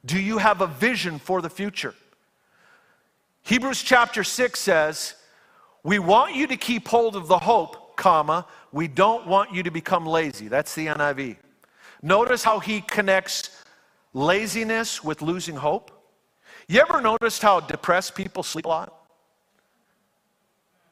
Do 0.06 0.20
you 0.20 0.38
have 0.38 0.62
a 0.62 0.68
vision 0.68 1.20
for 1.20 1.42
the 1.42 1.50
future? 1.50 1.96
Hebrews 3.42 3.82
chapter 3.82 4.24
6 4.24 4.60
says, 4.60 5.16
We 5.84 5.98
want 5.98 6.36
you 6.36 6.46
to 6.48 6.58
keep 6.58 6.88
hold 6.88 7.16
of 7.16 7.28
the 7.28 7.40
hope, 7.40 7.98
comma, 7.98 8.46
we 8.72 8.88
don't 8.88 9.26
want 9.26 9.52
you 9.52 9.64
to 9.64 9.72
become 9.72 10.06
lazy. 10.06 10.48
That's 10.48 10.76
the 10.76 10.88
NIV. 10.88 11.38
Notice 12.02 12.44
how 12.44 12.60
he 12.60 12.82
connects 12.82 13.64
laziness 14.14 15.04
with 15.04 15.22
losing 15.22 15.56
hope. 15.56 15.92
You 16.68 16.82
ever 16.82 17.02
noticed 17.02 17.42
how 17.42 17.60
depressed 17.60 18.16
people 18.16 18.44
sleep 18.44 18.66
a 18.66 18.70
lot? 18.70 18.96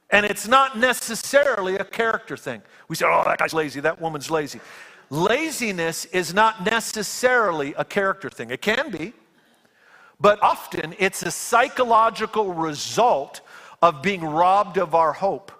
And 0.09 0.25
it's 0.25 0.47
not 0.47 0.77
necessarily 0.77 1.75
a 1.75 1.83
character 1.83 2.37
thing. 2.37 2.61
We 2.87 2.95
say, 2.95 3.05
oh, 3.07 3.23
that 3.25 3.39
guy's 3.39 3.53
lazy, 3.53 3.79
that 3.81 3.99
woman's 4.01 4.31
lazy. 4.31 4.59
Laziness 5.09 6.05
is 6.05 6.33
not 6.33 6.65
necessarily 6.65 7.73
a 7.77 7.85
character 7.85 8.29
thing. 8.29 8.49
It 8.49 8.61
can 8.61 8.89
be, 8.89 9.13
but 10.19 10.41
often 10.41 10.95
it's 10.97 11.23
a 11.23 11.31
psychological 11.31 12.53
result 12.53 13.41
of 13.81 14.01
being 14.01 14.23
robbed 14.23 14.77
of 14.77 14.95
our 14.95 15.13
hope. 15.13 15.51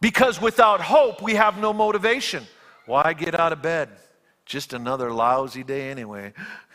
Because 0.00 0.40
without 0.40 0.80
hope, 0.80 1.22
we 1.22 1.34
have 1.34 1.58
no 1.58 1.72
motivation. 1.72 2.46
Why 2.86 3.12
get 3.12 3.38
out 3.38 3.52
of 3.52 3.62
bed? 3.62 3.88
Just 4.46 4.72
another 4.72 5.12
lousy 5.12 5.62
day 5.64 5.90
anyway. 5.90 6.32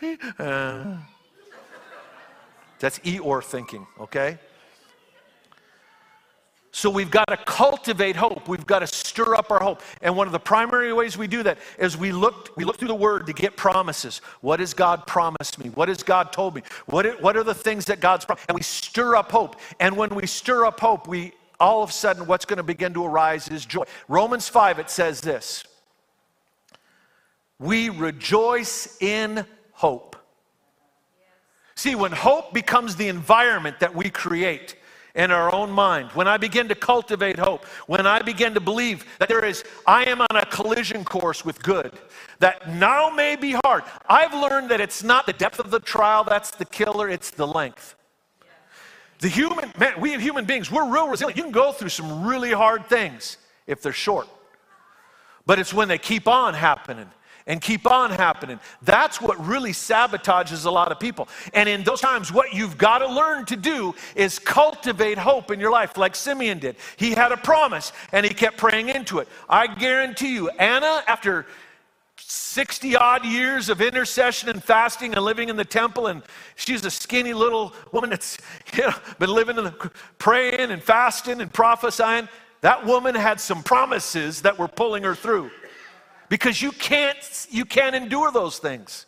That's 2.80 2.98
Eeyore 3.00 3.44
thinking, 3.44 3.86
okay? 4.00 4.38
So 6.72 6.88
we've 6.88 7.10
got 7.10 7.26
to 7.26 7.36
cultivate 7.36 8.16
hope. 8.16 8.48
We've 8.48 8.66
got 8.66 8.78
to 8.78 8.86
stir 8.86 9.34
up 9.34 9.50
our 9.50 9.60
hope. 9.60 9.82
And 10.02 10.16
one 10.16 10.26
of 10.26 10.32
the 10.32 10.40
primary 10.40 10.92
ways 10.92 11.18
we 11.18 11.26
do 11.26 11.42
that 11.42 11.58
is 11.78 11.96
we 11.96 12.12
look, 12.12 12.56
we 12.56 12.64
look 12.64 12.78
through 12.78 12.88
the 12.88 12.94
Word 12.94 13.26
to 13.26 13.32
get 13.32 13.56
promises. 13.56 14.20
What 14.40 14.60
has 14.60 14.72
God 14.72 15.06
promised 15.06 15.58
me? 15.58 15.70
What 15.70 15.88
has 15.88 16.02
God 16.02 16.32
told 16.32 16.54
me? 16.54 16.62
What 16.86 17.06
are, 17.06 17.12
what 17.14 17.36
are 17.36 17.42
the 17.42 17.54
things 17.54 17.84
that 17.86 18.00
God's 18.00 18.24
promised? 18.24 18.46
And 18.48 18.54
we 18.54 18.62
stir 18.62 19.16
up 19.16 19.32
hope. 19.32 19.56
And 19.80 19.96
when 19.96 20.10
we 20.10 20.26
stir 20.26 20.64
up 20.64 20.78
hope, 20.78 21.08
we 21.08 21.32
all 21.58 21.82
of 21.82 21.90
a 21.90 21.92
sudden 21.92 22.26
what's 22.26 22.44
going 22.44 22.56
to 22.56 22.62
begin 22.62 22.94
to 22.94 23.04
arise 23.04 23.48
is 23.48 23.66
joy. 23.66 23.84
Romans 24.08 24.48
5, 24.48 24.78
it 24.78 24.90
says 24.90 25.20
this 25.20 25.64
We 27.60 27.90
rejoice 27.90 28.96
in 29.00 29.46
hope. 29.72 30.16
See, 31.76 31.94
when 31.94 32.10
hope 32.10 32.52
becomes 32.52 32.96
the 32.96 33.06
environment 33.06 33.78
that 33.78 33.94
we 33.94 34.10
create, 34.10 34.76
in 35.14 35.30
our 35.30 35.52
own 35.54 35.70
mind, 35.70 36.10
when 36.12 36.28
I 36.28 36.36
begin 36.36 36.68
to 36.68 36.74
cultivate 36.74 37.38
hope, 37.38 37.64
when 37.86 38.06
I 38.06 38.22
begin 38.22 38.54
to 38.54 38.60
believe 38.60 39.04
that 39.18 39.28
there 39.28 39.44
is, 39.44 39.64
I 39.86 40.04
am 40.04 40.20
on 40.20 40.36
a 40.36 40.46
collision 40.46 41.04
course 41.04 41.44
with 41.44 41.62
good, 41.62 41.92
that 42.38 42.68
now 42.68 43.10
may 43.10 43.36
be 43.36 43.56
hard. 43.64 43.82
I've 44.08 44.32
learned 44.32 44.70
that 44.70 44.80
it's 44.80 45.02
not 45.02 45.26
the 45.26 45.32
depth 45.32 45.58
of 45.58 45.70
the 45.70 45.80
trial 45.80 46.24
that's 46.24 46.52
the 46.52 46.64
killer, 46.64 47.08
it's 47.08 47.30
the 47.30 47.46
length. 47.46 47.96
The 49.18 49.28
human, 49.28 49.72
man, 49.78 50.00
we 50.00 50.18
human 50.18 50.44
beings, 50.44 50.70
we're 50.70 50.88
real 50.88 51.08
resilient. 51.08 51.36
You 51.36 51.42
can 51.42 51.52
go 51.52 51.72
through 51.72 51.90
some 51.90 52.26
really 52.26 52.52
hard 52.52 52.86
things 52.86 53.36
if 53.66 53.82
they're 53.82 53.92
short. 53.92 54.28
But 55.44 55.58
it's 55.58 55.74
when 55.74 55.88
they 55.88 55.98
keep 55.98 56.28
on 56.28 56.54
happening 56.54 57.10
and 57.46 57.60
keep 57.60 57.90
on 57.90 58.10
happening. 58.10 58.58
That's 58.82 59.20
what 59.20 59.44
really 59.44 59.72
sabotages 59.72 60.66
a 60.66 60.70
lot 60.70 60.92
of 60.92 61.00
people. 61.00 61.28
And 61.54 61.68
in 61.68 61.82
those 61.82 62.00
times, 62.00 62.32
what 62.32 62.54
you've 62.54 62.78
got 62.78 62.98
to 62.98 63.08
learn 63.08 63.46
to 63.46 63.56
do 63.56 63.94
is 64.14 64.38
cultivate 64.38 65.18
hope 65.18 65.50
in 65.50 65.60
your 65.60 65.70
life, 65.70 65.96
like 65.96 66.14
Simeon 66.14 66.58
did. 66.58 66.76
He 66.96 67.12
had 67.12 67.32
a 67.32 67.36
promise 67.36 67.92
and 68.12 68.24
he 68.24 68.34
kept 68.34 68.56
praying 68.56 68.88
into 68.88 69.18
it. 69.18 69.28
I 69.48 69.66
guarantee 69.66 70.34
you, 70.34 70.50
Anna, 70.50 71.02
after 71.06 71.46
60 72.16 72.96
odd 72.96 73.24
years 73.24 73.68
of 73.68 73.80
intercession 73.80 74.48
and 74.48 74.62
fasting 74.62 75.14
and 75.14 75.24
living 75.24 75.48
in 75.48 75.56
the 75.56 75.64
temple 75.64 76.06
and 76.08 76.22
she's 76.54 76.84
a 76.84 76.90
skinny 76.90 77.32
little 77.32 77.72
woman 77.92 78.10
that's 78.10 78.38
you 78.74 78.82
know, 78.82 78.94
been 79.18 79.30
living 79.30 79.56
in 79.56 79.64
the, 79.64 79.90
praying 80.18 80.70
and 80.70 80.82
fasting 80.82 81.40
and 81.40 81.52
prophesying 81.52 82.28
that 82.60 82.84
woman 82.84 83.14
had 83.14 83.40
some 83.40 83.62
promises 83.62 84.42
that 84.42 84.58
were 84.58 84.68
pulling 84.68 85.02
her 85.02 85.14
through 85.14 85.50
because 86.30 86.62
you 86.62 86.72
can't 86.72 87.46
you 87.50 87.66
can't 87.66 87.94
endure 87.94 88.32
those 88.32 88.58
things. 88.58 89.04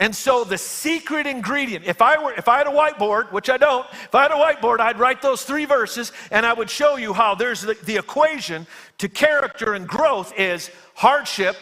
And 0.00 0.14
so 0.14 0.44
the 0.44 0.58
secret 0.58 1.26
ingredient, 1.26 1.84
if 1.84 2.00
I 2.02 2.22
were 2.22 2.32
if 2.32 2.48
I 2.48 2.58
had 2.58 2.66
a 2.66 2.70
whiteboard, 2.70 3.30
which 3.30 3.50
I 3.50 3.58
don't, 3.58 3.86
if 3.92 4.14
I 4.14 4.22
had 4.22 4.32
a 4.32 4.34
whiteboard, 4.34 4.80
I'd 4.80 4.98
write 4.98 5.22
those 5.22 5.44
three 5.44 5.66
verses 5.66 6.10
and 6.32 6.44
I 6.44 6.52
would 6.52 6.70
show 6.70 6.96
you 6.96 7.12
how 7.12 7.36
there's 7.36 7.60
the, 7.62 7.74
the 7.84 7.96
equation 7.96 8.66
to 8.98 9.08
character 9.08 9.74
and 9.74 9.86
growth 9.86 10.32
is 10.36 10.70
hardship 10.94 11.56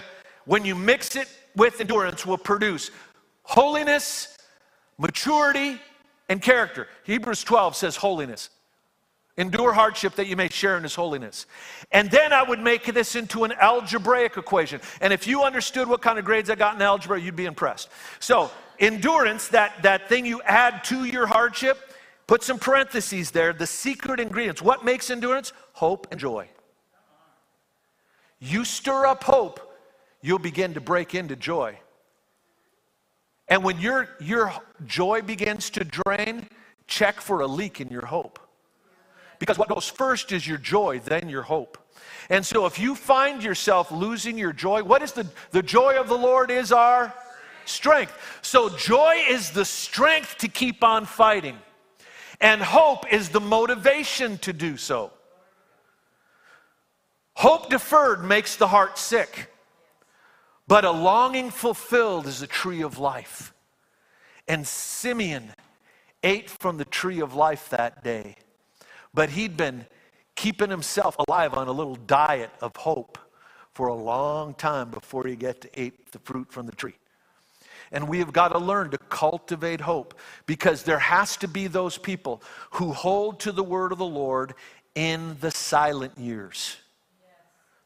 when 0.46 0.64
you 0.64 0.74
mix 0.74 1.16
it 1.16 1.28
with 1.56 1.80
endurance 1.80 2.24
will 2.24 2.38
produce 2.38 2.90
holiness, 3.42 4.36
maturity, 4.98 5.80
and 6.28 6.40
character. 6.40 6.88
Hebrews 7.04 7.42
12 7.42 7.74
says 7.74 7.96
holiness. 7.96 8.50
Endure 9.38 9.72
hardship 9.72 10.14
that 10.14 10.28
you 10.28 10.36
may 10.36 10.48
share 10.48 10.78
in 10.78 10.82
his 10.82 10.94
holiness. 10.94 11.44
And 11.92 12.10
then 12.10 12.32
I 12.32 12.42
would 12.42 12.60
make 12.60 12.86
this 12.94 13.14
into 13.16 13.44
an 13.44 13.52
algebraic 13.52 14.38
equation. 14.38 14.80
And 15.02 15.12
if 15.12 15.26
you 15.26 15.42
understood 15.42 15.88
what 15.88 16.00
kind 16.00 16.18
of 16.18 16.24
grades 16.24 16.48
I 16.48 16.54
got 16.54 16.74
in 16.74 16.82
algebra, 16.82 17.20
you'd 17.20 17.36
be 17.36 17.44
impressed. 17.44 17.90
So, 18.18 18.50
endurance, 18.78 19.48
that, 19.48 19.82
that 19.82 20.08
thing 20.08 20.24
you 20.24 20.40
add 20.42 20.84
to 20.84 21.04
your 21.04 21.26
hardship, 21.26 21.92
put 22.26 22.42
some 22.42 22.58
parentheses 22.58 23.30
there. 23.30 23.52
The 23.52 23.66
secret 23.66 24.20
ingredients. 24.20 24.62
What 24.62 24.86
makes 24.86 25.10
endurance? 25.10 25.52
Hope 25.74 26.06
and 26.10 26.18
joy. 26.18 26.48
You 28.38 28.64
stir 28.64 29.06
up 29.06 29.24
hope, 29.24 29.60
you'll 30.22 30.38
begin 30.38 30.74
to 30.74 30.80
break 30.80 31.14
into 31.14 31.36
joy. 31.36 31.78
And 33.48 33.62
when 33.62 33.78
your, 33.80 34.08
your 34.18 34.52
joy 34.86 35.22
begins 35.22 35.70
to 35.70 35.84
drain, 35.84 36.48
check 36.86 37.20
for 37.20 37.40
a 37.40 37.46
leak 37.46 37.80
in 37.80 37.88
your 37.88 38.06
hope. 38.06 38.38
Because 39.38 39.58
what 39.58 39.68
goes 39.68 39.88
first 39.88 40.32
is 40.32 40.46
your 40.46 40.58
joy, 40.58 41.00
then 41.00 41.28
your 41.28 41.42
hope. 41.42 41.78
And 42.28 42.44
so 42.44 42.66
if 42.66 42.78
you 42.78 42.94
find 42.94 43.42
yourself 43.42 43.90
losing 43.90 44.36
your 44.36 44.52
joy, 44.52 44.82
what 44.82 45.02
is 45.02 45.12
the, 45.12 45.26
the 45.50 45.62
joy 45.62 45.98
of 45.98 46.08
the 46.08 46.16
Lord 46.18 46.50
is 46.50 46.72
our 46.72 47.14
strength. 47.64 48.12
So 48.42 48.68
joy 48.68 49.24
is 49.28 49.50
the 49.50 49.64
strength 49.64 50.38
to 50.38 50.48
keep 50.48 50.82
on 50.82 51.04
fighting. 51.04 51.58
And 52.40 52.60
hope 52.60 53.12
is 53.12 53.30
the 53.30 53.40
motivation 53.40 54.38
to 54.38 54.52
do 54.52 54.76
so. 54.76 55.12
Hope 57.34 57.68
deferred 57.68 58.24
makes 58.24 58.56
the 58.56 58.68
heart 58.68 58.98
sick, 58.98 59.52
but 60.66 60.86
a 60.86 60.90
longing 60.90 61.50
fulfilled 61.50 62.26
is 62.26 62.40
a 62.40 62.46
tree 62.46 62.82
of 62.82 62.98
life. 62.98 63.52
And 64.48 64.66
Simeon 64.66 65.52
ate 66.22 66.48
from 66.48 66.78
the 66.78 66.84
tree 66.86 67.20
of 67.20 67.34
life 67.34 67.68
that 67.70 68.02
day. 68.02 68.36
But 69.16 69.30
he'd 69.30 69.56
been 69.56 69.86
keeping 70.34 70.68
himself 70.68 71.16
alive 71.26 71.54
on 71.54 71.68
a 71.68 71.72
little 71.72 71.96
diet 71.96 72.50
of 72.60 72.76
hope 72.76 73.18
for 73.72 73.88
a 73.88 73.94
long 73.94 74.52
time 74.52 74.90
before 74.90 75.26
he 75.26 75.36
get 75.36 75.62
to 75.62 75.80
eat 75.82 76.12
the 76.12 76.18
fruit 76.18 76.52
from 76.52 76.66
the 76.66 76.72
tree. 76.72 76.96
And 77.90 78.08
we 78.08 78.18
have 78.18 78.34
got 78.34 78.48
to 78.48 78.58
learn 78.58 78.90
to 78.90 78.98
cultivate 78.98 79.80
hope 79.80 80.12
because 80.44 80.82
there 80.82 80.98
has 80.98 81.38
to 81.38 81.48
be 81.48 81.66
those 81.66 81.96
people 81.96 82.42
who 82.72 82.92
hold 82.92 83.40
to 83.40 83.52
the 83.52 83.64
word 83.64 83.90
of 83.90 83.96
the 83.96 84.04
Lord 84.04 84.52
in 84.94 85.38
the 85.40 85.50
silent 85.50 86.18
years. 86.18 86.76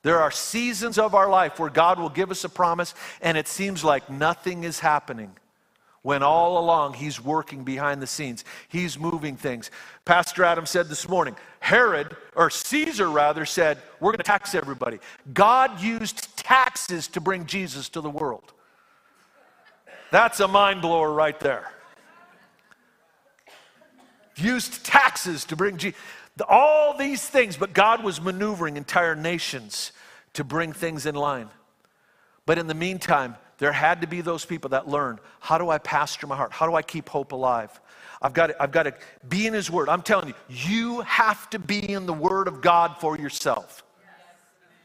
There 0.02 0.18
are 0.18 0.32
seasons 0.32 0.98
of 0.98 1.14
our 1.14 1.30
life 1.30 1.60
where 1.60 1.70
God 1.70 2.00
will 2.00 2.08
give 2.08 2.32
us 2.32 2.42
a 2.42 2.48
promise 2.48 2.92
and 3.20 3.38
it 3.38 3.46
seems 3.46 3.84
like 3.84 4.10
nothing 4.10 4.64
is 4.64 4.80
happening 4.80 5.36
when 6.02 6.22
all 6.22 6.58
along 6.58 6.94
he's 6.94 7.22
working 7.22 7.62
behind 7.62 8.00
the 8.00 8.06
scenes. 8.06 8.44
He's 8.68 8.98
moving 8.98 9.36
things. 9.36 9.70
Pastor 10.04 10.44
Adam 10.44 10.64
said 10.64 10.88
this 10.88 11.08
morning, 11.08 11.36
Herod, 11.60 12.16
or 12.34 12.48
Caesar 12.48 13.10
rather, 13.10 13.44
said, 13.44 13.78
We're 14.00 14.12
going 14.12 14.18
to 14.18 14.24
tax 14.24 14.54
everybody. 14.54 14.98
God 15.34 15.80
used 15.80 16.36
taxes 16.36 17.08
to 17.08 17.20
bring 17.20 17.46
Jesus 17.46 17.88
to 17.90 18.00
the 18.00 18.10
world. 18.10 18.52
That's 20.10 20.40
a 20.40 20.48
mind 20.48 20.82
blower 20.82 21.12
right 21.12 21.38
there. 21.38 21.70
Used 24.36 24.84
taxes 24.84 25.44
to 25.46 25.56
bring 25.56 25.76
Jesus. 25.76 26.00
All 26.48 26.96
these 26.96 27.26
things, 27.26 27.58
but 27.58 27.74
God 27.74 28.02
was 28.02 28.20
maneuvering 28.20 28.78
entire 28.78 29.14
nations 29.14 29.92
to 30.32 30.44
bring 30.44 30.72
things 30.72 31.04
in 31.04 31.14
line. 31.14 31.50
But 32.46 32.56
in 32.56 32.66
the 32.66 32.74
meantime, 32.74 33.36
there 33.60 33.72
had 33.72 34.00
to 34.00 34.06
be 34.06 34.22
those 34.22 34.44
people 34.44 34.70
that 34.70 34.88
learned 34.88 35.20
how 35.38 35.58
do 35.58 35.70
I 35.70 35.78
pasture 35.78 36.26
my 36.26 36.34
heart? 36.34 36.50
How 36.50 36.66
do 36.66 36.74
I 36.74 36.82
keep 36.82 37.08
hope 37.08 37.30
alive? 37.32 37.78
I've 38.22 38.32
got, 38.32 38.48
to, 38.48 38.62
I've 38.62 38.72
got 38.72 38.82
to 38.84 38.94
be 39.28 39.46
in 39.46 39.54
His 39.54 39.70
Word. 39.70 39.88
I'm 39.88 40.02
telling 40.02 40.28
you, 40.28 40.34
you 40.48 41.00
have 41.02 41.48
to 41.50 41.58
be 41.58 41.92
in 41.92 42.06
the 42.06 42.12
Word 42.12 42.48
of 42.48 42.62
God 42.62 42.96
for 42.98 43.16
yourself. 43.16 43.84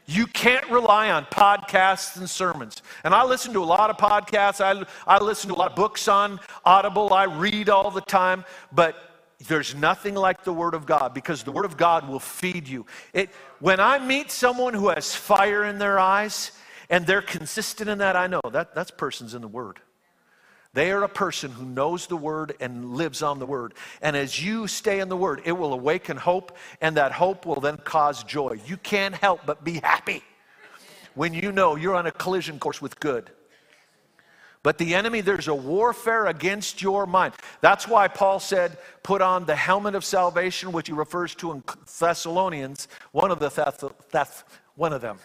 You 0.06 0.26
can't 0.26 0.70
rely 0.70 1.10
on 1.10 1.24
podcasts 1.24 2.16
and 2.16 2.30
sermons. 2.30 2.80
And 3.02 3.12
I 3.12 3.24
listen 3.24 3.52
to 3.54 3.62
a 3.62 3.64
lot 3.64 3.90
of 3.90 3.96
podcasts. 3.96 4.60
I, 4.60 4.86
I 5.06 5.18
listen 5.22 5.48
to 5.48 5.56
a 5.56 5.58
lot 5.58 5.70
of 5.70 5.76
books 5.76 6.06
on 6.06 6.38
Audible. 6.64 7.12
I 7.12 7.24
read 7.24 7.68
all 7.68 7.90
the 7.90 8.02
time. 8.02 8.44
But 8.72 8.96
there's 9.48 9.74
nothing 9.74 10.14
like 10.14 10.44
the 10.44 10.52
Word 10.52 10.74
of 10.74 10.86
God 10.86 11.12
because 11.12 11.42
the 11.42 11.50
Word 11.50 11.64
of 11.64 11.76
God 11.76 12.08
will 12.08 12.20
feed 12.20 12.68
you. 12.68 12.86
It, 13.12 13.30
when 13.58 13.80
I 13.80 13.98
meet 13.98 14.30
someone 14.30 14.74
who 14.74 14.90
has 14.90 15.14
fire 15.14 15.64
in 15.64 15.78
their 15.78 15.98
eyes 15.98 16.52
and 16.88 17.06
they're 17.06 17.22
consistent 17.22 17.90
in 17.90 17.98
that, 17.98 18.16
I 18.16 18.26
know 18.26 18.40
that 18.52 18.74
that 18.74 18.96
person's 18.96 19.34
in 19.34 19.42
the 19.42 19.48
Word. 19.48 19.80
They 20.72 20.92
are 20.92 21.02
a 21.04 21.08
person 21.08 21.50
who 21.52 21.64
knows 21.64 22.06
the 22.06 22.18
Word 22.18 22.54
and 22.60 22.96
lives 22.96 23.22
on 23.22 23.38
the 23.38 23.46
Word. 23.46 23.72
And 24.02 24.14
as 24.14 24.42
you 24.42 24.66
stay 24.66 25.00
in 25.00 25.08
the 25.08 25.16
Word, 25.16 25.40
it 25.46 25.52
will 25.52 25.72
awaken 25.72 26.18
hope, 26.18 26.56
and 26.80 26.98
that 26.98 27.12
hope 27.12 27.46
will 27.46 27.60
then 27.60 27.78
cause 27.78 28.22
joy. 28.24 28.60
You 28.66 28.76
can't 28.76 29.14
help 29.14 29.40
but 29.46 29.64
be 29.64 29.80
happy 29.82 30.22
when 31.14 31.32
you 31.32 31.50
know 31.50 31.76
you're 31.76 31.94
on 31.94 32.06
a 32.06 32.12
collision 32.12 32.58
course 32.58 32.82
with 32.82 33.00
good. 33.00 33.30
But 34.62 34.78
the 34.78 34.94
enemy, 34.96 35.20
there's 35.20 35.48
a 35.48 35.54
warfare 35.54 36.26
against 36.26 36.82
your 36.82 37.06
mind. 37.06 37.34
That's 37.60 37.86
why 37.86 38.08
Paul 38.08 38.40
said, 38.40 38.76
put 39.02 39.22
on 39.22 39.44
the 39.46 39.54
helmet 39.54 39.94
of 39.94 40.04
salvation, 40.04 40.72
which 40.72 40.88
he 40.88 40.92
refers 40.92 41.34
to 41.36 41.52
in 41.52 41.62
Thessalonians, 42.00 42.88
one 43.12 43.30
of 43.30 43.38
the 43.38 43.48
Theth, 43.48 44.44
one 44.74 44.92
of 44.92 45.00
them. 45.00 45.18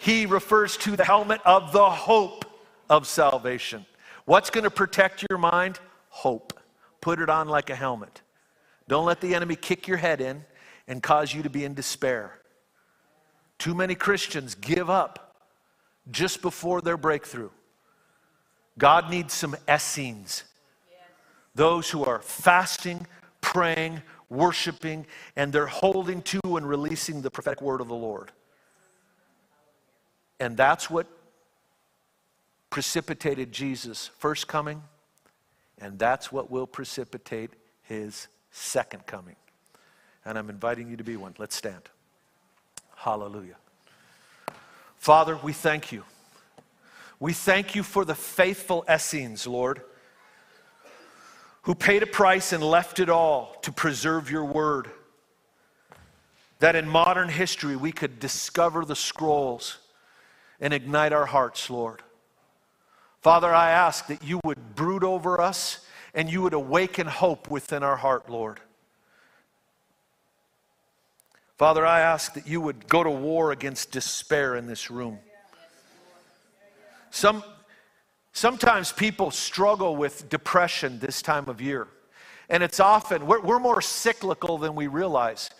He 0.00 0.24
refers 0.24 0.78
to 0.78 0.96
the 0.96 1.04
helmet 1.04 1.42
of 1.44 1.72
the 1.72 1.90
hope 1.90 2.46
of 2.88 3.06
salvation. 3.06 3.84
What's 4.24 4.48
going 4.48 4.64
to 4.64 4.70
protect 4.70 5.26
your 5.28 5.38
mind? 5.38 5.78
Hope. 6.08 6.58
Put 7.02 7.20
it 7.20 7.28
on 7.28 7.48
like 7.48 7.68
a 7.68 7.74
helmet. 7.74 8.22
Don't 8.88 9.04
let 9.04 9.20
the 9.20 9.34
enemy 9.34 9.56
kick 9.56 9.86
your 9.86 9.98
head 9.98 10.22
in 10.22 10.42
and 10.88 11.02
cause 11.02 11.34
you 11.34 11.42
to 11.42 11.50
be 11.50 11.66
in 11.66 11.74
despair. 11.74 12.38
Too 13.58 13.74
many 13.74 13.94
Christians 13.94 14.54
give 14.54 14.88
up 14.88 15.36
just 16.10 16.40
before 16.40 16.80
their 16.80 16.96
breakthrough. 16.96 17.50
God 18.78 19.10
needs 19.10 19.34
some 19.34 19.54
Essenes. 19.68 20.44
Those 21.54 21.90
who 21.90 22.06
are 22.06 22.20
fasting, 22.22 23.06
praying, 23.42 24.00
worshiping, 24.30 25.04
and 25.36 25.52
they're 25.52 25.66
holding 25.66 26.22
to 26.22 26.40
and 26.56 26.66
releasing 26.66 27.20
the 27.20 27.30
prophetic 27.30 27.60
word 27.60 27.82
of 27.82 27.88
the 27.88 27.94
Lord. 27.94 28.32
And 30.40 30.56
that's 30.56 30.88
what 30.88 31.06
precipitated 32.70 33.52
Jesus' 33.52 34.10
first 34.18 34.48
coming, 34.48 34.82
and 35.78 35.98
that's 35.98 36.32
what 36.32 36.50
will 36.50 36.66
precipitate 36.66 37.50
his 37.82 38.28
second 38.50 39.06
coming. 39.06 39.36
And 40.24 40.38
I'm 40.38 40.48
inviting 40.48 40.88
you 40.88 40.96
to 40.96 41.04
be 41.04 41.16
one. 41.16 41.34
Let's 41.38 41.54
stand. 41.54 41.82
Hallelujah. 42.96 43.56
Father, 44.96 45.36
we 45.36 45.52
thank 45.52 45.92
you. 45.92 46.04
We 47.18 47.34
thank 47.34 47.74
you 47.74 47.82
for 47.82 48.06
the 48.06 48.14
faithful 48.14 48.84
Essenes, 48.90 49.46
Lord, 49.46 49.82
who 51.62 51.74
paid 51.74 52.02
a 52.02 52.06
price 52.06 52.52
and 52.54 52.62
left 52.62 52.98
it 52.98 53.10
all 53.10 53.56
to 53.62 53.72
preserve 53.72 54.30
your 54.30 54.44
word. 54.44 54.90
That 56.60 56.76
in 56.76 56.88
modern 56.88 57.28
history 57.28 57.76
we 57.76 57.92
could 57.92 58.18
discover 58.18 58.86
the 58.86 58.96
scrolls 58.96 59.78
and 60.60 60.74
ignite 60.74 61.12
our 61.12 61.26
hearts, 61.26 61.70
Lord. 61.70 62.02
Father, 63.22 63.52
I 63.52 63.70
ask 63.70 64.06
that 64.06 64.24
you 64.24 64.40
would 64.44 64.74
brood 64.74 65.04
over 65.04 65.40
us 65.40 65.84
and 66.14 66.30
you 66.30 66.42
would 66.42 66.54
awaken 66.54 67.06
hope 67.06 67.50
within 67.50 67.82
our 67.82 67.96
heart, 67.96 68.28
Lord. 68.28 68.60
Father, 71.58 71.84
I 71.84 72.00
ask 72.00 72.32
that 72.34 72.46
you 72.46 72.60
would 72.60 72.88
go 72.88 73.04
to 73.04 73.10
war 73.10 73.52
against 73.52 73.90
despair 73.90 74.56
in 74.56 74.66
this 74.66 74.90
room. 74.90 75.18
Some, 77.10 77.44
sometimes 78.32 78.92
people 78.92 79.30
struggle 79.30 79.94
with 79.96 80.28
depression 80.30 80.98
this 81.00 81.20
time 81.20 81.48
of 81.48 81.60
year. 81.60 81.86
And 82.48 82.62
it's 82.62 82.80
often, 82.80 83.26
we're, 83.26 83.40
we're 83.40 83.58
more 83.58 83.82
cyclical 83.82 84.56
than 84.56 84.74
we 84.74 84.86
realize. 84.86 85.50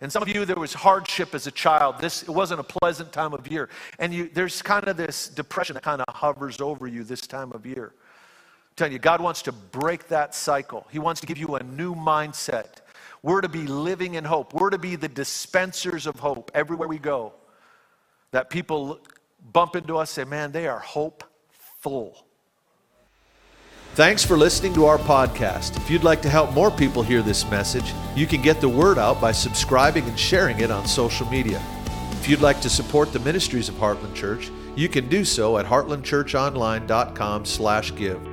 And 0.00 0.10
some 0.10 0.22
of 0.22 0.28
you, 0.28 0.46
there 0.46 0.56
was 0.56 0.72
hardship 0.72 1.34
as 1.34 1.46
a 1.46 1.50
child. 1.50 1.96
This 2.00 2.22
it 2.22 2.30
wasn't 2.30 2.60
a 2.60 2.64
pleasant 2.64 3.12
time 3.12 3.34
of 3.34 3.46
year. 3.50 3.68
And 3.98 4.14
you, 4.14 4.30
there's 4.32 4.62
kind 4.62 4.88
of 4.88 4.96
this 4.96 5.28
depression 5.28 5.74
that 5.74 5.82
kind 5.82 6.00
of 6.00 6.14
hovers 6.14 6.60
over 6.60 6.86
you 6.86 7.04
this 7.04 7.20
time 7.20 7.52
of 7.52 7.66
year. 7.66 7.92
I'm 7.94 8.76
telling 8.76 8.92
you, 8.92 8.98
God 8.98 9.20
wants 9.20 9.42
to 9.42 9.52
break 9.52 10.08
that 10.08 10.34
cycle. 10.34 10.86
He 10.90 10.98
wants 10.98 11.20
to 11.20 11.26
give 11.26 11.36
you 11.36 11.56
a 11.56 11.62
new 11.62 11.94
mindset. 11.94 12.78
We're 13.22 13.42
to 13.42 13.48
be 13.48 13.66
living 13.66 14.14
in 14.14 14.24
hope. 14.24 14.54
We're 14.54 14.70
to 14.70 14.78
be 14.78 14.96
the 14.96 15.08
dispensers 15.08 16.06
of 16.06 16.18
hope 16.18 16.50
everywhere 16.54 16.88
we 16.88 16.98
go. 16.98 17.34
That 18.30 18.48
people 18.48 19.00
bump 19.52 19.76
into 19.76 19.98
us 19.98 20.10
say, 20.10 20.24
man, 20.24 20.52
they 20.52 20.66
are 20.66 20.78
hopeful. 20.78 22.24
Thanks 23.94 24.24
for 24.24 24.36
listening 24.36 24.72
to 24.74 24.86
our 24.86 24.98
podcast. 24.98 25.76
If 25.76 25.90
you'd 25.90 26.04
like 26.04 26.22
to 26.22 26.30
help 26.30 26.52
more 26.52 26.70
people 26.70 27.02
hear 27.02 27.22
this 27.22 27.50
message, 27.50 27.92
you 28.14 28.24
can 28.24 28.40
get 28.40 28.60
the 28.60 28.68
word 28.68 28.98
out 28.98 29.20
by 29.20 29.32
subscribing 29.32 30.04
and 30.04 30.16
sharing 30.18 30.60
it 30.60 30.70
on 30.70 30.86
social 30.86 31.28
media. 31.28 31.60
If 32.12 32.28
you'd 32.28 32.40
like 32.40 32.60
to 32.60 32.70
support 32.70 33.12
the 33.12 33.18
ministries 33.18 33.68
of 33.68 33.74
Heartland 33.74 34.14
Church, 34.14 34.48
you 34.76 34.88
can 34.88 35.08
do 35.08 35.24
so 35.24 35.58
at 35.58 35.66
heartlandchurchonline.com/give. 35.66 38.29